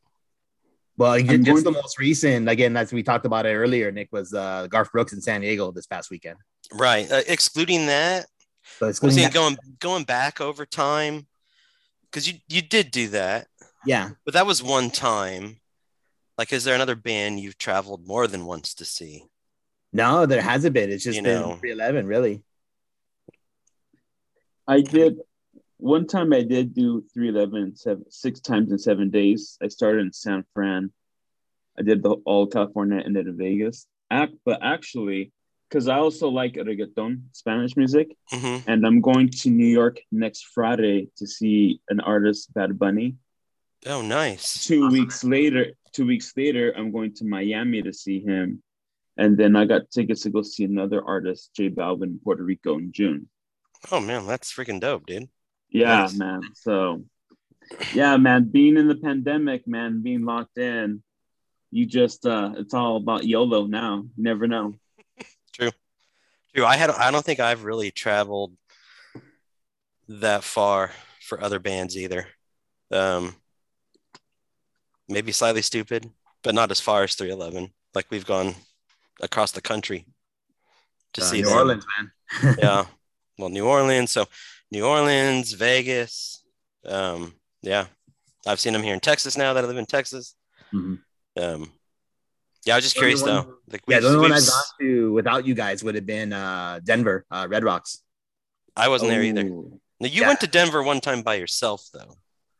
well, 0.96 1.12
I'm 1.12 1.26
just 1.26 1.44
going 1.44 1.64
the 1.64 1.70
most 1.70 1.98
recent, 1.98 2.48
again, 2.48 2.76
as 2.76 2.92
we 2.92 3.02
talked 3.02 3.26
about 3.26 3.46
it 3.46 3.54
earlier, 3.54 3.92
Nick 3.92 4.08
was 4.10 4.34
uh, 4.34 4.66
Garth 4.68 4.90
Brooks 4.90 5.12
in 5.12 5.20
San 5.20 5.42
Diego 5.42 5.70
this 5.70 5.86
past 5.86 6.10
weekend. 6.10 6.38
Right. 6.72 7.10
Uh, 7.10 7.22
excluding 7.28 7.86
that, 7.86 8.26
So 8.78 8.88
it's 8.88 9.00
was 9.00 9.16
going 9.16 9.30
going 9.30 9.56
going 9.78 10.04
back 10.04 10.40
over 10.40 10.66
time? 10.66 11.26
Because 12.04 12.26
you 12.26 12.38
you 12.48 12.62
did 12.62 12.90
do 12.90 13.08
that, 13.08 13.46
yeah. 13.86 14.10
but 14.24 14.34
that 14.34 14.46
was 14.46 14.62
one 14.62 14.90
time. 14.90 15.60
Like, 16.38 16.52
is 16.52 16.62
there 16.62 16.76
another 16.76 16.94
band 16.94 17.40
you've 17.40 17.58
traveled 17.58 18.06
more 18.06 18.28
than 18.28 18.46
once 18.46 18.74
to 18.74 18.84
see? 18.84 19.24
No, 19.92 20.24
there 20.24 20.40
hasn't 20.40 20.72
been. 20.72 20.90
It's 20.90 21.02
just 21.02 21.16
You 21.16 21.22
been 21.24 21.40
know. 21.40 21.56
311, 21.56 22.06
really. 22.06 22.42
I 24.68 24.82
did 24.82 25.18
one 25.78 26.06
time 26.06 26.32
I 26.32 26.42
did 26.42 26.74
do 26.74 27.04
311 27.14 27.76
seven, 27.76 28.04
six 28.10 28.40
times 28.40 28.70
in 28.70 28.78
seven 28.78 29.10
days. 29.10 29.58
I 29.62 29.68
started 29.68 30.00
in 30.02 30.12
San 30.12 30.44
Fran. 30.54 30.92
I 31.78 31.82
did 31.82 32.02
the 32.02 32.10
all 32.24 32.46
California 32.46 33.00
and 33.04 33.16
then 33.16 33.26
in 33.26 33.36
Vegas. 33.36 33.86
Act, 34.10 34.34
but 34.44 34.58
actually, 34.62 35.32
because 35.68 35.88
I 35.88 35.98
also 35.98 36.28
like 36.28 36.54
reggaeton, 36.54 37.22
Spanish 37.32 37.76
music, 37.76 38.16
hmm 38.30 38.58
and 38.66 38.86
I'm 38.86 39.00
going 39.00 39.30
to 39.30 39.50
New 39.50 39.66
York 39.66 40.00
next 40.10 40.46
Friday 40.46 41.08
to 41.16 41.26
see 41.26 41.80
an 41.88 42.00
artist, 42.00 42.52
Bad 42.54 42.78
Bunny. 42.78 43.16
Oh, 43.86 44.02
nice. 44.02 44.66
Two 44.66 44.88
weeks 44.90 45.22
later, 45.22 45.72
two 45.98 46.06
weeks 46.06 46.32
later, 46.36 46.72
I'm 46.76 46.92
going 46.92 47.12
to 47.14 47.24
Miami 47.24 47.82
to 47.82 47.92
see 47.92 48.20
him. 48.20 48.62
And 49.16 49.36
then 49.36 49.56
I 49.56 49.64
got 49.64 49.90
tickets 49.90 50.22
to 50.22 50.30
go 50.30 50.42
see 50.42 50.62
another 50.62 51.02
artist, 51.04 51.50
J 51.56 51.70
Balvin, 51.70 52.04
in 52.04 52.20
Puerto 52.22 52.44
Rico 52.44 52.78
in 52.78 52.92
June. 52.92 53.28
Oh 53.90 53.98
man, 54.00 54.26
that's 54.26 54.52
freaking 54.52 54.80
dope, 54.80 55.06
dude. 55.06 55.28
Yeah, 55.70 56.02
Nice. 56.02 56.14
man. 56.14 56.40
So, 56.54 57.04
yeah, 57.92 58.16
man, 58.16 58.44
being 58.44 58.76
in 58.76 58.86
the 58.86 58.94
pandemic, 58.94 59.66
man, 59.66 60.02
being 60.02 60.24
locked 60.24 60.56
in, 60.56 61.02
you 61.72 61.84
just, 61.84 62.24
uh, 62.26 62.52
it's 62.56 62.74
all 62.74 62.96
about 62.96 63.24
YOLO 63.24 63.66
now. 63.66 64.04
You 64.16 64.22
never 64.22 64.46
know. 64.46 64.74
True. 65.52 65.72
True. 66.54 66.64
I 66.64 66.76
had 66.76 66.90
I 66.90 67.10
don't 67.10 67.24
think 67.24 67.40
I've 67.40 67.64
really 67.64 67.90
traveled 67.90 68.56
that 70.08 70.44
far 70.44 70.92
for 71.20 71.42
other 71.42 71.58
bands 71.58 71.96
either. 71.98 72.28
Um, 72.92 73.34
maybe 75.08 75.32
Slightly 75.32 75.60
Stoopid, 75.62 76.10
but 76.42 76.54
not 76.54 76.70
as 76.70 76.80
far 76.80 77.02
as 77.04 77.14
311. 77.14 77.72
Like 77.94 78.06
we've 78.10 78.26
gone 78.26 78.54
across 79.20 79.52
the 79.52 79.60
country 79.60 80.06
to 81.14 81.22
Uh, 81.22 81.24
see 81.24 81.38
New 81.42 81.48
them. 81.48 81.58
Orleans, 81.58 81.84
man. 81.96 82.56
yeah. 82.58 82.84
Well, 83.38 83.48
New 83.48 83.66
Orleans. 83.66 84.10
So 84.10 84.26
New 84.70 84.84
Orleans, 84.86 85.52
Vegas. 85.52 86.42
Um, 86.84 87.34
yeah. 87.62 87.86
I've 88.46 88.60
seen 88.60 88.72
them 88.72 88.82
here 88.82 88.94
in 88.94 89.00
Texas 89.00 89.36
now 89.36 89.52
that 89.54 89.64
I 89.64 89.66
live 89.66 89.76
in 89.78 89.86
Texas. 89.86 90.34
Mhm. 90.72 91.00
Um, 91.36 91.72
yeah, 92.64 92.74
I 92.74 92.76
was 92.76 92.84
just 92.84 92.94
The 92.96 93.00
curious 93.00 93.22
one- 93.22 93.30
though. 93.30 93.54
Like 93.70 93.82
Yeah, 93.88 94.00
the 94.00 94.08
only 94.08 94.20
one 94.20 94.32
I've 94.32 94.46
gone 94.46 94.62
to 94.80 95.12
without 95.12 95.46
you 95.46 95.54
guys 95.54 95.82
would 95.84 95.94
have 95.94 96.06
been 96.06 96.32
uh, 96.32 96.80
Denver, 96.84 97.24
uh, 97.30 97.46
Red 97.50 97.64
Rocks. 97.64 98.02
I 98.76 98.88
wasn't 98.88 99.10
there 99.10 99.22
either. 99.22 99.42
Now, 99.44 100.06
you 100.06 100.20
Yeah. 100.22 100.28
went 100.28 100.40
to 100.40 100.46
Denver 100.46 100.82
one 100.82 101.00
time 101.00 101.22
by 101.22 101.34
yourself 101.34 101.88
though. 101.92 102.16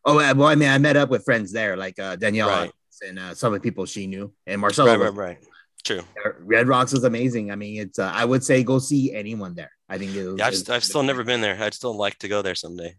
Oh, 0.08 0.16
well, 0.16 0.44
I 0.48 0.54
mean, 0.54 0.68
I 0.70 0.78
met 0.78 0.96
up 0.96 1.10
with 1.10 1.24
friends 1.24 1.52
there, 1.52 1.76
like 1.76 1.98
uh, 1.98 2.16
Danielle, 2.16 2.48
Right. 2.48 2.72
and 3.06 3.18
uh, 3.18 3.34
some 3.34 3.52
of 3.52 3.60
the 3.60 3.62
people 3.68 3.84
she 3.86 4.06
knew, 4.06 4.32
and 4.46 4.60
Marcello. 4.60 4.92
Right, 4.96 5.12
right, 5.12 5.14
right. 5.14 5.38
True. 5.84 6.00
Red 6.40 6.66
Rocks 6.66 6.92
is 6.92 7.04
amazing. 7.04 7.50
I 7.50 7.56
mean, 7.56 7.80
it's 7.82 7.98
uh, 7.98 8.10
I 8.12 8.24
would 8.24 8.42
say 8.42 8.62
go 8.64 8.78
see 8.78 9.14
anyone 9.14 9.54
there. 9.54 9.70
I 9.88 9.96
think 9.98 10.14
it 10.14 10.26
was, 10.26 10.38
Yeah, 10.38 10.46
I've, 10.46 10.70
I've 10.70 10.84
still 10.84 11.02
never 11.02 11.24
been 11.24 11.40
there. 11.40 11.56
I'd 11.62 11.72
still 11.74 11.96
like 11.96 12.18
to 12.18 12.28
go 12.28 12.42
there 12.42 12.54
someday. 12.54 12.96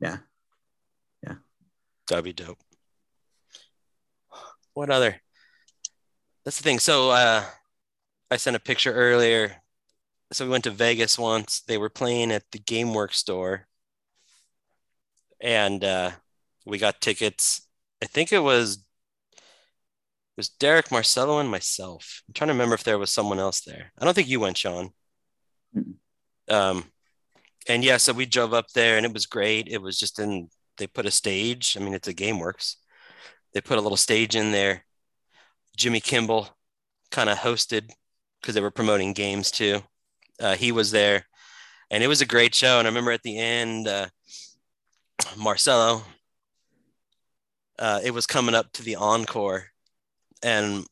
Yeah. 0.00 0.18
Yeah. 1.22 1.34
That'd 2.08 2.24
be 2.24 2.32
dope. 2.32 2.58
What 4.74 4.90
other? 4.90 5.20
That's 6.44 6.58
the 6.58 6.62
thing. 6.62 6.78
So 6.78 7.10
uh 7.10 7.44
I 8.30 8.36
sent 8.36 8.56
a 8.56 8.60
picture 8.60 8.92
earlier. 8.92 9.56
So 10.32 10.44
we 10.44 10.50
went 10.50 10.64
to 10.64 10.70
Vegas 10.70 11.18
once. 11.18 11.60
They 11.60 11.78
were 11.78 11.88
playing 11.88 12.32
at 12.32 12.42
the 12.50 12.58
GameWorks 12.58 13.14
store. 13.14 13.66
And 15.40 15.82
uh 15.84 16.10
we 16.66 16.78
got 16.78 17.00
tickets. 17.00 17.66
I 18.02 18.06
think 18.06 18.32
it 18.32 18.40
was 18.40 18.76
it 18.76 20.36
was 20.36 20.48
Derek 20.50 20.90
Marcello 20.90 21.38
and 21.38 21.48
myself. 21.48 22.22
I'm 22.28 22.34
trying 22.34 22.48
to 22.48 22.54
remember 22.54 22.74
if 22.74 22.84
there 22.84 22.98
was 22.98 23.10
someone 23.10 23.38
else 23.38 23.62
there. 23.62 23.92
I 23.98 24.04
don't 24.04 24.12
think 24.12 24.28
you 24.28 24.40
went, 24.40 24.58
Sean. 24.58 24.90
Um, 26.48 26.84
and 27.68 27.82
yeah, 27.82 27.96
so 27.96 28.12
we 28.12 28.26
drove 28.26 28.52
up 28.52 28.66
there 28.74 28.98
and 28.98 29.06
it 29.06 29.14
was 29.14 29.24
great. 29.24 29.68
It 29.68 29.80
was 29.80 29.98
just 29.98 30.18
in, 30.18 30.48
they 30.76 30.86
put 30.86 31.06
a 31.06 31.10
stage. 31.10 31.76
I 31.76 31.80
mean, 31.80 31.94
it's 31.94 32.08
a 32.08 32.14
GameWorks. 32.14 32.74
They 33.54 33.62
put 33.62 33.78
a 33.78 33.80
little 33.80 33.96
stage 33.96 34.36
in 34.36 34.52
there. 34.52 34.84
Jimmy 35.76 36.00
Kimmel 36.00 36.48
kind 37.10 37.30
of 37.30 37.38
hosted 37.38 37.90
because 38.40 38.54
they 38.54 38.60
were 38.60 38.70
promoting 38.70 39.14
games 39.14 39.50
too. 39.50 39.80
Uh, 40.38 40.54
he 40.54 40.70
was 40.70 40.90
there 40.90 41.24
and 41.90 42.02
it 42.02 42.08
was 42.08 42.20
a 42.20 42.26
great 42.26 42.54
show. 42.54 42.78
And 42.78 42.86
I 42.86 42.90
remember 42.90 43.12
at 43.12 43.22
the 43.22 43.38
end, 43.38 43.88
uh, 43.88 44.08
Marcello, 45.36 46.02
uh, 47.78 48.00
it 48.02 48.12
was 48.12 48.26
coming 48.26 48.54
up 48.54 48.72
to 48.72 48.82
the 48.82 48.96
encore 48.96 49.66
and 50.42 50.86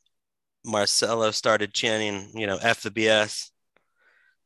Marcello 0.64 1.30
started 1.30 1.74
chanting, 1.74 2.30
you 2.34 2.46
know, 2.46 2.58
F 2.60 2.82
the 2.82 2.90
BS 2.90 3.50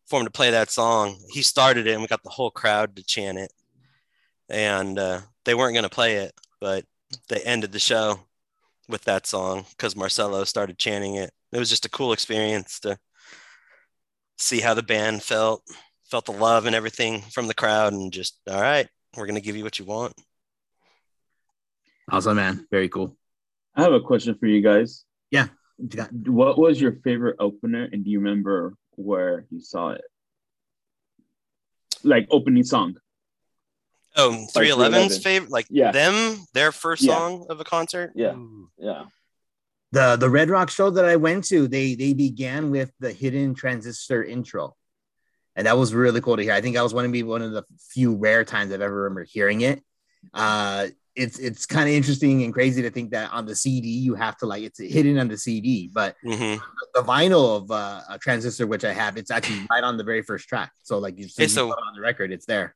for 0.06 0.20
him 0.20 0.26
to 0.26 0.32
play 0.32 0.50
that 0.50 0.70
song. 0.70 1.16
He 1.30 1.42
started 1.42 1.86
it 1.86 1.92
and 1.92 2.02
we 2.02 2.08
got 2.08 2.22
the 2.22 2.30
whole 2.30 2.50
crowd 2.50 2.96
to 2.96 3.04
chant 3.04 3.38
it. 3.38 3.52
And 4.48 4.98
uh, 4.98 5.20
they 5.44 5.54
weren't 5.54 5.74
going 5.74 5.84
to 5.84 5.90
play 5.90 6.16
it, 6.16 6.32
but 6.60 6.84
they 7.28 7.40
ended 7.40 7.72
the 7.72 7.78
show 7.78 8.20
with 8.88 9.04
that 9.04 9.26
song 9.26 9.66
because 9.70 9.94
Marcello 9.94 10.44
started 10.44 10.78
chanting 10.78 11.16
it. 11.16 11.30
It 11.52 11.58
was 11.58 11.70
just 11.70 11.84
a 11.84 11.90
cool 11.90 12.12
experience 12.12 12.80
to 12.80 12.98
see 14.38 14.60
how 14.60 14.74
the 14.74 14.82
band 14.82 15.22
felt, 15.22 15.62
felt 16.10 16.24
the 16.24 16.32
love 16.32 16.66
and 16.66 16.74
everything 16.74 17.20
from 17.20 17.46
the 17.46 17.54
crowd, 17.54 17.92
and 17.92 18.12
just, 18.12 18.38
all 18.48 18.60
right, 18.60 18.88
we're 19.16 19.26
going 19.26 19.34
to 19.34 19.42
give 19.42 19.56
you 19.56 19.64
what 19.64 19.78
you 19.78 19.84
want. 19.84 20.14
Awesome, 22.10 22.36
man. 22.36 22.66
Very 22.70 22.88
cool. 22.88 23.16
I 23.74 23.82
have 23.82 23.92
a 23.92 24.00
question 24.00 24.34
for 24.38 24.46
you 24.46 24.60
guys. 24.62 25.04
Yeah. 25.30 25.48
What 26.26 26.58
was 26.58 26.80
your 26.80 26.92
favorite 27.04 27.36
opener, 27.38 27.88
and 27.92 28.04
do 28.04 28.10
you 28.10 28.18
remember 28.18 28.74
where 28.96 29.46
you 29.50 29.60
saw 29.60 29.90
it? 29.90 30.02
Like 32.02 32.26
opening 32.30 32.64
song. 32.64 32.96
Oh, 34.16 34.46
311's 34.52 34.52
311. 34.52 35.20
favorite, 35.20 35.50
like 35.50 35.66
Yeah. 35.70 35.92
them, 35.92 36.44
their 36.54 36.72
first 36.72 37.02
Yeah. 37.02 37.16
song 37.16 37.46
of 37.48 37.60
a 37.60 37.64
concert. 37.64 38.12
Yeah. 38.16 38.34
Ooh. 38.34 38.70
Yeah. 38.78 39.04
The 39.92 40.16
the 40.16 40.28
Red 40.28 40.50
Rock 40.50 40.70
show 40.70 40.90
that 40.90 41.04
I 41.04 41.16
went 41.16 41.44
to, 41.46 41.68
they 41.68 41.94
they 41.94 42.12
began 42.12 42.70
with 42.70 42.92
the 43.00 43.12
hidden 43.12 43.54
transistor 43.54 44.22
intro. 44.24 44.76
And 45.56 45.66
that 45.66 45.78
was 45.78 45.94
really 45.94 46.20
cool 46.20 46.36
to 46.36 46.42
hear. 46.42 46.52
I 46.52 46.60
think 46.60 46.74
that 46.76 46.82
was 46.82 46.94
one 46.94 47.04
of 47.04 47.10
me 47.10 47.22
one 47.22 47.42
of 47.42 47.52
the 47.52 47.64
few 47.90 48.14
rare 48.16 48.44
times 48.44 48.72
I've 48.72 48.80
ever 48.80 49.02
remember 49.04 49.24
hearing 49.24 49.60
it. 49.62 49.82
Uh 50.34 50.88
it's 51.18 51.38
it's 51.38 51.66
kind 51.66 51.88
of 51.88 51.94
interesting 51.94 52.44
and 52.44 52.54
crazy 52.54 52.80
to 52.82 52.90
think 52.90 53.10
that 53.10 53.30
on 53.32 53.44
the 53.44 53.54
CD 53.56 53.88
you 53.88 54.14
have 54.14 54.36
to 54.38 54.46
like 54.46 54.62
it's 54.62 54.78
hidden 54.78 55.18
on 55.18 55.28
the 55.28 55.36
CD, 55.36 55.90
but 55.92 56.16
Mhm. 56.24 56.60
the 56.94 57.02
vinyl 57.02 57.56
of 57.56 57.70
uh, 57.70 58.00
a 58.08 58.18
transistor 58.18 58.66
which 58.66 58.84
I 58.84 58.92
have, 58.92 59.16
it's 59.16 59.30
actually 59.30 59.66
right 59.70 59.82
on 59.84 59.96
the 59.96 60.04
very 60.04 60.22
first 60.22 60.48
track. 60.48 60.72
So 60.82 60.98
like 60.98 61.18
you, 61.18 61.28
so 61.28 61.42
you 61.42 61.48
so- 61.48 61.70
on 61.72 61.94
the 61.94 62.00
record, 62.00 62.32
it's 62.32 62.46
there. 62.46 62.74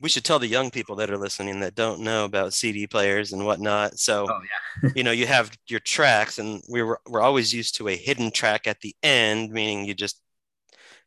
we 0.00 0.08
should 0.10 0.24
tell 0.24 0.38
the 0.40 0.48
young 0.48 0.70
people 0.70 0.96
that 0.96 1.08
are 1.10 1.16
listening 1.16 1.60
that 1.60 1.74
don't 1.74 2.00
know 2.00 2.24
about 2.24 2.52
CD 2.52 2.86
players 2.86 3.32
and 3.32 3.46
whatnot. 3.46 3.98
So, 3.98 4.26
Oh 4.28 4.40
yeah, 4.82 4.90
you 4.96 5.02
know, 5.04 5.12
you 5.12 5.26
have 5.26 5.56
your 5.68 5.80
tracks, 5.80 6.38
and 6.38 6.62
we 6.68 6.82
were 6.82 7.00
we're 7.08 7.22
always 7.22 7.54
used 7.54 7.76
to 7.76 7.88
a 7.88 7.96
hidden 7.96 8.30
track 8.30 8.66
at 8.66 8.80
the 8.80 8.94
end, 9.02 9.50
meaning 9.52 9.84
you 9.86 9.94
just 9.94 10.20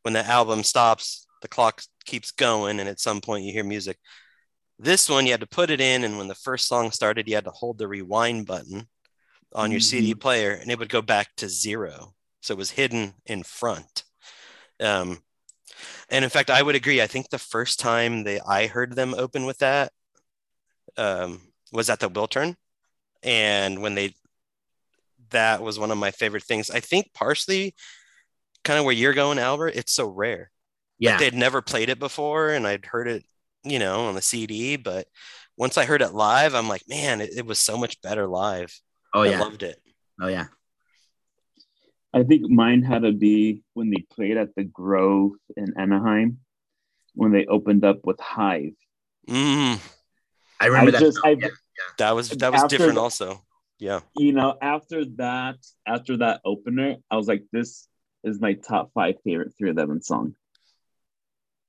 when 0.03 0.13
the 0.13 0.25
album 0.25 0.63
stops, 0.63 1.27
the 1.41 1.47
clock 1.49 1.83
keeps 2.05 2.31
going, 2.31 2.79
and 2.79 2.87
at 2.89 2.99
some 2.99 3.19
point 3.21 3.43
you 3.43 3.51
hear 3.51 3.63
music. 3.65 3.97
This 4.79 5.09
one 5.09 5.25
you 5.25 5.31
had 5.31 5.41
to 5.41 5.47
put 5.47 5.69
it 5.69 5.81
in, 5.81 6.03
and 6.03 6.17
when 6.17 6.27
the 6.27 6.35
first 6.35 6.67
song 6.67 6.91
started, 6.91 7.27
you 7.27 7.35
had 7.35 7.45
to 7.45 7.51
hold 7.51 7.77
the 7.77 7.87
rewind 7.87 8.45
button 8.45 8.87
on 9.53 9.71
your 9.71 9.79
CD 9.79 10.13
player, 10.13 10.51
and 10.51 10.69
it 10.69 10.77
would 10.77 10.89
go 10.89 11.01
back 11.01 11.29
to 11.37 11.49
zero. 11.49 12.13
So 12.41 12.53
it 12.53 12.57
was 12.57 12.71
hidden 12.71 13.13
in 13.25 13.43
front. 13.43 14.03
Um, 14.79 15.19
and 16.09 16.23
in 16.23 16.29
fact, 16.29 16.49
I 16.49 16.61
would 16.61 16.75
agree. 16.75 17.01
I 17.01 17.07
think 17.07 17.29
the 17.29 17.39
first 17.39 17.79
time 17.79 18.23
they 18.23 18.39
I 18.39 18.67
heard 18.67 18.95
them 18.95 19.13
open 19.17 19.45
with 19.45 19.57
that 19.59 19.91
um, 20.97 21.41
was 21.71 21.89
at 21.89 21.99
the 21.99 22.09
Wiltern, 22.09 22.55
and 23.23 23.81
when 23.81 23.95
they 23.95 24.13
that 25.31 25.61
was 25.61 25.79
one 25.79 25.91
of 25.91 25.97
my 25.97 26.11
favorite 26.11 26.43
things. 26.43 26.69
I 26.69 26.79
think 26.79 27.13
partially, 27.13 27.75
kind 28.63 28.79
of 28.79 28.85
where 28.85 28.93
you're 28.93 29.13
going, 29.13 29.39
Albert. 29.39 29.73
It's 29.75 29.93
so 29.93 30.07
rare. 30.07 30.51
yeah. 30.99 31.17
They'd 31.17 31.33
never 31.33 31.61
played 31.61 31.89
it 31.89 31.99
before, 31.99 32.49
and 32.49 32.65
I'd 32.67 32.85
heard 32.85 33.07
it, 33.07 33.23
you 33.69 33.79
know, 33.79 34.05
on 34.05 34.15
the 34.15 34.21
CD. 34.21 34.75
But 34.77 35.07
once 35.57 35.77
I 35.77 35.85
heard 35.85 36.01
it 36.01 36.13
live, 36.13 36.53
I'm 36.55 36.67
like, 36.67 36.83
man, 36.87 37.21
it, 37.21 37.31
it 37.37 37.45
was 37.45 37.59
so 37.59 37.77
much 37.77 38.01
better 38.01 38.27
live. 38.27 38.73
oh 39.13 39.21
I 39.23 39.29
yeah, 39.29 39.39
loved 39.39 39.63
it. 39.63 39.79
oh 40.21 40.27
yeah. 40.27 40.45
I 42.13 42.23
think 42.23 42.49
mine 42.49 42.81
had 42.83 43.03
to 43.03 43.11
be 43.11 43.63
when 43.73 43.89
they 43.91 44.03
played 44.13 44.37
at 44.37 44.55
the 44.55 44.63
Grove 44.63 45.31
in 45.55 45.73
Anaheim 45.77 46.39
when 47.13 47.31
they 47.31 47.45
opened 47.45 47.83
up 47.85 47.99
with 48.05 48.19
Hive. 48.19 48.73
Mm, 49.27 49.79
I 50.59 50.65
remember 50.67 50.89
I 50.89 50.91
that. 50.91 50.99
just. 51.01 51.19
I, 51.23 51.31
Yeah. 51.31 51.49
that 51.99 52.15
was 52.15 52.29
that 52.29 52.51
was 52.51 52.63
After 52.63 52.77
different, 52.77 52.97
also. 52.97 53.43
Yeah. 53.79 53.99
you 54.15 54.33
know, 54.33 54.57
after 54.61 55.05
that, 55.17 55.57
after 55.85 56.17
that 56.17 56.41
opener, 56.43 56.95
I 57.11 57.15
was 57.17 57.27
like, 57.27 57.43
this 57.51 57.87
is 58.23 58.39
my 58.41 58.53
top 58.53 58.89
five 58.95 59.15
favorite 59.23 59.53
311 59.57 60.01
song. 60.01 60.33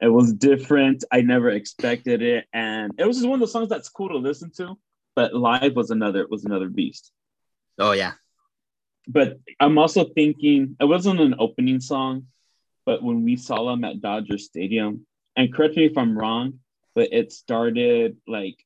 It 0.00 0.08
was 0.08 0.32
different. 0.32 1.04
I 1.10 1.22
never 1.22 1.50
expected 1.50 2.22
it, 2.22 2.46
and 2.52 2.92
it 2.98 3.06
was 3.06 3.16
just 3.16 3.28
one 3.28 3.34
of 3.34 3.40
those 3.40 3.52
songs 3.52 3.68
that's 3.68 3.88
cool 3.88 4.08
to 4.08 4.16
listen 4.16 4.50
to. 4.56 4.78
But 5.16 5.34
live 5.34 5.74
was 5.74 5.90
another 5.90 6.26
was 6.28 6.44
another 6.44 6.68
beast. 6.68 7.10
Oh 7.78 7.92
yeah. 7.92 8.12
But 9.08 9.38
I'm 9.58 9.78
also 9.78 10.04
thinking 10.04 10.76
it 10.78 10.84
wasn't 10.84 11.20
an 11.20 11.34
opening 11.38 11.80
song, 11.80 12.26
but 12.86 13.02
when 13.02 13.24
we 13.24 13.36
saw 13.36 13.64
them 13.64 13.82
at 13.84 14.00
Dodger 14.00 14.38
Stadium, 14.38 15.06
and 15.34 15.52
correct 15.52 15.76
me 15.76 15.86
if 15.86 15.98
I'm 15.98 16.16
wrong, 16.16 16.60
but 16.94 17.12
it 17.12 17.32
started 17.32 18.16
like 18.28 18.64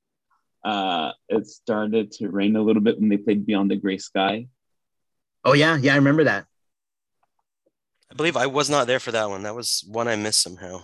uh 0.65 1.13
it 1.29 1.47
started 1.47 2.13
to 2.13 2.29
rain 2.29 2.57
a 2.57 2.63
little 2.63 2.83
bit 2.83 3.01
when 3.01 3.09
they 3.09 3.17
played 3.17 3.47
Beyond 3.47 3.71
the 3.71 3.77
Gray 3.77 3.99
Sky. 3.99 4.49
Oh 5.45 5.55
yeah, 5.55 5.79
yeah. 5.79 5.95
I 5.95 5.97
remember 5.97 6.25
that. 6.25 6.47
I 8.11 8.15
believe 8.15 8.37
I 8.37 8.47
was 8.47 8.69
not 8.69 8.87
there 8.87 9.01
for 9.01 9.13
that 9.13 9.31
one. 9.31 9.45
That 9.45 9.55
was 9.55 9.83
one 9.89 10.07
I 10.07 10.17
missed 10.17 10.43
somehow. 10.43 10.83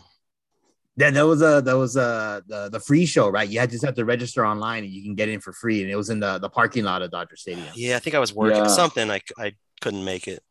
That 0.99 1.15
that 1.15 1.27
was 1.27 1.43
a 1.43 1.63
that 1.65 1.77
was 1.77 1.97
a 1.97 2.43
the, 2.47 2.69
the 2.71 2.81
free 2.81 3.07
show, 3.07 3.29
right? 3.29 3.49
You 3.49 3.61
had 3.61 3.71
just 3.71 3.85
have 3.85 3.95
to 3.95 4.05
register 4.05 4.45
online 4.45 4.85
and 4.85 4.93
you 4.93 5.03
can 5.03 5.15
get 5.15 5.29
in 5.29 5.41
for 5.41 5.53
free, 5.53 5.81
and 5.83 5.91
it 5.91 5.97
was 5.97 6.11
in 6.11 6.21
the 6.21 6.39
the 6.39 6.49
parking 6.51 6.85
lot 6.85 7.03
of 7.03 7.11
Dodger 7.11 7.37
Stadium. 7.37 7.73
Yeah, 7.77 7.97
I 7.97 8.01
think 8.01 8.15
I 8.17 8.19
was 8.19 8.35
working 8.35 8.63
Yeah. 8.65 8.67
something. 8.69 9.11
I, 9.11 9.21
I 9.39 9.55
couldn't 9.81 10.05
make 10.05 10.27
it. 10.29 10.43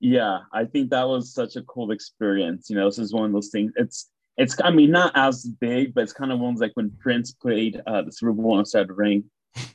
Yeah, 0.00 0.40
I 0.52 0.64
think 0.66 0.90
that 0.90 1.04
was 1.08 1.32
such 1.32 1.56
a 1.56 1.62
cool 1.62 1.90
experience. 1.92 2.68
You 2.68 2.76
know, 2.76 2.86
this 2.86 2.98
is 2.98 3.12
one 3.12 3.24
of 3.24 3.32
those 3.32 3.48
things. 3.48 3.72
It's 3.76 4.10
it's 4.36 4.56
I 4.62 4.70
mean 4.70 4.90
not 4.90 5.12
as 5.14 5.44
big, 5.44 5.94
but 5.94 6.02
it's 6.02 6.12
kind 6.12 6.30
of 6.32 6.38
ones 6.40 6.60
like 6.60 6.72
when 6.74 6.90
Prince 7.00 7.32
played 7.32 7.80
uh 7.86 8.02
the 8.02 8.12
Super 8.12 8.32
Bowl 8.32 8.58
and 8.58 8.66
it 8.66 8.68
started 8.68 8.88
to 8.88 8.94
rain. 8.94 9.24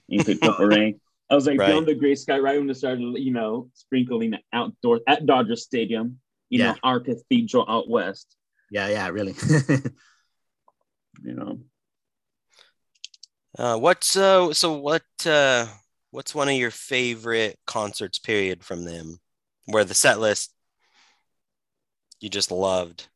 He 0.08 0.24
played 0.24 0.40
Purple 0.42 0.66
Rain. 0.78 1.00
I 1.32 1.36
was 1.36 1.48
like 1.48 1.58
Right. 1.60 1.68
beyond 1.68 1.88
the 1.88 1.96
gray 1.96 2.16
sky, 2.16 2.38
right 2.40 2.60
when 2.60 2.70
it 2.70 2.76
started, 2.76 3.02
you 3.18 3.32
know, 3.32 3.70
sprinkling 3.74 4.32
the 4.32 4.40
outdoors 4.54 5.02
at 5.08 5.26
Dodger 5.26 5.56
Stadium, 5.56 6.20
you 6.50 6.60
Yeah. 6.60 6.72
know, 6.74 6.78
our 6.84 7.00
cathedral 7.00 7.66
out 7.68 7.90
west, 7.90 8.36
Yeah, 8.72 8.88
yeah, 8.88 9.10
really. 9.10 9.36
you 11.24 11.34
know. 11.34 11.60
Uh, 13.58 13.78
what's 13.78 14.16
uh, 14.16 14.54
so 14.54 14.74
what 14.74 15.04
uh, 15.26 15.66
what's 16.12 16.36
one 16.36 16.48
of 16.50 16.56
your 16.56 16.72
favorite 16.72 17.58
concerts 17.66 18.20
period 18.20 18.64
from 18.64 18.86
them, 18.86 19.20
where 19.66 19.84
the 19.84 19.94
set 19.94 20.20
list 20.20 20.54
you 22.22 22.30
just 22.30 22.52
loved? 22.52 23.08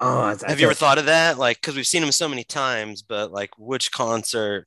oh, 0.00 0.28
it's, 0.30 0.42
Have 0.44 0.60
you 0.60 0.66
ever 0.66 0.74
thought 0.74 0.98
of 0.98 1.06
that? 1.06 1.38
Like, 1.38 1.60
because 1.60 1.76
we've 1.76 1.86
seen 1.86 2.02
them 2.02 2.12
so 2.12 2.28
many 2.28 2.44
times, 2.44 3.02
but 3.02 3.30
like, 3.32 3.50
which 3.58 3.92
concert 3.92 4.66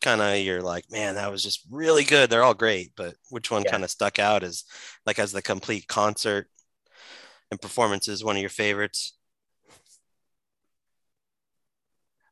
kind 0.00 0.20
of 0.20 0.38
you're 0.38 0.62
like, 0.62 0.84
man, 0.90 1.16
that 1.16 1.30
was 1.30 1.42
just 1.42 1.66
really 1.70 2.04
good. 2.04 2.30
They're 2.30 2.44
all 2.44 2.54
great, 2.54 2.92
but 2.96 3.14
which 3.30 3.50
one 3.50 3.64
Yeah. 3.64 3.70
kind 3.70 3.84
of 3.84 3.90
stuck 3.90 4.18
out 4.18 4.42
as 4.42 4.64
like 5.06 5.18
as 5.18 5.32
the 5.32 5.42
complete 5.42 5.88
concert 5.88 6.48
and 7.50 7.60
performance 7.60 8.08
is 8.08 8.24
one 8.24 8.36
of 8.36 8.40
your 8.40 8.50
favorites? 8.50 9.14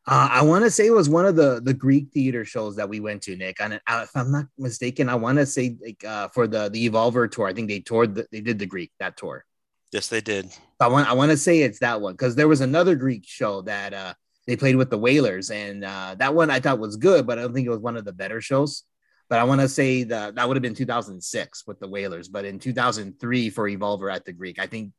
Uh, 0.09 0.29
I 0.31 0.43
want 0.43 0.65
to 0.65 0.71
say 0.71 0.87
it 0.87 0.93
was 0.93 1.09
one 1.09 1.27
of 1.27 1.35
the 1.35 1.61
the 1.61 1.75
Greek 1.75 2.13
theater 2.13 2.45
shows 2.45 2.77
that 2.77 2.89
we 2.89 3.01
went 3.01 3.23
to, 3.23 3.35
Nick. 3.35 3.61
And 3.61 3.75
uh, 3.75 4.03
if 4.05 4.11
I'm 4.15 4.31
not 4.31 4.47
mistaken, 4.57 5.09
I 5.09 5.17
want 5.17 5.39
to 5.39 5.47
say 5.47 5.77
like 5.83 6.05
uh, 6.05 6.29
for 6.29 6.47
the 6.47 6.69
the 6.69 6.89
Evolver 6.89 7.29
tour, 7.29 7.49
I 7.49 7.53
think 7.53 7.69
they 7.69 7.81
toured 7.81 8.15
the, 8.15 8.27
they 8.31 8.41
did 8.41 8.61
the 8.61 8.67
Greek 8.67 8.93
that 9.01 9.17
tour. 9.17 9.45
Yes, 9.91 10.09
they 10.09 10.21
did. 10.21 10.49
I 10.79 10.87
want 10.87 11.09
I 11.09 11.13
want 11.15 11.33
to 11.33 11.37
say 11.37 11.63
it's 11.63 11.81
that 11.81 12.01
one 12.01 12.13
because 12.13 12.37
there 12.37 12.47
was 12.47 12.61
another 12.61 12.95
Greek 12.95 13.25
show 13.27 13.63
that 13.63 13.95
uh, 13.95 14.15
they 14.47 14.57
played 14.57 14.77
with 14.77 14.91
the 14.91 14.99
Wailers, 14.99 15.51
and 15.51 15.85
uh, 15.85 16.15
that 16.21 16.35
one 16.35 16.51
I 16.51 16.61
thought 16.61 16.79
was 16.79 16.97
good, 16.97 17.27
but 17.27 17.39
I 17.39 17.43
don't 17.43 17.55
think 17.55 17.67
it 17.67 17.71
was 17.71 17.81
one 17.81 17.97
of 17.97 18.05
the 18.05 18.13
better 18.13 18.41
shows. 18.41 18.85
But 19.29 19.41
I 19.41 19.45
want 19.45 19.61
to 19.61 19.69
say 19.69 20.05
that 20.05 20.37
that 20.37 20.47
would 20.47 20.57
have 20.57 20.63
been 20.63 20.75
2006 20.77 21.67
with 21.67 21.81
the 21.81 21.89
Wailers, 21.89 22.29
but 22.29 22.45
in 22.45 22.61
2003 22.61 23.51
for 23.51 23.69
Evolver 23.69 24.15
at 24.15 24.25
the 24.25 24.33
Greek, 24.33 24.61
I 24.61 24.69
think 24.69 24.93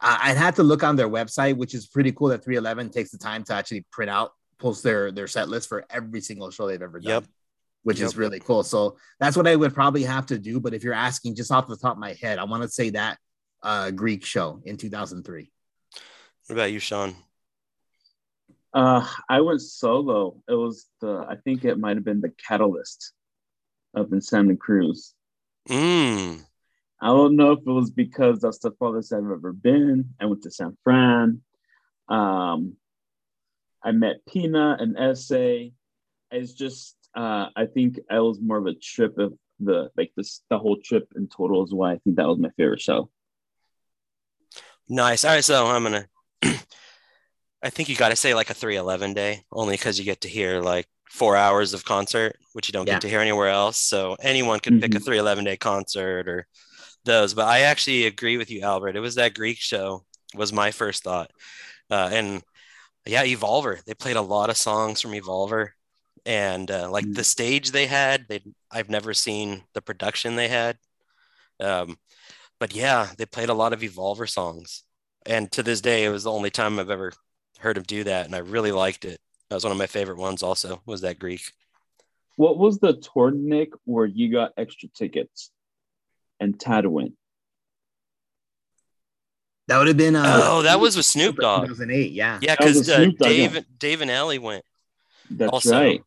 uh, 0.00 0.18
I'd 0.22 0.36
have 0.36 0.56
to 0.56 0.62
look 0.62 0.82
on 0.82 0.96
their 0.96 1.08
website, 1.08 1.56
which 1.56 1.74
is 1.74 1.86
pretty 1.86 2.12
cool 2.12 2.28
that 2.28 2.44
311 2.44 2.90
takes 2.90 3.10
the 3.10 3.18
time 3.18 3.44
to 3.44 3.54
actually 3.54 3.84
print 3.90 4.10
out, 4.10 4.32
post 4.58 4.82
their 4.82 5.10
their 5.10 5.26
set 5.26 5.48
list 5.48 5.68
for 5.68 5.84
every 5.90 6.20
single 6.20 6.50
show 6.50 6.66
they've 6.66 6.80
ever 6.82 7.00
done. 7.00 7.10
Yep. 7.10 7.24
Which 7.82 8.00
Yep. 8.00 8.06
is 8.06 8.16
really 8.16 8.40
cool. 8.40 8.62
So 8.64 8.96
that's 9.20 9.36
what 9.36 9.46
I 9.46 9.54
would 9.54 9.72
probably 9.74 10.02
have 10.02 10.26
to 10.26 10.38
do. 10.38 10.58
But 10.60 10.74
if 10.74 10.82
you're 10.82 10.92
asking 10.94 11.36
just 11.36 11.52
off 11.52 11.68
the 11.68 11.76
top 11.76 11.92
of 11.92 11.98
my 11.98 12.14
head, 12.20 12.38
I 12.38 12.44
want 12.44 12.62
to 12.62 12.68
say 12.68 12.90
that 12.90 13.18
uh, 13.62 13.90
Greek 13.92 14.24
show 14.24 14.60
in 14.64 14.76
2003. 14.76 15.50
What 16.46 16.54
about 16.54 16.72
you, 16.72 16.78
Sean? 16.78 17.14
Uh, 18.74 19.06
I 19.28 19.40
went 19.40 19.62
solo. 19.62 20.42
It 20.48 20.54
was 20.54 20.86
the 21.00 21.24
I 21.28 21.36
think 21.36 21.64
it 21.64 21.78
might 21.78 21.96
have 21.96 22.04
been 22.04 22.20
the 22.20 22.32
Catalyst 22.46 23.12
up 23.96 24.12
in 24.12 24.20
Santa 24.20 24.56
Cruz. 24.56 25.14
Mm. 25.68 26.44
I 27.00 27.08
don't 27.08 27.36
know 27.36 27.52
if 27.52 27.60
it 27.60 27.70
was 27.70 27.90
because 27.90 28.40
that's 28.40 28.58
the 28.58 28.70
farthest 28.72 29.12
I've 29.12 29.18
ever 29.30 29.52
been. 29.52 30.14
I 30.20 30.26
went 30.26 30.42
to 30.44 30.50
San 30.50 30.76
Fran. 30.82 31.42
Um, 32.08 32.76
I 33.82 33.92
met 33.92 34.24
Pina 34.26 34.76
and 34.80 34.96
Essay. 34.98 35.72
It's 36.30 36.52
just 36.52 36.96
uh, 37.14 37.48
I 37.54 37.66
think 37.66 37.98
I 38.10 38.20
was 38.20 38.40
more 38.40 38.56
of 38.58 38.66
a 38.66 38.74
trip 38.74 39.18
of 39.18 39.34
the 39.60 39.90
like 39.96 40.12
this 40.16 40.42
the 40.50 40.58
whole 40.58 40.76
trip 40.82 41.08
in 41.16 41.28
total 41.28 41.64
is 41.64 41.72
why 41.72 41.92
I 41.92 41.98
think 41.98 42.16
that 42.16 42.26
was 42.28 42.38
my 42.38 42.50
favorite 42.56 42.80
show. 42.80 43.10
Nice. 44.88 45.24
All 45.24 45.32
right, 45.32 45.44
so 45.44 45.66
I'm 45.66 45.82
gonna. 45.82 46.06
I 47.62 47.70
think 47.70 47.88
you 47.88 47.96
got 47.96 48.10
to 48.10 48.16
say 48.16 48.34
like 48.34 48.50
a 48.50 48.54
311 48.54 49.14
day, 49.14 49.44
only 49.50 49.74
because 49.74 49.98
you 49.98 50.04
get 50.04 50.20
to 50.22 50.28
hear 50.28 50.60
like 50.60 50.86
four 51.10 51.36
hours 51.36 51.74
of 51.74 51.84
concert, 51.84 52.36
which 52.52 52.68
you 52.68 52.72
don't 52.72 52.86
Yeah. 52.86 52.94
get 52.94 53.02
to 53.02 53.08
hear 53.08 53.20
anywhere 53.20 53.48
else. 53.48 53.78
So 53.78 54.16
anyone 54.20 54.60
could 54.60 54.80
pick 54.80 54.94
a 54.94 54.98
Mhm. 54.98 55.04
311 55.04 55.44
day 55.44 55.56
concert 55.56 56.28
or 56.28 56.46
those. 57.06 57.34
But 57.34 57.46
I 57.46 57.60
actually 57.60 58.06
agree 58.06 58.36
with 58.36 58.50
you, 58.50 58.60
Albert. 58.60 58.96
It 58.96 59.00
was 59.00 59.14
that 59.14 59.34
Greek 59.34 59.58
show 59.58 60.04
was 60.34 60.52
my 60.52 60.70
first 60.70 61.04
thought, 61.04 61.30
uh, 61.90 62.10
and 62.12 62.42
yeah, 63.06 63.24
Evolver. 63.24 63.82
They 63.84 63.94
played 63.94 64.16
a 64.16 64.22
lot 64.22 64.50
of 64.50 64.56
songs 64.56 65.00
from 65.00 65.12
Evolver, 65.12 65.68
and 66.26 66.70
uh, 66.70 66.90
like 66.90 67.10
the 67.10 67.24
stage 67.24 67.70
they 67.70 67.86
had, 67.86 68.26
they 68.28 68.40
I've 68.70 68.90
never 68.90 69.14
seen 69.14 69.62
the 69.72 69.80
production 69.80 70.36
they 70.36 70.48
had. 70.48 70.76
Um, 71.60 71.96
but 72.60 72.74
yeah, 72.74 73.08
they 73.16 73.26
played 73.26 73.48
a 73.48 73.54
lot 73.54 73.72
of 73.72 73.80
Evolver 73.80 74.28
songs, 74.28 74.84
and 75.24 75.50
to 75.52 75.62
this 75.62 75.80
day, 75.80 76.04
it 76.04 76.10
was 76.10 76.24
the 76.24 76.32
only 76.32 76.50
time 76.50 76.78
I've 76.78 76.90
ever 76.90 77.12
heard 77.60 77.78
him 77.78 77.84
do 77.84 78.04
that, 78.04 78.26
and 78.26 78.34
I 78.34 78.38
really 78.38 78.72
liked 78.72 79.04
it. 79.04 79.20
That 79.48 79.56
was 79.56 79.64
one 79.64 79.72
of 79.72 79.78
my 79.78 79.86
favorite 79.86 80.18
ones. 80.18 80.42
Also, 80.42 80.82
was 80.84 81.00
that 81.02 81.18
Greek? 81.18 81.42
What 82.36 82.58
was 82.58 82.78
the 82.78 82.94
tour, 82.94 83.30
Nick, 83.30 83.70
where 83.84 84.04
you 84.04 84.30
got 84.30 84.52
extra 84.58 84.88
tickets 84.90 85.50
and 86.40 86.58
Tad 86.58 86.86
went? 86.86 87.14
That 89.68 89.78
would 89.78 89.88
have 89.88 89.96
been 89.96 90.14
uh, 90.14 90.40
oh, 90.44 90.62
that 90.62 90.78
was 90.78 90.96
with 90.96 91.06
Snoop 91.06 91.36
Dogg. 91.36 91.68
2008. 91.68 92.12
Yeah. 92.12 92.38
Yeah, 92.40 92.56
was 92.58 92.58
because 92.58 92.76
with 92.76 92.88
uh, 92.88 92.96
Snoop 92.96 93.18
Dogg, 93.18 93.28
Dave 93.28 93.54
yeah. 93.54 93.60
Dave 93.78 94.00
and 94.00 94.10
Ellie 94.10 94.38
went. 94.38 94.64
That's 95.30 95.52
Also, 95.52 95.80
right. 95.80 96.02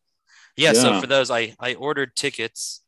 Yeah, 0.56 0.74
so 0.74 1.00
for 1.00 1.08
those, 1.08 1.30
I 1.32 1.56
I 1.60 1.76
ordered 1.76 2.16
tickets. 2.16 2.82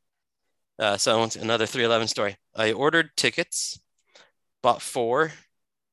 Uh, 0.79 0.97
so 0.97 1.23
it's 1.23 1.35
another 1.35 1.65
311 1.65 2.07
story. 2.07 2.37
I 2.55 2.71
ordered 2.71 3.11
tickets, 3.15 3.79
bought 4.63 4.81
four. 4.81 5.31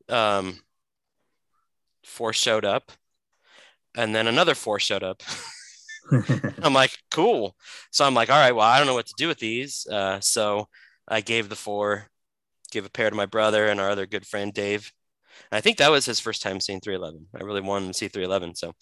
Um, 0.09 0.61
four 2.05 2.33
showed 2.33 2.65
up, 2.65 2.91
and 3.97 4.15
then 4.15 4.27
another 4.27 4.55
four 4.55 4.81
showed 4.81 5.03
up. 5.03 5.23
I'm 6.63 6.73
like, 6.73 6.97
cool. 7.11 7.55
So 7.91 8.05
I'm 8.05 8.15
like, 8.15 8.31
all 8.31 8.41
right, 8.41 8.55
well, 8.55 8.67
I 8.67 8.79
don't 8.79 8.87
know 8.87 8.95
what 8.95 9.07
to 9.07 9.15
do 9.19 9.29
with 9.29 9.39
these. 9.39 9.87
Uh, 9.87 10.21
so 10.21 10.69
I 11.09 11.21
gave 11.21 11.49
the 11.49 11.57
four, 11.57 12.09
gave 12.71 12.85
a 12.85 12.91
pair 12.91 13.11
to 13.11 13.17
my 13.17 13.27
brother 13.27 13.67
and 13.67 13.81
our 13.81 13.91
other 13.91 14.07
good 14.07 14.27
friend 14.27 14.53
Dave. 14.53 14.93
I 15.51 15.61
think 15.61 15.79
that 15.79 15.91
was 15.91 16.05
his 16.05 16.21
first 16.21 16.43
time 16.43 16.61
seeing 16.61 16.81
311. 16.81 17.29
I 17.35 17.45
really 17.45 17.61
wanted 17.61 17.89
to 17.89 17.95
see 17.95 18.09
311. 18.09 18.55
So, 18.57 18.75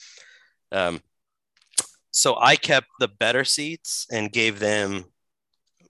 um, 0.72 1.00
so 2.10 2.36
I 2.40 2.56
kept 2.56 2.88
the 2.98 3.08
better 3.08 3.44
seats 3.44 4.06
and 4.10 4.32
gave 4.32 4.58
them 4.58 5.04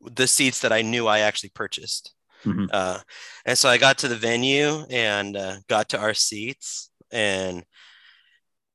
the 0.02 0.26
seats 0.26 0.60
that 0.60 0.72
I 0.72 0.82
knew 0.82 1.06
I 1.06 1.20
actually 1.20 1.50
purchased. 1.50 2.12
Mhm. 2.44 2.68
Uh, 2.72 2.98
and 3.44 3.56
so 3.56 3.68
I 3.68 3.78
got 3.78 3.98
to 3.98 4.08
the 4.08 4.16
venue 4.16 4.84
and 4.90 5.36
uh, 5.36 5.56
got 5.68 5.88
to 5.90 5.98
our 5.98 6.14
seats, 6.14 6.90
and 7.10 7.64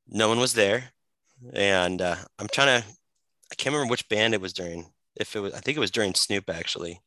no 0.07 0.27
one 0.27 0.39
was 0.39 0.53
there. 0.53 0.91
And 1.53 2.01
uh, 2.01 2.17
I'm 2.37 2.47
trying 2.47 2.81
to, 2.81 2.87
I 3.51 3.55
can't 3.55 3.73
remember 3.73 3.91
which 3.91 4.09
band 4.09 4.33
it 4.33 4.41
was 4.41 4.53
during. 4.53 4.91
If 5.15 5.35
it 5.35 5.39
was, 5.39 5.53
I 5.53 5.59
think 5.59 5.77
it 5.77 5.81
was 5.81 5.91
during 5.91 6.13
Snoop 6.13 6.49
actually. 6.49 7.01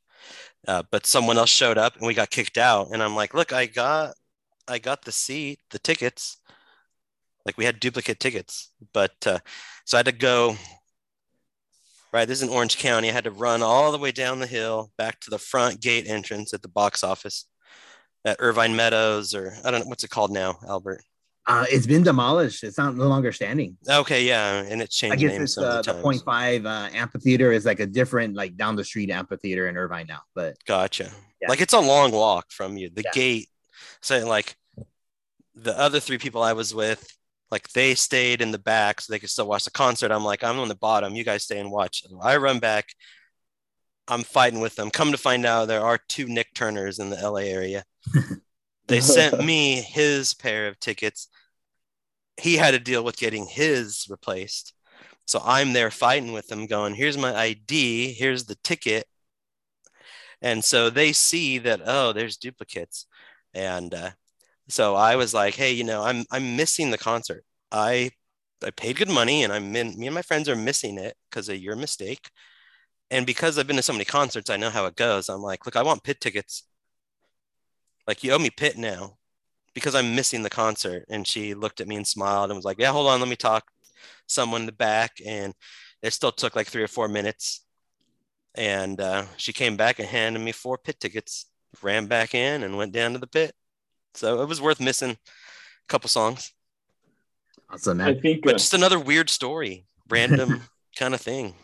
Uh, 0.66 0.82
but 0.90 1.06
someone 1.06 1.38
else 1.38 1.50
showed 1.50 1.78
up 1.78 1.96
and 1.96 2.06
we 2.06 2.14
got 2.14 2.30
kicked 2.30 2.58
out. 2.58 2.88
And 2.92 3.02
I'm 3.02 3.14
like, 3.14 3.34
look, 3.34 3.52
I 3.52 3.66
got, 3.66 4.14
I 4.66 4.78
got 4.78 5.02
the 5.02 5.12
seat, 5.12 5.60
the 5.70 5.78
tickets. 5.78 6.38
Like 7.44 7.58
we 7.58 7.66
had 7.66 7.80
duplicate 7.80 8.20
tickets, 8.20 8.70
but 8.94 9.14
uh, 9.26 9.38
so 9.84 9.96
I 9.96 10.00
had 10.00 10.06
to 10.06 10.12
go. 10.12 10.56
Right, 12.12 12.26
this 12.28 12.40
is 12.40 12.48
in 12.48 12.54
Orange 12.54 12.78
County. 12.78 13.10
I 13.10 13.12
had 13.12 13.24
to 13.24 13.32
run 13.32 13.60
all 13.60 13.90
the 13.90 13.98
way 13.98 14.12
down 14.12 14.38
the 14.38 14.46
hill 14.46 14.92
back 14.96 15.20
to 15.20 15.30
the 15.30 15.38
front 15.38 15.80
gate 15.80 16.06
entrance 16.06 16.54
at 16.54 16.62
the 16.62 16.68
box 16.68 17.02
office 17.02 17.46
at 18.24 18.36
Irvine 18.38 18.76
Meadows, 18.76 19.34
or 19.34 19.54
I 19.64 19.70
don't 19.70 19.80
know 19.80 19.88
what's 19.88 20.04
it 20.04 20.10
called 20.10 20.30
now, 20.30 20.58
Albert. 20.66 21.02
Uh, 21.46 21.66
it's 21.68 21.86
been 21.86 22.02
demolished. 22.02 22.64
It's 22.64 22.78
not 22.78 22.96
no 22.96 23.06
longer 23.06 23.30
standing. 23.30 23.76
Okay, 23.88 24.24
yeah, 24.24 24.62
and 24.62 24.80
it's 24.80 24.96
changed. 24.96 25.12
I 25.12 25.16
guess 25.16 25.32
names 25.32 25.42
it's 25.42 25.58
uh, 25.58 25.82
the 25.82 25.94
point 26.00 26.22
five 26.24 26.64
uh, 26.64 26.88
amphitheater 26.92 27.52
is 27.52 27.66
like 27.66 27.80
a 27.80 27.86
different 27.86 28.34
like 28.34 28.56
down 28.56 28.76
the 28.76 28.84
street 28.84 29.10
amphitheater 29.10 29.68
in 29.68 29.76
Irvine 29.76 30.06
now. 30.08 30.20
But 30.34 30.56
Gotcha. 30.66 31.10
Yeah. 31.42 31.48
Like 31.50 31.60
it's 31.60 31.74
a 31.74 31.80
long 31.80 32.12
walk 32.12 32.50
from 32.50 32.78
you. 32.78 32.88
The 32.88 33.02
Yeah. 33.02 33.10
gate. 33.12 33.48
So 34.00 34.26
like 34.26 34.56
the 35.54 35.78
other 35.78 36.00
three 36.00 36.18
people 36.18 36.42
I 36.42 36.54
was 36.54 36.74
with, 36.74 37.06
like 37.50 37.68
they 37.70 37.94
stayed 37.94 38.40
in 38.40 38.50
the 38.50 38.58
back 38.58 39.02
so 39.02 39.12
they 39.12 39.18
could 39.18 39.30
still 39.30 39.46
watch 39.46 39.64
the 39.64 39.70
concert. 39.70 40.10
I'm 40.10 40.24
like, 40.24 40.42
I'm 40.42 40.58
on 40.58 40.68
the 40.68 40.74
bottom. 40.74 41.14
You 41.14 41.24
guys 41.24 41.44
stay 41.44 41.60
and 41.60 41.70
watch. 41.70 42.04
I 42.22 42.38
run 42.38 42.58
back. 42.58 42.86
I'm 44.08 44.22
fighting 44.22 44.60
with 44.60 44.76
them. 44.76 44.90
Come 44.90 45.12
to 45.12 45.18
find 45.18 45.44
out 45.46 45.68
there 45.68 45.84
are 45.84 45.98
two 46.08 46.26
Nick 46.26 46.54
Turners 46.54 46.98
in 46.98 47.10
the 47.10 47.16
LA 47.16 47.40
area. 47.42 47.84
they 48.88 49.00
sent 49.02 49.44
me 49.44 49.82
his 49.82 50.34
pair 50.34 50.68
of 50.68 50.80
tickets. 50.80 51.28
He 52.40 52.56
had 52.56 52.72
to 52.72 52.78
deal 52.78 53.04
with 53.04 53.16
getting 53.16 53.46
his 53.46 54.06
replaced. 54.08 54.74
So 55.26 55.40
I'm 55.44 55.72
there 55.72 55.90
fighting 55.90 56.32
with 56.32 56.48
them, 56.48 56.66
going, 56.66 56.94
here's 56.94 57.16
my 57.16 57.34
ID, 57.34 58.12
here's 58.12 58.44
the 58.44 58.56
ticket. 58.56 59.06
And 60.42 60.64
so 60.64 60.90
they 60.90 61.12
see 61.12 61.58
that, 61.58 61.80
oh, 61.84 62.12
there's 62.12 62.36
duplicates. 62.36 63.06
And 63.54 63.94
uh, 63.94 64.10
so 64.68 64.94
I 64.96 65.16
was 65.16 65.34
like, 65.34 65.54
hey, 65.56 65.72
you 65.72 65.84
know, 65.84 66.02
I'm 66.02 66.24
I'm 66.30 66.56
missing 66.56 66.90
the 66.90 66.98
concert. 66.98 67.44
I 67.72 68.10
I 68.64 68.70
paid 68.72 68.96
good 68.96 69.10
money 69.10 69.44
and 69.44 69.52
I'm 69.52 69.74
in, 69.76 69.98
me 69.98 70.06
and 70.08 70.14
my 70.14 70.22
friends 70.22 70.48
are 70.48 70.56
missing 70.56 70.98
it 70.98 71.16
because 71.30 71.48
of 71.48 71.58
your 71.58 71.76
mistake. 71.76 72.30
And 73.10 73.26
because 73.26 73.58
I've 73.58 73.66
been 73.68 73.76
to 73.76 73.82
so 73.82 73.92
many 73.94 74.04
concerts, 74.06 74.50
I 74.50 74.56
know 74.58 74.70
how 74.70 74.86
it 74.86 74.96
goes. 74.96 75.28
I'm 75.28 75.42
like, 75.42 75.66
look, 75.66 75.76
I 75.76 75.82
want 75.82 76.04
pit 76.04 76.20
tickets. 76.20 76.64
Like 78.06 78.22
you 78.22 78.32
owe 78.32 78.38
me 78.38 78.50
pit 78.50 78.76
now 78.76 79.16
because 79.74 79.94
I'm 79.94 80.14
missing 80.14 80.42
the 80.42 80.50
concert. 80.50 81.04
And 81.08 81.26
she 81.26 81.54
looked 81.54 81.80
at 81.80 81.88
me 81.88 81.96
and 81.96 82.06
smiled 82.06 82.50
and 82.50 82.56
was 82.56 82.64
like, 82.64 82.78
yeah, 82.78 82.92
hold 82.92 83.08
on, 83.08 83.20
let 83.20 83.28
me 83.28 83.36
talk 83.36 83.64
someone 84.26 84.62
in 84.62 84.66
the 84.66 84.72
back. 84.72 85.12
And 85.24 85.54
it 86.02 86.12
still 86.12 86.32
took 86.32 86.54
like 86.56 86.68
three 86.68 86.82
or 86.82 86.88
four 86.88 87.08
minutes. 87.08 87.64
And 88.54 89.00
uh, 89.00 89.24
she 89.36 89.52
came 89.52 89.76
back 89.76 89.98
and 89.98 90.08
handed 90.08 90.40
me 90.40 90.52
four 90.52 90.78
pit 90.78 91.00
tickets, 91.00 91.46
ran 91.82 92.06
back 92.06 92.34
in 92.34 92.62
and 92.62 92.76
went 92.76 92.92
down 92.92 93.12
to 93.12 93.18
the 93.18 93.26
pit. 93.26 93.52
So 94.14 94.42
it 94.42 94.48
was 94.48 94.60
worth 94.62 94.80
missing 94.80 95.10
a 95.10 95.16
couple 95.88 96.08
songs, 96.08 96.52
awesome, 97.70 98.00
I 98.00 98.14
think 98.14 98.44
but 98.44 98.54
uh, 98.54 98.58
just 98.58 98.74
another 98.74 98.98
weird 98.98 99.28
story, 99.28 99.86
random 100.08 100.62
kind 100.96 101.14
of 101.14 101.20
thing. 101.20 101.54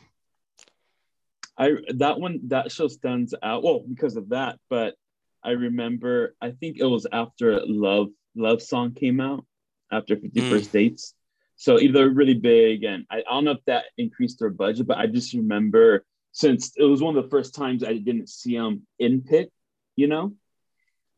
I 1.56 1.72
that 1.94 2.18
one 2.18 2.40
that 2.48 2.72
show 2.72 2.88
stands 2.88 3.34
out. 3.42 3.62
Well, 3.62 3.84
because 3.88 4.16
of 4.16 4.30
that, 4.30 4.58
but 4.68 4.94
I 5.42 5.50
remember 5.50 6.34
I 6.40 6.50
think 6.50 6.78
it 6.78 6.84
was 6.84 7.06
after 7.12 7.60
Love 7.66 8.08
Love 8.34 8.62
Song 8.62 8.94
came 8.94 9.20
out 9.20 9.44
after 9.90 10.16
50 10.16 10.50
First 10.50 10.70
mm. 10.70 10.72
Dates. 10.72 11.14
So 11.56 11.78
either 11.78 12.08
really 12.08 12.34
big 12.34 12.84
and 12.84 13.04
I, 13.10 13.18
I 13.18 13.32
don't 13.32 13.44
know 13.44 13.50
if 13.52 13.64
that 13.66 13.86
increased 13.98 14.38
their 14.38 14.50
budget, 14.50 14.86
but 14.86 14.98
I 14.98 15.06
just 15.06 15.34
remember 15.34 16.04
since 16.32 16.72
it 16.76 16.84
was 16.84 17.02
one 17.02 17.16
of 17.16 17.24
the 17.24 17.30
first 17.30 17.54
times 17.54 17.82
I 17.82 17.94
didn't 17.94 18.28
see 18.28 18.56
them 18.56 18.86
in 18.98 19.22
pit, 19.22 19.52
you 19.96 20.06
know. 20.06 20.34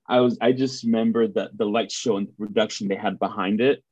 I 0.09 0.21
was 0.21 0.37
I 0.41 0.53
just 0.53 0.85
remember 0.85 1.29
that 1.29 1.57
the 1.57 1.65
light 1.65 1.93
show 1.93 2.17
and 2.17 2.27
the 2.29 2.33
production 2.33 2.89
they 2.89 2.97
had 2.97 3.19
behind 3.19 3.61
it 3.61 3.85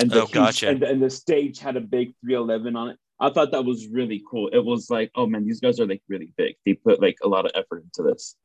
and 0.00 0.10
the 0.10 0.22
Oh, 0.22 0.26
huge- 0.26 0.32
gotcha. 0.32 0.68
and, 0.68 0.82
and 0.82 1.02
the 1.02 1.10
stage 1.10 1.58
had 1.58 1.76
a 1.76 1.80
big 1.80 2.14
311 2.20 2.76
on 2.76 2.90
it. 2.90 2.98
I 3.20 3.30
thought 3.30 3.52
that 3.52 3.64
was 3.64 3.86
really 3.86 4.22
cool. 4.28 4.48
It 4.48 4.64
was 4.64 4.90
like, 4.90 5.10
oh 5.14 5.26
man, 5.26 5.46
these 5.46 5.60
guys 5.60 5.78
are 5.78 5.86
like 5.86 6.02
really 6.08 6.32
big. 6.36 6.56
They 6.64 6.74
put 6.74 7.00
like 7.00 7.18
a 7.22 7.28
lot 7.28 7.44
of 7.44 7.52
effort 7.54 7.84
into 7.84 8.08
this, 8.08 8.36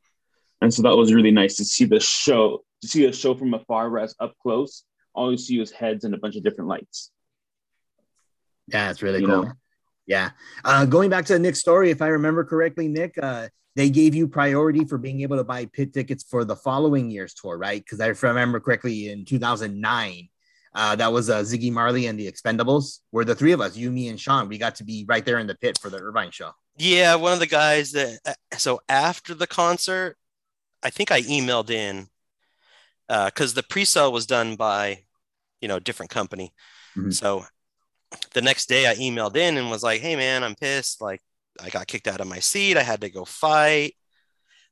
and 0.62 0.74
so 0.74 0.82
that 0.84 0.96
was 0.96 1.14
really 1.14 1.32
nice 1.32 1.56
to 1.58 1.66
see 1.66 1.86
the 1.86 2.00
show. 2.00 2.64
To 2.82 2.88
see 2.88 3.06
the 3.06 3.12
show 3.12 3.34
from 3.34 3.54
afar, 3.54 3.90
whereas 3.90 4.16
up 4.20 4.36
close, 4.42 4.84
all 5.16 5.32
you 5.32 5.38
see 5.38 5.60
is 5.60 5.72
heads 5.72 6.04
and 6.04 6.14
a 6.14 6.18
bunch 6.18 6.36
of 6.36 6.44
different 6.44 6.70
lights. 6.70 7.12
Yeah, 8.68 8.92
it's 8.92 9.02
really 9.02 9.22
You 9.22 9.28
cool. 9.28 9.44
know? 9.44 9.52
Yeah. 10.06 10.32
Uh, 10.64 10.86
going 10.86 11.10
back 11.10 11.26
to 11.26 11.40
Nick's 11.40 11.60
story, 11.60 11.90
if 11.90 12.02
I 12.02 12.08
remember 12.08 12.44
correctly, 12.44 12.88
Nick, 12.88 13.16
uh, 13.22 13.48
they 13.76 13.90
gave 13.90 14.16
you 14.16 14.28
priority 14.28 14.86
for 14.86 14.98
being 14.98 15.22
able 15.22 15.38
to 15.38 15.44
buy 15.44 15.66
pit 15.66 15.94
tickets 15.94 16.24
for 16.24 16.46
the 16.46 16.56
following 16.56 17.10
year's 17.10 17.34
tour, 17.34 17.58
right? 17.58 17.84
Because 17.84 18.00
I 18.00 18.08
remember 18.08 18.60
correctly, 18.60 19.10
in 19.10 19.26
2009, 19.26 20.30
uh, 20.76 20.96
that 20.96 21.12
was 21.12 21.30
uh, 21.30 21.40
Ziggy 21.40 21.72
Marley 21.72 22.06
and 22.08 22.20
the 22.20 22.32
Expendables, 22.32 23.00
where 23.12 23.26
the 23.26 23.36
three 23.36 23.52
of 23.52 23.62
us, 23.62 23.76
you, 23.76 23.92
me, 23.92 24.10
and 24.10 24.20
Sean, 24.20 24.48
we 24.48 24.58
got 24.58 24.76
to 24.76 24.84
be 24.84 25.06
right 25.08 25.26
there 25.26 25.40
in 25.40 25.48
the 25.48 25.56
pit 25.56 25.80
for 25.82 25.90
the 25.90 25.98
Irvine 25.98 26.32
show. 26.32 26.52
Yeah, 26.78 27.16
one 27.16 27.34
of 27.34 27.40
the 27.40 27.48
guys 27.48 27.92
that 27.94 28.20
uh, 28.26 28.34
so 28.58 28.82
after 28.88 29.34
the 29.34 29.48
concert, 29.48 30.16
I 30.84 30.90
think 30.90 31.12
I 31.12 31.22
emailed 31.22 31.70
in 31.70 32.08
because 33.08 33.54
the 33.54 33.64
pre-sale 33.64 34.12
was 34.12 34.26
done 34.26 34.56
by 34.56 35.04
you 35.62 35.68
know 35.68 35.78
a 35.78 35.82
different 35.82 36.12
company. 36.12 36.54
Mhm. 36.96 37.14
So 37.14 37.46
the 38.34 38.42
next 38.42 38.68
day 38.70 38.88
I 38.88 38.96
emailed 38.96 39.36
in 39.36 39.58
and 39.58 39.70
was 39.70 39.84
like, 39.84 40.02
"Hey 40.02 40.16
man, 40.16 40.44
I'm 40.44 40.56
pissed. 40.56 41.02
Like 41.02 41.22
I 41.62 41.70
got 41.70 41.88
kicked 41.88 42.08
out 42.08 42.22
of 42.22 42.28
my 42.28 42.40
seat. 42.40 42.78
I 42.78 42.84
had 42.84 43.02
to 43.02 43.10
go 43.10 43.26
fight. 43.26 43.96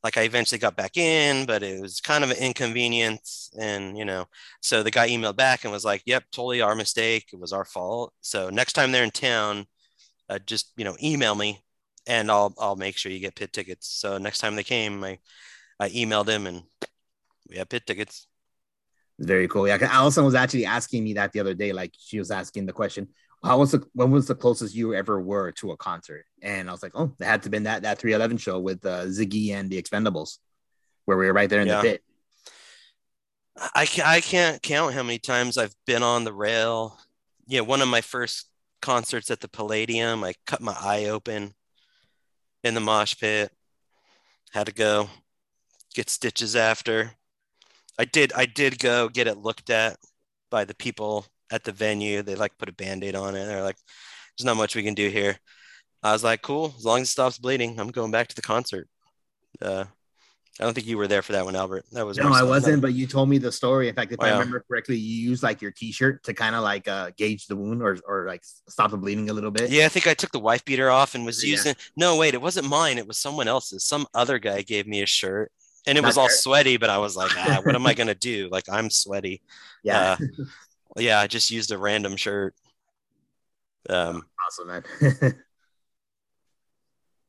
Like 0.03 0.17
I 0.17 0.23
eventually 0.23 0.59
got 0.59 0.75
back 0.75 0.97
in, 0.97 1.45
but 1.47 1.63
it 1.63 1.81
was 1.81 1.99
kind 2.01 2.23
of 2.23 2.31
an 2.31 2.37
inconvenience. 2.37 3.49
And 3.59 3.97
you 3.97 4.05
know, 4.05 4.25
so 4.61 4.83
the 4.83 4.91
guy 4.91 5.09
emailed 5.09 5.35
back 5.37 5.63
and 5.63 5.73
was 5.73 5.85
like, 5.85 6.03
"Yep, 6.05 6.25
totally 6.31 6.61
our 6.61 6.75
mistake. 6.75 7.27
It 7.33 7.39
was 7.39 7.53
our 7.53 7.65
fault. 7.65 8.13
So 8.21 8.49
next 8.49 8.73
time 8.73 8.91
they're 8.91 9.03
in 9.03 9.11
town, 9.11 9.65
uh, 10.29 10.39
just 10.45 10.71
you 10.77 10.85
know, 10.85 10.97
email 11.03 11.35
me." 11.35 11.61
and 12.07 12.29
I'll 12.31 12.53
I'll 12.59 12.75
make 12.75 12.97
sure 12.97 13.11
you 13.11 13.19
get 13.19 13.35
pit 13.35 13.51
tickets. 13.53 13.87
So 13.89 14.17
next 14.19 14.39
time 14.39 14.55
they 14.55 14.63
came, 14.63 15.03
I 15.03 15.19
I 15.79 15.89
emailed 15.89 16.27
him 16.27 16.47
and 16.47 16.63
we 17.49 17.57
have 17.57 17.69
pit 17.69 17.85
tickets. 17.85 18.27
Very 19.19 19.47
cool. 19.47 19.67
Yeah, 19.67 19.77
Allison 19.81 20.25
was 20.25 20.35
actually 20.35 20.65
asking 20.65 21.03
me 21.03 21.13
that 21.13 21.31
the 21.31 21.39
other 21.39 21.53
day. 21.53 21.71
Like 21.71 21.93
she 21.97 22.19
was 22.19 22.31
asking 22.31 22.65
the 22.65 22.73
question, 22.73 23.07
"How 23.43 23.57
was 23.59 23.71
the 23.71 23.85
when 23.93 24.11
was 24.11 24.27
the 24.27 24.35
closest 24.35 24.75
you 24.75 24.93
ever 24.93 25.21
were 25.21 25.51
to 25.53 25.71
a 25.71 25.77
concert?" 25.77 26.25
And 26.41 26.67
I 26.67 26.71
was 26.73 26.83
like, 26.83 26.91
"Oh, 26.95 27.13
it 27.19 27.23
had 27.23 27.43
to 27.43 27.49
been 27.49 27.63
that 27.63 27.83
that 27.83 27.99
311 27.99 28.37
show 28.37 28.59
with 28.59 28.85
uh, 28.85 29.05
Ziggy 29.05 29.51
and 29.51 29.69
the 29.69 29.81
Expendables, 29.81 30.39
where 31.05 31.17
we 31.17 31.27
were 31.27 31.33
right 31.33 31.49
there 31.49 31.61
in 31.61 31.67
Yeah. 31.67 31.81
the 31.81 31.87
pit." 31.91 32.03
I 33.57 33.87
I 34.03 34.19
can't 34.21 34.61
count 34.61 34.93
how 34.93 35.03
many 35.03 35.17
times 35.19 35.57
I've 35.57 35.75
been 35.87 36.03
on 36.03 36.25
the 36.25 36.33
rail. 36.33 36.99
Yeah, 37.47 37.61
one 37.61 37.81
of 37.81 37.87
my 37.87 38.01
first 38.01 38.49
concerts 38.81 39.31
at 39.31 39.39
the 39.39 39.47
Palladium, 39.47 40.25
I 40.25 40.33
cut 40.45 40.59
my 40.61 40.75
eye 40.77 41.05
open 41.05 41.53
in 42.65 42.73
the 42.73 42.81
mosh 42.81 43.15
pit. 43.17 43.49
Had 44.51 44.65
to 44.65 44.73
go 44.73 45.09
get 45.95 46.09
stitches 46.09 46.55
after. 46.55 47.11
I 47.97 48.05
did 48.05 48.33
I 48.33 48.45
did 48.45 48.77
go 48.79 49.09
get 49.09 49.27
it 49.27 49.37
looked 49.37 49.69
at 49.69 49.97
by 50.51 50.65
the 50.65 50.75
people 50.75 51.25
at 51.51 51.63
the 51.63 51.71
venue. 51.71 52.21
They 52.21 52.35
like 52.35 52.57
put 52.57 52.69
a 52.69 52.73
band-aid 52.73 53.15
on 53.15 53.35
it. 53.35 53.45
They're 53.45 53.63
like, 53.63 53.77
there's 54.37 54.45
not 54.45 54.57
much 54.57 54.75
we 54.75 54.83
can 54.83 54.93
do 54.93 55.09
here. 55.09 55.37
I 56.03 56.11
was 56.11 56.23
like, 56.23 56.41
cool, 56.41 56.73
as 56.77 56.85
long 56.85 57.01
as 57.01 57.07
it 57.07 57.11
stops 57.11 57.39
bleeding, 57.39 57.79
I'm 57.79 57.89
going 57.89 58.11
back 58.11 58.27
to 58.27 58.35
the 58.35 58.41
concert. 58.41 58.87
Uh, 59.61 59.85
I 60.59 60.63
don't 60.63 60.73
think 60.73 60.87
you 60.87 60.97
were 60.97 61.07
there 61.07 61.21
for 61.21 61.33
that 61.33 61.43
one, 61.43 61.55
Albert. 61.55 61.85
That 61.91 62.05
was 62.05 62.17
No, 62.17 62.31
I 62.31 62.43
wasn't, 62.43 62.81
but 62.81 62.93
you 62.93 63.07
told 63.07 63.27
me 63.27 63.37
the 63.37 63.51
story. 63.51 63.89
In 63.89 63.95
fact, 63.95 64.13
if 64.13 64.21
I 64.21 64.31
remember 64.31 64.63
correctly, 64.65 64.95
you 64.97 65.29
used 65.29 65.43
like 65.43 65.61
your 65.61 65.71
T-shirt 65.71 66.23
to 66.23 66.33
kind 66.33 66.55
of 66.55 66.63
like 66.63 66.87
uh, 66.87 67.11
gauge 67.17 67.47
the 67.47 67.57
wound 67.57 67.81
or 67.81 67.97
or 68.07 68.25
like 68.25 68.41
stop 68.69 68.91
the 68.91 68.97
bleeding 68.97 69.29
a 69.29 69.33
little 69.33 69.51
bit. 69.51 69.69
Yeah, 69.69 69.85
I 69.85 69.89
think 69.89 70.07
I 70.07 70.13
took 70.13 70.31
the 70.31 70.39
wife 70.39 70.63
beater 70.63 70.89
off 70.89 71.13
and 71.15 71.25
was 71.25 71.43
Yeah. 71.43 71.51
using. 71.51 71.75
No, 71.97 72.15
wait, 72.15 72.33
it 72.33 72.41
wasn't 72.41 72.69
mine. 72.69 72.97
It 72.97 73.07
was 73.07 73.17
someone 73.17 73.49
else's. 73.49 73.83
Some 73.83 74.05
other 74.13 74.39
guy 74.39 74.61
gave 74.61 74.87
me 74.87 75.01
a 75.01 75.05
shirt, 75.05 75.51
and 75.87 75.97
it 75.97 76.01
Not 76.01 76.07
was 76.07 76.17
all 76.17 76.27
Derek. 76.27 76.39
sweaty. 76.39 76.77
But 76.77 76.89
I 76.89 76.97
was 76.97 77.15
like, 77.15 77.31
ah, 77.37 77.61
what 77.63 77.75
am 77.75 77.85
I 77.85 77.93
gonna 77.99 78.15
do? 78.15 78.49
Like 78.51 78.65
I'm 78.71 78.89
sweaty. 78.89 79.41
yeah, 79.83 80.17
Uh, 80.19 80.25
yeah, 80.97 81.19
I 81.19 81.27
just 81.27 81.51
used 81.51 81.71
a 81.71 81.77
random 81.77 82.15
shirt. 82.17 82.55
Um, 83.89 84.23
awesome, 84.45 84.67
man. 84.67 84.83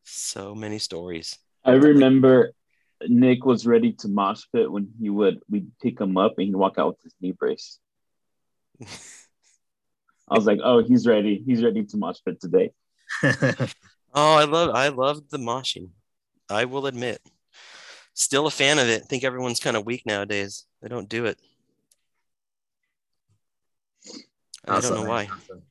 so 0.05 0.55
many 0.55 0.79
stories. 0.79 1.39
I 1.65 1.73
remember 1.73 2.53
Nick 3.09 3.45
was 3.45 3.67
ready 3.67 3.93
to 3.95 4.09
mosh 4.09 4.43
pit 4.55 4.71
when 4.71 4.89
he 5.01 5.11
would 5.11 5.41
we'd 5.51 5.71
pick 5.83 6.01
him 6.01 6.17
up 6.17 6.35
and 6.39 6.47
he'd 6.47 6.57
walk 6.57 6.79
out 6.79 6.89
with 6.89 7.03
his 7.03 7.15
knee 7.21 7.33
brace. 7.33 7.79
I 10.29 10.35
was 10.35 10.47
like, 10.47 10.61
oh, 10.63 10.83
he's 10.83 11.07
ready. 11.07 11.43
He's 11.47 11.63
ready 11.63 11.85
to 11.85 11.97
mosh 11.97 12.17
pit 12.25 12.41
today. 12.41 12.71
Oh, 13.23 14.35
I 14.35 14.45
love 14.45 14.71
I 14.75 14.89
love 14.89 15.29
the 15.31 15.39
moshing. 15.39 15.91
I 16.49 16.65
will 16.65 16.87
admit. 16.87 17.21
Still 18.19 18.47
a 18.47 18.51
fan 18.51 18.79
of 18.79 18.89
it. 18.89 19.03
I 19.03 19.05
think 19.05 19.25
everyone's 19.25 19.61
kind 19.61 19.77
of 19.77 19.85
weak 19.85 20.07
nowadays. 20.07 20.65
They 20.81 20.89
don't 20.89 21.07
do 21.07 21.27
it. 21.27 21.39
I 24.67 24.81
don't 24.81 24.95
know 24.95 25.05
why. 25.05 25.29
Awesome. 25.31 25.63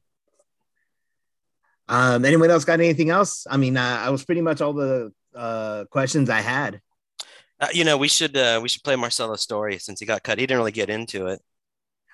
Um, 1.87 2.23
anyone 2.23 2.51
else 2.51 2.63
got 2.63 2.79
anything 2.79 3.09
else? 3.09 3.47
I 3.49 3.57
mean, 3.57 3.75
uh, 3.77 3.99
I 4.05 4.11
was 4.11 4.23
pretty 4.23 4.41
much 4.41 4.61
all 4.61 4.73
the 4.73 5.11
uh, 5.35 5.85
questions 5.89 6.29
I 6.29 6.41
had. 6.41 6.81
Uh, 7.59 7.69
you 7.73 7.83
know, 7.83 7.97
we 7.97 8.07
should 8.07 8.37
uh, 8.37 8.59
we 8.61 8.69
should 8.69 8.83
play 8.83 8.95
Marcello's 8.95 9.41
story 9.41 9.79
since 9.79 9.99
he 9.99 10.05
got 10.05 10.21
cut. 10.21 10.37
He 10.37 10.45
didn't 10.45 10.59
really 10.59 10.71
get 10.71 10.91
into 10.91 11.25
it. 11.27 11.41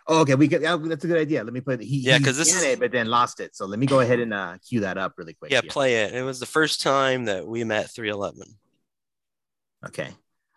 Oh, 0.07 0.21
okay, 0.21 0.35
we 0.35 0.47
could. 0.47 0.61
That's 0.61 1.03
a 1.03 1.07
good 1.07 1.19
idea. 1.19 1.43
Let 1.43 1.51
me 1.51 1.59
put. 1.59 1.81
He, 1.81 1.97
Yeah, 1.97 2.19
because 2.19 2.37
this 2.37 2.55
is- 2.55 2.63
it, 2.63 2.79
but 2.79 2.93
then 2.93 3.07
lost 3.07 3.41
it. 3.41 3.53
So 3.53 3.65
let 3.65 3.79
me 3.79 3.85
go 3.85 3.99
ahead 3.99 4.19
and 4.19 4.33
uh, 4.33 4.57
cue 4.65 4.79
that 4.79 4.97
up 4.97 5.15
really 5.17 5.33
quick. 5.33 5.51
Yeah, 5.51 5.61
here. 5.61 5.69
play 5.69 6.03
it. 6.03 6.15
It 6.15 6.23
was 6.23 6.39
the 6.39 6.45
first 6.45 6.81
time 6.81 7.25
that 7.25 7.45
we 7.45 7.65
met 7.65 7.91
311. 7.91 8.55
Okay. 9.87 10.09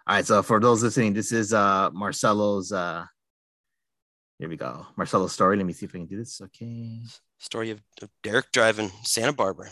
All 0.06 0.16
right. 0.16 0.26
So 0.26 0.42
for 0.42 0.60
those 0.60 0.82
listening, 0.82 1.14
this 1.14 1.32
is 1.32 1.52
uh 1.52 1.90
Marcello's 1.92 2.72
uh 2.72 3.04
here 4.38 4.48
we 4.48 4.56
go. 4.56 4.86
Marcello's 4.96 5.32
story. 5.32 5.56
Let 5.56 5.66
me 5.66 5.72
see 5.72 5.86
if 5.86 5.94
I 5.94 5.98
can 5.98 6.06
do 6.06 6.18
this. 6.18 6.40
Okay. 6.40 7.00
Story 7.38 7.70
of, 7.70 7.80
of 8.02 8.10
Derek 8.22 8.50
driving 8.52 8.90
Santa 9.02 9.32
Barbara. 9.32 9.70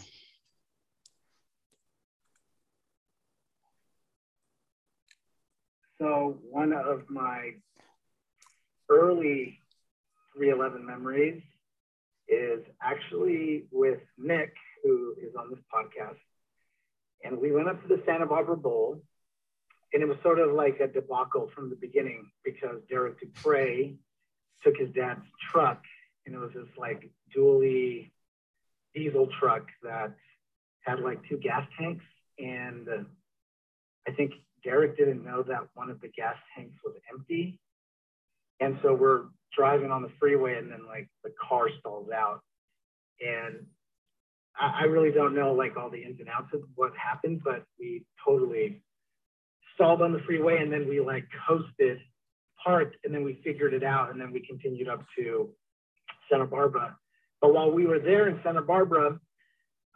So 6.00 6.38
one 6.50 6.72
of 6.72 7.08
my 7.08 7.52
early 8.90 9.60
311 10.36 10.84
memories 10.84 11.42
is 12.28 12.60
actually 12.82 13.66
with 13.70 14.00
Nick, 14.18 14.54
who 14.82 15.14
is 15.20 15.34
on 15.38 15.50
this 15.50 15.60
podcast. 15.72 16.18
And 17.24 17.38
we 17.38 17.52
went 17.52 17.68
up 17.68 17.80
to 17.82 17.88
the 17.88 18.02
Santa 18.04 18.26
Barbara 18.26 18.56
Bowl, 18.56 19.00
and 19.92 20.02
it 20.02 20.08
was 20.08 20.16
sort 20.22 20.38
of 20.38 20.52
like 20.52 20.80
a 20.80 20.86
debacle 20.86 21.50
from 21.54 21.68
the 21.70 21.76
beginning 21.76 22.30
because 22.44 22.80
Derek 22.88 23.20
Dupre 23.20 23.94
took 24.62 24.76
his 24.76 24.90
dad's 24.94 25.24
truck, 25.50 25.82
and 26.24 26.34
it 26.34 26.38
was 26.38 26.52
this 26.54 26.68
like 26.78 27.10
dually 27.36 28.10
diesel 28.94 29.28
truck 29.38 29.66
that 29.82 30.14
had 30.80 31.00
like 31.00 31.18
two 31.28 31.36
gas 31.36 31.66
tanks. 31.78 32.04
And 32.38 32.88
I 34.06 34.12
think 34.12 34.32
Derek 34.64 34.96
didn't 34.96 35.24
know 35.24 35.42
that 35.42 35.68
one 35.74 35.90
of 35.90 36.00
the 36.00 36.08
gas 36.08 36.36
tanks 36.56 36.76
was 36.84 36.94
empty. 37.12 37.60
And 38.60 38.78
so 38.82 38.94
we're 38.94 39.24
driving 39.56 39.90
on 39.90 40.02
the 40.02 40.10
freeway 40.18 40.56
and 40.56 40.70
then 40.70 40.86
like 40.86 41.08
the 41.24 41.32
car 41.48 41.68
stalls 41.80 42.08
out. 42.10 42.40
And 43.20 43.66
I, 44.58 44.82
I 44.82 44.84
really 44.84 45.10
don't 45.10 45.34
know 45.34 45.52
like 45.52 45.76
all 45.76 45.90
the 45.90 46.02
ins 46.02 46.20
and 46.20 46.28
outs 46.28 46.54
of 46.54 46.62
what 46.74 46.92
happened, 46.96 47.42
but 47.44 47.64
we 47.78 48.04
totally 48.24 48.82
stalled 49.74 50.02
on 50.02 50.12
the 50.12 50.20
freeway 50.20 50.58
and 50.58 50.72
then 50.72 50.88
we 50.88 51.00
like 51.00 51.24
coasted, 51.48 51.98
parked, 52.62 52.96
and 53.04 53.14
then 53.14 53.24
we 53.24 53.40
figured 53.44 53.74
it 53.74 53.84
out. 53.84 54.10
And 54.10 54.20
then 54.20 54.32
we 54.32 54.44
continued 54.46 54.88
up 54.88 55.04
to 55.16 55.50
Santa 56.30 56.46
Barbara. 56.46 56.96
But 57.40 57.52
while 57.52 57.70
we 57.70 57.86
were 57.86 57.98
there 57.98 58.28
in 58.28 58.40
Santa 58.44 58.62
Barbara, 58.62 59.18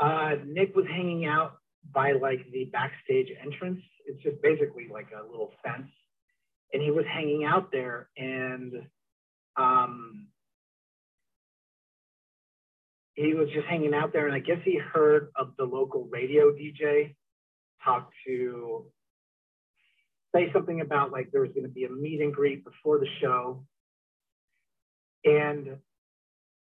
uh, 0.00 0.30
Nick 0.44 0.74
was 0.74 0.86
hanging 0.86 1.26
out 1.26 1.58
by 1.92 2.12
like 2.12 2.40
the 2.52 2.64
backstage 2.66 3.28
entrance. 3.42 3.80
It's 4.06 4.22
just 4.22 4.42
basically 4.42 4.88
like 4.92 5.08
a 5.12 5.26
little 5.30 5.52
fence. 5.64 5.88
And 6.72 6.82
he 6.82 6.90
was 6.90 7.04
hanging 7.06 7.44
out 7.44 7.70
there 7.70 8.08
and 8.16 8.72
um, 9.56 10.26
he 13.14 13.34
was 13.34 13.48
just 13.54 13.66
hanging 13.66 13.94
out 13.94 14.12
there. 14.12 14.26
And 14.26 14.34
I 14.34 14.40
guess 14.40 14.58
he 14.64 14.78
heard 14.78 15.28
of 15.36 15.52
the 15.56 15.64
local 15.64 16.08
radio 16.10 16.52
DJ 16.52 17.14
talk 17.84 18.10
to 18.26 18.86
say 20.36 20.52
something 20.52 20.80
about 20.80 21.12
like 21.12 21.30
there 21.32 21.40
was 21.40 21.50
going 21.50 21.64
to 21.64 21.72
be 21.72 21.84
a 21.84 21.90
meet 21.90 22.20
and 22.20 22.34
greet 22.34 22.64
before 22.64 22.98
the 22.98 23.08
show. 23.20 23.64
And 25.24 25.76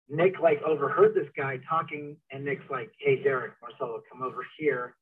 Nick 0.09 0.39
like 0.41 0.63
overheard 0.63 1.15
this 1.15 1.29
guy 1.37 1.61
talking, 1.69 2.17
and 2.31 2.45
Nick's 2.45 2.65
like, 2.71 2.91
"Hey, 2.99 3.23
Derek, 3.23 3.53
Marcello, 3.61 4.01
come 4.11 4.23
over 4.23 4.47
here 4.59 4.97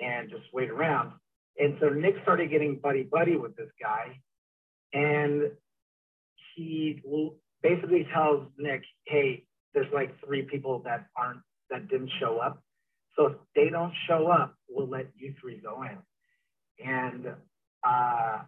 and 0.00 0.30
just 0.30 0.44
wait 0.52 0.70
around." 0.70 1.12
And 1.58 1.76
so 1.80 1.88
Nick 1.88 2.14
started 2.22 2.50
getting 2.50 2.76
buddy 2.76 3.02
buddy 3.02 3.36
with 3.36 3.56
this 3.56 3.70
guy, 3.80 4.20
and 4.92 5.50
he 6.54 7.02
basically 7.62 8.06
tells 8.12 8.46
Nick, 8.58 8.82
hey, 9.06 9.44
there's 9.72 9.92
like 9.92 10.14
three 10.24 10.42
people 10.42 10.82
that 10.84 11.06
aren't 11.16 11.40
that 11.70 11.88
didn't 11.88 12.10
show 12.20 12.38
up. 12.38 12.62
So 13.16 13.26
if 13.26 13.32
they 13.56 13.70
don't 13.70 13.92
show 14.08 14.28
up, 14.28 14.54
we'll 14.68 14.88
let 14.88 15.06
you 15.16 15.34
three 15.40 15.60
go 15.60 15.82
in. 15.82 16.86
And 16.86 17.26
uh, 17.84 18.38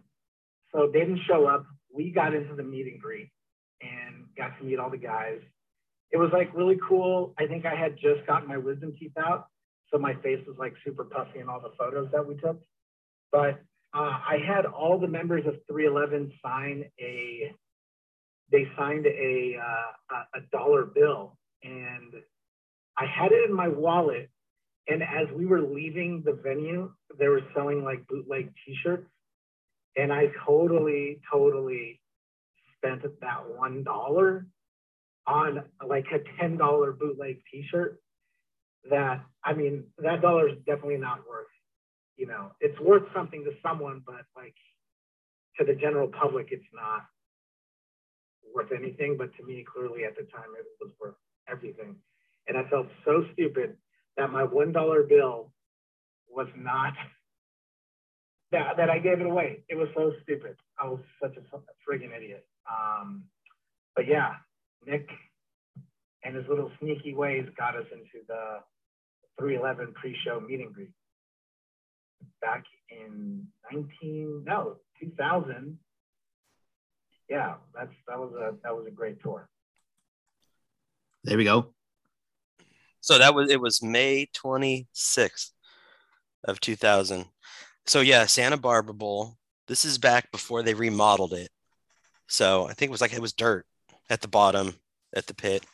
so 0.73 0.89
they 0.91 0.99
didn't 0.99 1.21
show 1.27 1.45
up. 1.45 1.65
We 1.93 2.11
got 2.11 2.33
into 2.33 2.55
the 2.55 2.63
meet 2.63 2.87
and 2.87 3.01
greet 3.01 3.29
and 3.81 4.25
got 4.37 4.57
to 4.57 4.63
meet 4.63 4.79
all 4.79 4.89
the 4.89 4.97
guys. 4.97 5.39
It 6.11 6.17
was 6.17 6.29
like 6.33 6.53
really 6.55 6.77
cool. 6.87 7.33
I 7.37 7.47
think 7.47 7.65
I 7.65 7.75
had 7.75 7.95
just 7.95 8.25
gotten 8.27 8.47
my 8.47 8.57
wisdom 8.57 8.93
teeth 8.99 9.17
out. 9.17 9.47
So 9.91 9.97
my 9.97 10.15
face 10.15 10.39
was 10.47 10.57
like 10.57 10.73
super 10.85 11.05
puffy 11.05 11.39
in 11.39 11.49
all 11.49 11.61
the 11.61 11.71
photos 11.77 12.09
that 12.11 12.25
we 12.25 12.35
took. 12.35 12.59
But 13.31 13.61
uh, 13.93 14.19
I 14.29 14.37
had 14.45 14.65
all 14.65 14.99
the 14.99 15.07
members 15.07 15.45
of 15.45 15.55
311 15.69 16.31
sign 16.43 16.85
a, 16.99 17.53
they 18.51 18.67
signed 18.77 19.05
a, 19.05 19.57
uh, 19.57 20.23
a 20.35 20.39
dollar 20.51 20.85
bill 20.85 21.37
and 21.63 22.13
I 22.97 23.05
had 23.05 23.31
it 23.31 23.49
in 23.49 23.55
my 23.55 23.67
wallet. 23.67 24.29
And 24.87 25.03
as 25.03 25.27
we 25.35 25.45
were 25.45 25.61
leaving 25.61 26.23
the 26.25 26.33
venue, 26.33 26.91
they 27.19 27.27
were 27.27 27.41
selling 27.53 27.83
like 27.83 28.07
bootleg 28.07 28.53
t-shirts. 28.65 29.07
And 29.97 30.13
I 30.13 30.27
totally, 30.45 31.19
totally 31.31 31.99
spent 32.77 33.01
that 33.01 33.49
one 33.49 33.83
dollar 33.83 34.45
on 35.25 35.63
like 35.85 36.05
a 36.13 36.19
ten 36.39 36.57
dollar 36.57 36.93
bootleg 36.93 37.39
T-shirt. 37.51 37.99
That 38.89 39.21
I 39.43 39.53
mean, 39.53 39.85
that 39.97 40.21
dollar 40.21 40.49
is 40.49 40.57
definitely 40.65 40.97
not 40.97 41.27
worth. 41.27 41.47
You 42.15 42.27
know, 42.27 42.51
it's 42.61 42.79
worth 42.79 43.03
something 43.13 43.43
to 43.43 43.51
someone, 43.63 44.01
but 44.05 44.25
like 44.35 44.55
to 45.57 45.65
the 45.65 45.73
general 45.73 46.07
public, 46.07 46.49
it's 46.51 46.63
not 46.73 47.05
worth 48.53 48.71
anything. 48.71 49.17
But 49.17 49.35
to 49.37 49.43
me, 49.43 49.65
clearly 49.65 50.05
at 50.05 50.15
the 50.15 50.23
time, 50.31 50.53
it 50.57 50.65
was 50.79 50.91
worth 51.01 51.15
everything. 51.49 51.95
And 52.47 52.57
I 52.57 52.63
felt 52.69 52.87
so 53.03 53.25
stupid 53.33 53.75
that 54.15 54.31
my 54.31 54.43
one 54.43 54.71
dollar 54.71 55.03
bill 55.03 55.51
was 56.29 56.47
not 56.55 56.93
that, 58.51 58.77
that 58.77 58.89
I 58.89 58.99
gave 58.99 59.19
it 59.19 59.25
away. 59.25 59.63
It 59.69 59.75
was 59.75 59.89
so 59.95 60.13
stupid. 60.23 60.55
I 60.79 60.87
was 60.87 60.99
such 61.21 61.35
a, 61.35 61.55
a 61.55 61.59
friggin' 61.87 62.15
idiot. 62.15 62.45
Um, 62.69 63.23
but 63.95 64.07
yeah, 64.07 64.35
Nick 64.85 65.09
and 66.23 66.35
his 66.35 66.45
little 66.47 66.71
sneaky 66.79 67.13
ways 67.13 67.45
got 67.57 67.75
us 67.75 67.85
into 67.91 68.25
the 68.27 68.59
311 69.39 69.93
pre-show 69.93 70.39
meet 70.39 70.59
and 70.59 70.73
greet 70.73 70.89
back 72.41 72.63
in 72.89 73.45
19 73.71 74.43
no 74.45 74.77
2000 74.99 75.77
yeah 77.29 77.55
that's 77.75 77.91
that 78.07 78.17
was 78.17 78.33
a 78.33 78.55
that 78.63 78.75
was 78.75 78.85
a 78.87 78.91
great 78.91 79.21
tour 79.21 79.47
there 81.23 81.37
we 81.37 81.43
go 81.43 81.73
so 83.01 83.17
that 83.17 83.33
was 83.33 83.49
it 83.49 83.61
was 83.61 83.81
may 83.81 84.27
26th 84.35 85.51
of 86.43 86.59
2000 86.59 87.25
so 87.87 88.01
yeah 88.01 88.25
santa 88.25 88.57
barbara 88.57 88.93
bowl 88.93 89.37
this 89.67 89.85
is 89.85 89.97
back 89.97 90.31
before 90.31 90.63
they 90.63 90.73
remodeled 90.73 91.33
it 91.33 91.49
so 92.27 92.67
I 92.67 92.73
think 92.73 92.89
it 92.89 92.91
was 92.91 93.01
like 93.01 93.13
it 93.13 93.21
was 93.21 93.33
dirt 93.33 93.65
at 94.09 94.21
the 94.21 94.27
bottom 94.27 94.75
at 95.15 95.27
the 95.27 95.33
pit. 95.33 95.65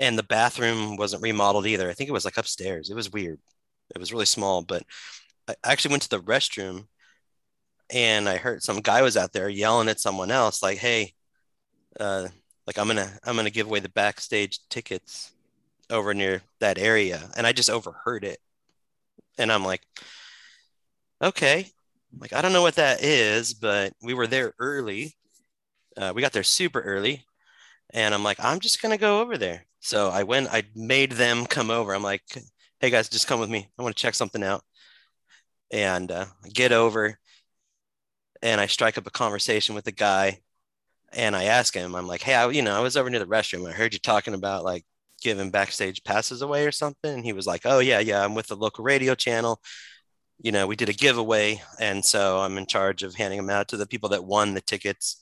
And 0.00 0.18
the 0.18 0.24
bathroom 0.24 0.96
wasn't 0.96 1.22
remodeled 1.22 1.66
either. 1.66 1.90
I 1.90 1.92
think 1.92 2.08
it 2.08 2.12
was 2.12 2.24
like 2.24 2.36
upstairs. 2.36 2.90
It 2.90 2.94
was 2.94 3.10
weird. 3.10 3.40
It 3.94 3.98
was 3.98 4.12
really 4.12 4.26
small, 4.26 4.62
but 4.62 4.82
I 5.48 5.54
actually 5.64 5.92
went 5.92 6.02
to 6.04 6.08
the 6.10 6.20
restroom 6.20 6.86
and 7.90 8.28
I 8.28 8.36
heard 8.36 8.62
some 8.62 8.80
guy 8.80 9.02
was 9.02 9.16
out 9.16 9.32
there 9.32 9.48
yelling 9.48 9.88
at 9.88 10.00
someone 10.00 10.30
else, 10.30 10.62
like, 10.62 10.78
hey, 10.78 11.14
uh, 11.98 12.28
like 12.66 12.78
I'm 12.78 12.86
gonna 12.86 13.10
I'm 13.24 13.34
gonna 13.36 13.50
give 13.50 13.66
away 13.66 13.80
the 13.80 13.88
backstage 13.88 14.60
tickets 14.68 15.32
over 15.90 16.12
near 16.14 16.42
that 16.60 16.78
area. 16.78 17.30
And 17.36 17.46
I 17.46 17.52
just 17.52 17.70
overheard 17.70 18.24
it. 18.24 18.38
And 19.38 19.50
I'm 19.50 19.64
like, 19.64 19.82
okay. 21.22 21.68
Like 22.18 22.32
I 22.32 22.40
don't 22.42 22.52
know 22.52 22.62
what 22.62 22.76
that 22.76 23.02
is, 23.02 23.54
but 23.54 23.92
we 24.02 24.14
were 24.14 24.26
there 24.26 24.54
early. 24.58 25.14
Uh, 25.96 26.12
we 26.14 26.22
got 26.22 26.32
there 26.32 26.42
super 26.42 26.80
early. 26.80 27.24
And 27.94 28.14
i'm 28.14 28.22
like 28.22 28.38
i'm 28.40 28.60
just 28.60 28.80
to 28.80 28.96
go 28.98 29.20
over 29.20 29.38
there. 29.38 29.66
So 29.80 30.10
i 30.10 30.22
went 30.22 30.48
i 30.52 30.64
made 30.74 31.12
them 31.12 31.46
come 31.46 31.70
over. 31.70 31.94
I'm 31.94 32.02
like 32.02 32.22
hey 32.80 32.90
guys 32.90 33.08
just 33.08 33.26
come 33.26 33.40
with 33.40 33.50
me. 33.50 33.68
I 33.78 33.82
want 33.82 33.96
to 33.96 34.00
check 34.02 34.14
something 34.14 34.42
out. 34.42 34.62
And 35.70 36.10
uh, 36.10 36.26
get 36.52 36.72
over 36.72 37.18
and 38.42 38.60
i 38.60 38.66
strike 38.66 38.96
up 38.98 39.06
a 39.06 39.10
conversation 39.10 39.74
with 39.74 39.84
the 39.84 39.92
guy. 39.92 40.40
And 41.12 41.34
i 41.36 41.44
ask 41.44 41.74
him 41.74 41.94
i'm 41.94 42.06
like 42.06 42.22
hey 42.22 42.34
I, 42.34 42.48
you 42.50 42.62
know 42.62 42.76
i 42.76 42.80
was 42.80 42.96
over 42.96 43.10
near 43.10 43.20
the 43.20 43.26
restroom. 43.26 43.68
I 43.68 43.72
heard 43.72 43.92
you 43.94 44.00
talking 44.00 44.34
about 44.34 44.64
like 44.64 44.84
giving 45.22 45.50
backstage 45.50 46.04
passes 46.04 46.42
away 46.42 46.66
or 46.66 46.72
something. 46.72 47.12
And 47.12 47.24
he 47.24 47.32
was 47.32 47.46
like 47.46 47.62
oh 47.64 47.80
yeah 47.80 48.00
yeah 48.00 48.24
i'm 48.24 48.34
with 48.34 48.48
the 48.48 48.56
local 48.56 48.84
radio 48.84 49.14
channel 49.14 49.60
you 50.40 50.52
know 50.52 50.66
we 50.66 50.76
did 50.76 50.88
a 50.88 50.92
giveaway 50.92 51.60
and 51.80 52.04
so 52.04 52.38
i'm 52.38 52.58
in 52.58 52.66
charge 52.66 53.02
of 53.02 53.14
handing 53.14 53.38
them 53.38 53.50
out 53.50 53.68
to 53.68 53.76
the 53.76 53.86
people 53.86 54.08
that 54.08 54.24
won 54.24 54.54
the 54.54 54.60
tickets 54.60 55.20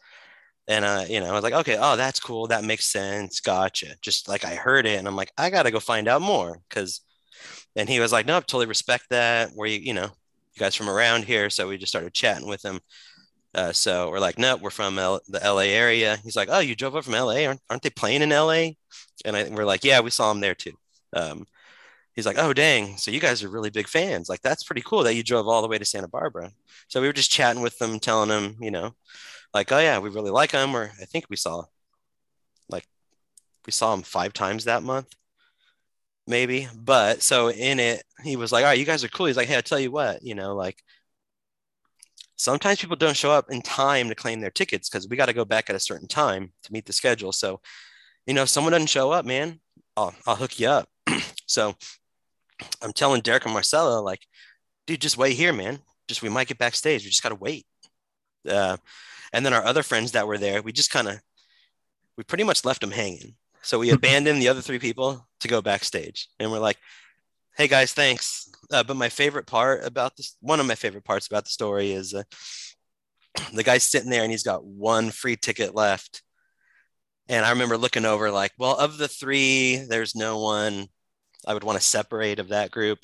and 0.68 0.84
uh, 0.84 1.04
you 1.08 1.20
know, 1.20 1.28
I 1.28 1.32
was 1.32 1.44
like, 1.44 1.52
okay, 1.52 1.76
oh, 1.80 1.96
that's 1.96 2.18
cool. 2.20 2.48
That 2.48 2.64
makes 2.64 2.86
sense. 2.86 3.40
Gotcha. 3.40 3.96
Just 4.02 4.28
like 4.28 4.44
I 4.44 4.54
heard 4.56 4.86
it, 4.86 4.98
and 4.98 5.06
I'm 5.06 5.16
like, 5.16 5.32
I 5.38 5.50
gotta 5.50 5.70
go 5.70 5.80
find 5.80 6.08
out 6.08 6.22
more 6.22 6.58
because. 6.68 7.00
And 7.76 7.88
he 7.90 8.00
was 8.00 8.10
like, 8.10 8.24
no, 8.24 8.38
I 8.38 8.40
totally 8.40 8.66
respect 8.66 9.04
that. 9.10 9.50
Where 9.54 9.68
you, 9.68 9.78
you 9.78 9.92
know, 9.92 10.04
you 10.04 10.58
guys 10.58 10.74
from 10.74 10.88
around 10.88 11.24
here, 11.24 11.50
so 11.50 11.68
we 11.68 11.76
just 11.76 11.92
started 11.92 12.14
chatting 12.14 12.48
with 12.48 12.64
him. 12.64 12.80
Uh, 13.54 13.72
so 13.72 14.10
we're 14.10 14.18
like, 14.18 14.38
no, 14.38 14.56
we're 14.56 14.70
from 14.70 14.98
L- 14.98 15.20
the 15.28 15.40
LA 15.44 15.64
area. 15.64 16.16
He's 16.24 16.36
like, 16.36 16.48
oh, 16.50 16.60
you 16.60 16.74
drove 16.74 16.96
up 16.96 17.04
from 17.04 17.12
LA? 17.12 17.44
Aren't, 17.44 17.60
aren't 17.68 17.82
they 17.82 17.90
playing 17.90 18.22
in 18.22 18.30
LA? 18.30 18.70
And 19.26 19.36
I, 19.36 19.48
we're 19.50 19.66
like, 19.66 19.84
yeah, 19.84 20.00
we 20.00 20.10
saw 20.10 20.30
him 20.30 20.40
there 20.40 20.54
too. 20.54 20.72
Um, 21.14 21.46
he's 22.16 22.26
like, 22.26 22.38
oh, 22.38 22.52
dang. 22.52 22.96
So 22.96 23.10
you 23.12 23.20
guys 23.20 23.44
are 23.44 23.48
really 23.48 23.70
big 23.70 23.86
fans. 23.86 24.28
Like, 24.28 24.42
that's 24.42 24.64
pretty 24.64 24.82
cool 24.82 25.04
that 25.04 25.14
you 25.14 25.22
drove 25.22 25.46
all 25.46 25.62
the 25.62 25.68
way 25.68 25.78
to 25.78 25.84
Santa 25.84 26.08
Barbara. 26.08 26.50
So 26.88 27.00
we 27.00 27.06
were 27.06 27.12
just 27.12 27.30
chatting 27.30 27.62
with 27.62 27.78
them, 27.78 28.00
telling 28.00 28.30
them, 28.30 28.56
you 28.60 28.70
know, 28.70 28.96
like, 29.54 29.70
oh 29.70 29.78
yeah, 29.78 29.98
we 29.98 30.10
really 30.10 30.30
like 30.30 30.50
him. 30.50 30.74
Or 30.74 30.90
I 31.00 31.04
think 31.04 31.26
we 31.30 31.36
saw 31.36 31.64
like 32.68 32.86
we 33.66 33.72
saw 33.72 33.94
him 33.94 34.02
five 34.02 34.32
times 34.32 34.64
that 34.64 34.82
month, 34.82 35.14
maybe. 36.26 36.68
But 36.76 37.22
so 37.22 37.50
in 37.50 37.80
it, 37.80 38.02
he 38.24 38.36
was 38.36 38.52
like, 38.52 38.64
all 38.64 38.70
right, 38.70 38.78
you 38.78 38.84
guys 38.84 39.04
are 39.04 39.08
cool. 39.08 39.26
He's 39.26 39.36
like, 39.36 39.48
hey, 39.48 39.58
I 39.58 39.60
tell 39.60 39.80
you 39.80 39.90
what, 39.90 40.22
you 40.22 40.34
know, 40.34 40.54
like 40.54 40.82
sometimes 42.36 42.80
people 42.80 42.96
don't 42.96 43.16
show 43.16 43.30
up 43.30 43.50
in 43.50 43.62
time 43.62 44.08
to 44.08 44.14
claim 44.14 44.40
their 44.40 44.50
tickets 44.50 44.88
because 44.88 45.08
we 45.08 45.16
got 45.16 45.26
to 45.26 45.32
go 45.32 45.44
back 45.44 45.70
at 45.70 45.76
a 45.76 45.80
certain 45.80 46.08
time 46.08 46.52
to 46.62 46.72
meet 46.72 46.86
the 46.86 46.92
schedule. 46.92 47.32
So, 47.32 47.60
you 48.26 48.34
know, 48.34 48.42
if 48.42 48.48
someone 48.48 48.72
doesn't 48.72 48.88
show 48.88 49.10
up, 49.10 49.24
man, 49.24 49.60
I'll, 49.96 50.14
I'll 50.26 50.36
hook 50.36 50.60
you 50.60 50.68
up. 50.68 50.88
so 51.46 51.74
I'm 52.82 52.92
telling 52.92 53.20
Derek 53.20 53.44
and 53.44 53.52
Marcello, 53.52 54.02
like, 54.02 54.26
dude, 54.86 55.00
just 55.00 55.18
wait 55.18 55.36
here, 55.36 55.52
man. 55.52 55.80
Just 56.08 56.22
we 56.22 56.28
might 56.28 56.48
get 56.48 56.58
backstage. 56.58 57.04
We 57.04 57.10
just 57.10 57.22
got 57.22 57.30
to 57.30 57.34
wait. 57.34 57.66
Uh, 58.48 58.76
and 59.32 59.44
then 59.44 59.52
our 59.52 59.64
other 59.64 59.82
friends 59.82 60.12
that 60.12 60.26
were 60.26 60.38
there, 60.38 60.62
we 60.62 60.72
just 60.72 60.90
kind 60.90 61.08
of, 61.08 61.20
we 62.16 62.24
pretty 62.24 62.44
much 62.44 62.64
left 62.64 62.80
them 62.80 62.92
hanging. 62.92 63.34
So 63.62 63.78
we 63.78 63.90
abandoned 63.92 64.40
the 64.40 64.48
other 64.48 64.60
three 64.60 64.78
people 64.78 65.26
to 65.40 65.48
go 65.48 65.60
backstage. 65.60 66.28
And 66.38 66.50
we're 66.50 66.58
like, 66.58 66.78
hey 67.56 67.68
guys, 67.68 67.92
thanks. 67.92 68.48
Uh, 68.70 68.82
but 68.82 68.96
my 68.96 69.08
favorite 69.08 69.46
part 69.46 69.84
about 69.84 70.16
this, 70.16 70.36
one 70.40 70.60
of 70.60 70.66
my 70.66 70.74
favorite 70.74 71.04
parts 71.04 71.26
about 71.26 71.44
the 71.44 71.50
story 71.50 71.92
is 71.92 72.14
uh, 72.14 72.22
the 73.52 73.62
guy's 73.62 73.84
sitting 73.84 74.10
there 74.10 74.22
and 74.22 74.30
he's 74.30 74.42
got 74.42 74.64
one 74.64 75.10
free 75.10 75.36
ticket 75.36 75.74
left. 75.74 76.22
And 77.28 77.44
I 77.44 77.50
remember 77.50 77.76
looking 77.76 78.04
over, 78.04 78.30
like, 78.30 78.52
well, 78.56 78.76
of 78.76 78.98
the 78.98 79.08
three, 79.08 79.84
there's 79.88 80.14
no 80.14 80.38
one 80.38 80.86
I 81.46 81.54
would 81.54 81.64
want 81.64 81.78
to 81.78 81.84
separate 81.84 82.38
of 82.38 82.48
that 82.48 82.70
group. 82.70 82.98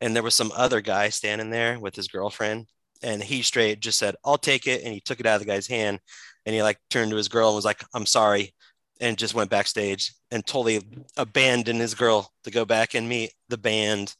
And 0.00 0.14
there 0.14 0.22
was 0.22 0.34
some 0.34 0.52
other 0.54 0.80
guy 0.80 1.08
standing 1.08 1.50
there 1.50 1.78
with 1.78 1.96
his 1.96 2.08
girlfriend 2.08 2.66
and 3.02 3.22
he 3.22 3.42
straight 3.42 3.80
just 3.80 3.98
said, 3.98 4.16
I'll 4.24 4.38
take 4.38 4.66
it. 4.66 4.82
And 4.84 4.92
he 4.92 5.00
took 5.00 5.20
it 5.20 5.26
out 5.26 5.36
of 5.36 5.40
the 5.40 5.46
guy's 5.46 5.66
hand 5.66 6.00
and 6.46 6.54
he 6.54 6.62
like 6.62 6.78
turned 6.90 7.10
to 7.10 7.16
his 7.16 7.28
girl 7.28 7.48
and 7.48 7.56
was 7.56 7.64
like, 7.64 7.84
I'm 7.94 8.06
sorry. 8.06 8.54
And 9.00 9.16
just 9.16 9.34
went 9.34 9.50
backstage 9.50 10.12
and 10.30 10.44
totally 10.44 10.80
abandoned 11.16 11.80
his 11.80 11.94
girl 11.94 12.32
to 12.44 12.50
go 12.50 12.64
back 12.64 12.94
and 12.94 13.08
meet 13.08 13.32
the 13.48 13.58
band. 13.58 14.14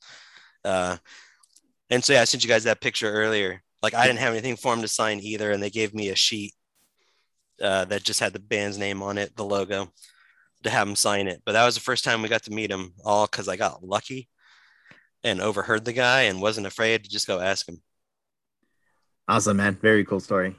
Uh, 0.65 0.99
and 1.91 2.05
so, 2.05 2.13
yeah, 2.13 2.21
I 2.21 2.25
sent 2.25 2.45
you 2.45 2.49
guys 2.49 2.65
that 2.65 2.81
picture 2.81 3.13
earlier. 3.13 3.63
Like, 3.83 3.95
I 3.95 4.07
didn't 4.07 4.21
have 4.21 4.35
anything 4.35 4.57
for 4.57 4.73
him 4.73 4.83
to 4.83 4.89
sign 4.89 5.19
either. 5.19 5.51
And 5.51 5.61
they 5.61 5.71
gave 5.71 5.95
me 5.95 6.11
a 6.11 6.15
sheet 6.15 6.53
uh, 7.61 7.87
that 7.87 8.05
just 8.05 8.21
had 8.21 8.33
the 8.33 8.39
band's 8.39 8.79
name 8.79 9.03
on 9.03 9.19
it, 9.19 9.35
the 9.35 9.45
logo, 9.45 9.93
to 10.63 10.71
have 10.71 10.89
him 10.89 10.97
sign 10.97 11.29
it. 11.29 11.43
But 11.45 11.53
that 11.53 11.65
was 11.65 11.75
the 11.75 11.81
first 11.81 12.05
time 12.05 12.23
we 12.23 12.29
got 12.29 12.45
to 12.45 12.53
meet 12.53 12.71
him, 12.71 12.95
all 13.05 13.27
because 13.27 13.49
I 13.49 13.57
got 13.57 13.85
lucky 13.85 14.29
and 15.25 15.41
overheard 15.41 15.85
the 15.85 15.93
guy 15.93 16.23
and 16.23 16.41
wasn't 16.41 16.67
afraid 16.67 17.05
to 17.05 17.11
just 17.11 17.27
go 17.27 17.41
ask 17.41 17.69
him. 17.69 17.83
Awesome, 19.29 19.59
man. 19.59 19.75
Very 19.75 20.05
cool 20.05 20.21
story. 20.21 20.57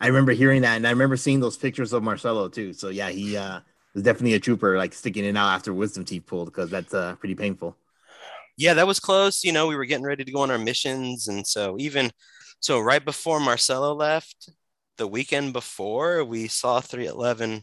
I 0.00 0.08
remember 0.08 0.32
hearing 0.32 0.62
that, 0.62 0.76
and 0.76 0.86
I 0.86 0.90
remember 0.90 1.16
seeing 1.16 1.40
those 1.40 1.56
pictures 1.56 1.92
of 1.92 2.02
Marcello 2.02 2.48
too. 2.48 2.72
So 2.72 2.88
yeah, 2.88 3.10
he 3.10 3.36
uh, 3.36 3.60
was 3.94 4.02
definitely 4.02 4.34
a 4.34 4.40
trooper, 4.40 4.76
like 4.76 4.92
sticking 4.92 5.24
it 5.24 5.36
out 5.36 5.54
after 5.54 5.72
wisdom 5.72 6.04
teeth 6.04 6.26
pulled 6.26 6.46
because 6.46 6.70
that's 6.70 6.94
uh, 6.94 7.16
pretty 7.16 7.34
painful. 7.34 7.76
Yeah, 8.56 8.74
that 8.74 8.86
was 8.86 9.00
close. 9.00 9.42
You 9.42 9.52
know, 9.52 9.66
we 9.66 9.76
were 9.76 9.84
getting 9.84 10.04
ready 10.04 10.24
to 10.24 10.32
go 10.32 10.40
on 10.40 10.50
our 10.50 10.58
missions, 10.58 11.26
and 11.26 11.46
so 11.46 11.76
even 11.78 12.12
so, 12.64 12.80
right 12.80 13.04
before 13.04 13.40
Marcello 13.40 13.94
left, 13.94 14.48
the 14.96 15.06
weekend 15.06 15.52
before, 15.52 16.24
we 16.24 16.48
saw 16.48 16.80
311 16.80 17.62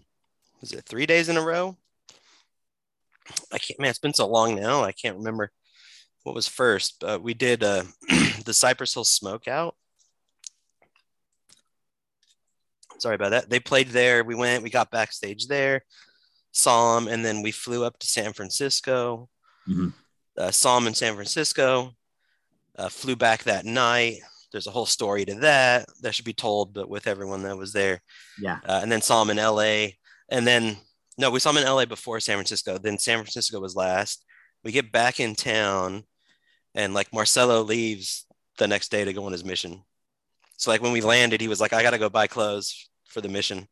was 0.62 0.72
it 0.72 0.86
three 0.86 1.06
days 1.06 1.28
in 1.28 1.38
a 1.38 1.42
row? 1.42 1.76
I 3.52 3.58
can't, 3.58 3.80
man, 3.80 3.90
it's 3.90 4.00
been 4.00 4.14
so 4.14 4.28
long 4.28 4.56
now. 4.56 4.84
I 4.84 4.92
can't 4.92 5.18
remember 5.18 5.52
what 6.24 6.36
was 6.36 6.48
first, 6.48 6.98
but 7.00 7.22
we 7.22 7.34
did 7.34 7.64
uh, 7.64 7.84
the 8.46 8.54
Cypress 8.54 8.94
Hill 8.94 9.04
Smokeout. 9.04 9.74
Sorry 13.00 13.16
about 13.16 13.32
that. 13.32 13.50
They 13.50 13.60
played 13.60 13.90
there. 13.90 14.24
We 14.24 14.36
went, 14.36 14.64
we 14.64 14.70
got 14.70 14.92
backstage 14.92 15.48
there, 15.48 15.84
saw 16.52 16.96
them, 16.96 17.08
and 17.08 17.26
then 17.26 17.42
we 17.42 17.52
flew 17.52 17.84
up 17.84 17.98
to 18.00 18.08
San 18.08 18.34
Francisco. 18.34 19.28
Mhm. 19.68 19.94
Uh, 20.38 20.52
saw 20.52 20.76
them 20.76 20.88
in 20.88 20.94
San 20.94 21.16
Francisco. 21.16 21.96
Uh, 22.78 22.90
flew 22.90 23.16
back 23.16 23.44
that 23.44 23.66
night. 23.66 24.20
There's 24.52 24.68
a 24.68 24.72
whole 24.72 24.86
story 24.86 25.26
to 25.26 25.36
that 25.36 25.88
that 26.02 26.14
should 26.14 26.26
be 26.26 26.34
told, 26.34 26.74
but 26.74 26.90
with 26.90 27.08
everyone 27.08 27.44
that 27.44 27.58
was 27.58 27.74
there. 27.74 28.02
Yeah. 28.40 28.60
Uh, 28.66 28.80
and 28.84 28.92
then 28.92 29.02
saw 29.02 29.22
him 29.22 29.30
in 29.32 29.38
LA. 29.38 29.88
And 30.32 30.48
then, 30.48 30.78
no, 31.18 31.30
we 31.30 31.40
saw 31.40 31.52
him 31.52 31.58
in 31.58 31.66
LA 31.66 31.86
before 31.86 32.20
San 32.20 32.38
Francisco. 32.38 32.80
Then 32.80 32.98
San 32.98 33.18
Francisco 33.20 33.60
was 33.60 33.76
last. 33.76 34.26
We 34.64 34.72
get 34.72 34.92
back 34.92 35.20
in 35.20 35.36
town, 35.36 36.04
and 36.74 36.94
like 36.94 37.14
Marcello 37.14 37.62
leaves 37.62 38.26
the 38.58 38.68
next 38.68 38.90
day 38.90 39.06
to 39.06 39.14
go 39.14 39.26
on 39.26 39.32
his 39.34 39.44
mission. 39.46 39.84
So, 40.58 40.72
like, 40.72 40.82
when 40.82 40.92
we 40.94 41.02
landed, 41.02 41.42
he 41.42 41.48
was 41.48 41.60
like, 41.60 41.74
I 41.74 41.82
got 41.84 41.92
to 41.92 41.98
go 41.98 42.10
buy 42.10 42.28
clothes 42.28 42.90
for 43.06 43.22
the 43.22 43.30
mission 43.30 43.68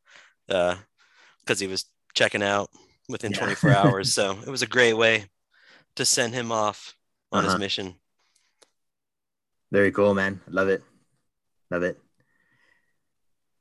because 0.48 1.60
he 1.60 1.68
was 1.68 1.86
checking 2.14 2.44
out 2.44 2.70
within 3.08 3.32
Yeah. 3.32 3.40
24 3.40 3.72
hours. 3.82 4.14
So, 4.14 4.38
it 4.46 4.50
was 4.50 4.62
a 4.64 4.68
great 4.68 4.94
way 4.94 5.26
to 5.96 6.06
send 6.06 6.34
him 6.34 6.52
off 6.52 6.96
on 7.32 7.40
Uh-huh. 7.40 7.54
his 7.54 7.60
mission. 7.60 7.96
Very 9.72 9.92
cool, 9.92 10.14
man. 10.16 10.42
Love 10.50 10.68
it. 10.70 10.84
Love 11.70 11.84
it. 11.84 12.00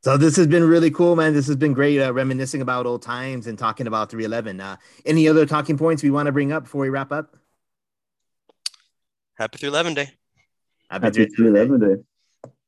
So 0.01 0.17
this 0.17 0.37
has 0.37 0.47
been 0.47 0.65
really 0.65 0.91
cool, 0.91 1.17
man. 1.17 1.35
This 1.35 1.49
has 1.49 1.57
been 1.57 1.73
great, 1.73 2.01
uh, 2.01 2.13
reminiscing 2.13 2.63
about 2.63 2.87
old 2.87 3.03
times 3.03 3.47
and 3.47 3.59
talking 3.59 3.87
about 3.87 4.11
311. 4.11 4.61
Uh, 4.61 4.77
any 5.05 5.29
other 5.29 5.45
talking 5.45 5.77
points 5.77 6.03
we 6.03 6.11
want 6.11 6.27
to 6.27 6.33
bring 6.33 6.53
up 6.53 6.65
before 6.65 6.83
we 6.83 6.89
wrap 6.89 7.11
up? 7.11 7.37
Happy 9.35 9.59
311 9.59 9.95
day. 9.95 10.13
Happy 10.89 11.11
311. 11.11 11.79
311 11.79 11.81
day. 11.97 12.03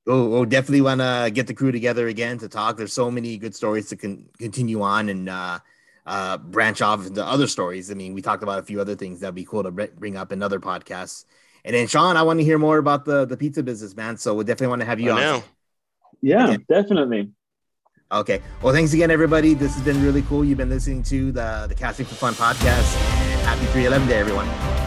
Oh, 0.06 0.28
we'll 0.28 0.44
definitely 0.44 0.80
want 0.80 1.00
to 1.00 1.30
get 1.32 1.46
the 1.46 1.54
crew 1.54 1.70
together 1.70 2.08
again 2.08 2.38
to 2.38 2.48
talk. 2.48 2.76
There's 2.76 2.92
so 2.92 3.10
many 3.10 3.38
good 3.38 3.54
stories 3.54 3.88
to 3.90 3.96
con- 3.96 4.26
continue 4.38 4.82
on 4.82 5.08
and 5.08 5.28
uh, 5.28 5.60
uh, 6.06 6.38
branch 6.38 6.82
off 6.82 7.06
into 7.06 7.24
other 7.24 7.46
stories. 7.46 7.90
I 7.90 7.94
mean, 7.94 8.12
we 8.12 8.22
talked 8.22 8.42
about 8.42 8.58
a 8.58 8.62
few 8.62 8.80
other 8.80 8.96
things 8.96 9.20
that'd 9.20 9.34
be 9.34 9.44
cool 9.44 9.62
to 9.62 9.70
br- 9.70 9.84
bring 9.96 10.16
up 10.16 10.32
in 10.32 10.42
other 10.42 10.58
podcasts. 10.58 11.26
And 11.64 11.76
then, 11.76 11.86
Sean, 11.86 12.16
I 12.16 12.22
want 12.22 12.40
to 12.40 12.44
hear 12.44 12.58
more 12.58 12.78
about 12.78 13.04
the 13.04 13.26
the 13.26 13.36
pizza 13.36 13.62
business, 13.62 13.94
man. 13.94 14.16
So 14.16 14.34
we'll 14.34 14.44
definitely 14.44 14.68
want 14.68 14.80
to 14.80 14.86
have 14.86 14.98
you 14.98 15.10
I 15.10 15.14
on. 15.14 15.20
know. 15.20 15.44
Yeah, 16.22 16.50
Okay. 16.50 16.58
definitely. 16.68 17.30
Okay. 18.12 18.40
Well, 18.62 18.74
thanks 18.74 18.92
again, 18.92 19.10
everybody. 19.10 19.54
This 19.54 19.74
has 19.74 19.84
been 19.84 20.02
really 20.02 20.22
cool. 20.22 20.44
You've 20.44 20.58
been 20.58 20.68
listening 20.70 21.02
to 21.04 21.30
the 21.32 21.66
the 21.68 21.74
Casting 21.74 22.06
for 22.06 22.14
Fun 22.16 22.34
podcast. 22.34 22.96
And 22.96 23.40
happy 23.42 23.66
311 23.66 24.08
day, 24.08 24.18
everyone. 24.18 24.79